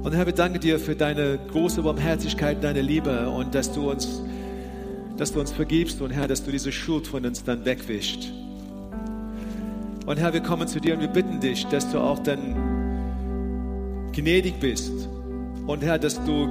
Und 0.02 0.16
Herr, 0.16 0.26
wir 0.26 0.34
danken 0.34 0.62
dir 0.62 0.80
für 0.80 0.96
deine 0.96 1.38
große 1.52 1.82
Barmherzigkeit, 1.82 2.64
deine 2.64 2.82
Liebe 2.82 3.30
und 3.30 3.54
dass 3.54 3.70
du 3.74 3.92
uns, 3.92 4.22
dass 5.18 5.34
du 5.34 5.42
uns 5.42 5.52
vergibst 5.52 6.02
und 6.02 6.12
Herr, 6.12 6.26
dass 6.26 6.42
du 6.42 6.52
diese 6.52 6.72
Schuld 6.72 7.06
von 7.06 7.26
uns 7.26 7.44
dann 7.44 7.66
wegwischst. 7.66 8.32
Und 10.06 10.18
Herr, 10.18 10.32
wir 10.32 10.40
kommen 10.40 10.70
zu 10.70 10.80
dir 10.80 10.94
und 10.94 11.02
wir 11.02 11.10
bitten 11.10 11.42
dich, 11.42 11.66
dass 11.68 11.92
du 11.92 12.00
auch 12.00 12.20
dann 12.20 12.56
gnädig 14.14 14.62
bist. 14.62 15.10
Und 15.68 15.84
Herr, 15.84 16.00
dass 16.00 16.24
du, 16.24 16.48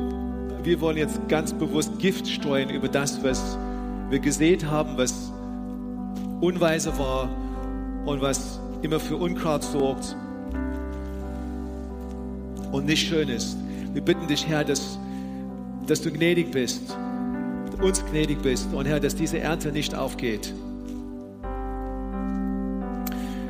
wir 0.62 0.80
wollen 0.82 0.98
jetzt 0.98 1.18
ganz 1.28 1.54
bewusst 1.54 1.98
Gift 1.98 2.28
streuen 2.28 2.68
über 2.68 2.88
das, 2.88 3.24
was 3.24 3.56
wir 4.10 4.18
gesehen 4.18 4.70
haben, 4.70 4.98
was 4.98 5.32
unweise 6.42 6.98
war 6.98 7.30
und 8.04 8.20
was 8.20 8.60
immer 8.82 9.00
für 9.00 9.16
Unkraut 9.16 9.64
sorgt 9.64 10.14
und 12.72 12.86
nicht 12.86 13.06
schön 13.06 13.28
ist. 13.28 13.56
Wir 13.92 14.02
bitten 14.02 14.26
dich, 14.26 14.46
Herr, 14.46 14.64
dass, 14.64 14.98
dass 15.86 16.02
du 16.02 16.10
gnädig 16.10 16.50
bist, 16.50 16.96
uns 17.80 18.04
gnädig 18.06 18.42
bist 18.42 18.72
und 18.72 18.86
Herr, 18.86 19.00
dass 19.00 19.14
diese 19.14 19.38
Ernte 19.38 19.72
nicht 19.72 19.94
aufgeht. 19.94 20.52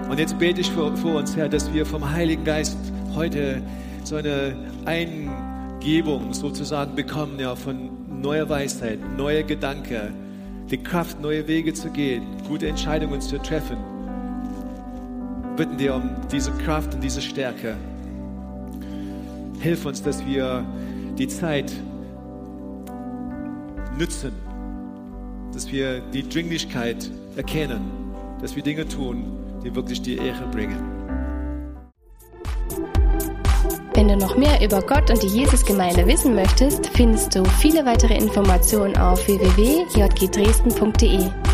Und 0.08 0.18
jetzt 0.18 0.38
bete 0.38 0.60
ich 0.60 0.70
für, 0.70 0.96
für 0.96 1.16
uns, 1.18 1.36
Herr, 1.36 1.48
dass 1.48 1.72
wir 1.72 1.84
vom 1.84 2.10
Heiligen 2.10 2.44
Geist 2.44 2.78
heute 3.14 3.62
so 4.04 4.16
eine 4.16 4.56
Eingebung 4.86 6.32
sozusagen 6.32 6.94
bekommen, 6.94 7.38
ja, 7.38 7.54
von 7.54 7.90
neuer 8.20 8.48
Weisheit, 8.48 8.98
neuer 9.16 9.42
Gedanke, 9.42 10.12
die 10.70 10.78
Kraft, 10.78 11.20
neue 11.20 11.46
Wege 11.46 11.74
zu 11.74 11.90
gehen, 11.90 12.24
gute 12.46 12.68
Entscheidungen 12.68 13.20
zu 13.20 13.38
treffen. 13.38 13.76
Bitten 15.56 15.76
dir 15.76 15.94
um 15.94 16.10
diese 16.30 16.52
Kraft 16.52 16.94
und 16.94 17.02
diese 17.02 17.20
Stärke. 17.20 17.76
Hilf 19.60 19.86
uns, 19.86 20.02
dass 20.02 20.24
wir 20.24 20.64
die 21.18 21.28
Zeit 21.28 21.72
nützen, 23.98 24.32
dass 25.52 25.70
wir 25.72 26.00
die 26.00 26.28
Dringlichkeit 26.28 27.10
erkennen, 27.36 27.80
dass 28.40 28.54
wir 28.54 28.62
Dinge 28.62 28.86
tun, 28.86 29.24
die 29.64 29.74
wirklich 29.74 30.00
die 30.02 30.16
Ehre 30.16 30.46
bringen. 30.52 30.78
Wenn 33.94 34.06
du 34.06 34.16
noch 34.16 34.36
mehr 34.36 34.62
über 34.62 34.80
Gott 34.80 35.10
und 35.10 35.20
die 35.24 35.26
Jesusgemeinde 35.26 36.06
wissen 36.06 36.36
möchtest, 36.36 36.86
findest 36.88 37.34
du 37.34 37.44
viele 37.60 37.84
weitere 37.84 38.16
Informationen 38.16 38.96
auf 38.96 39.26
www.jgdresden.de. 39.26 41.47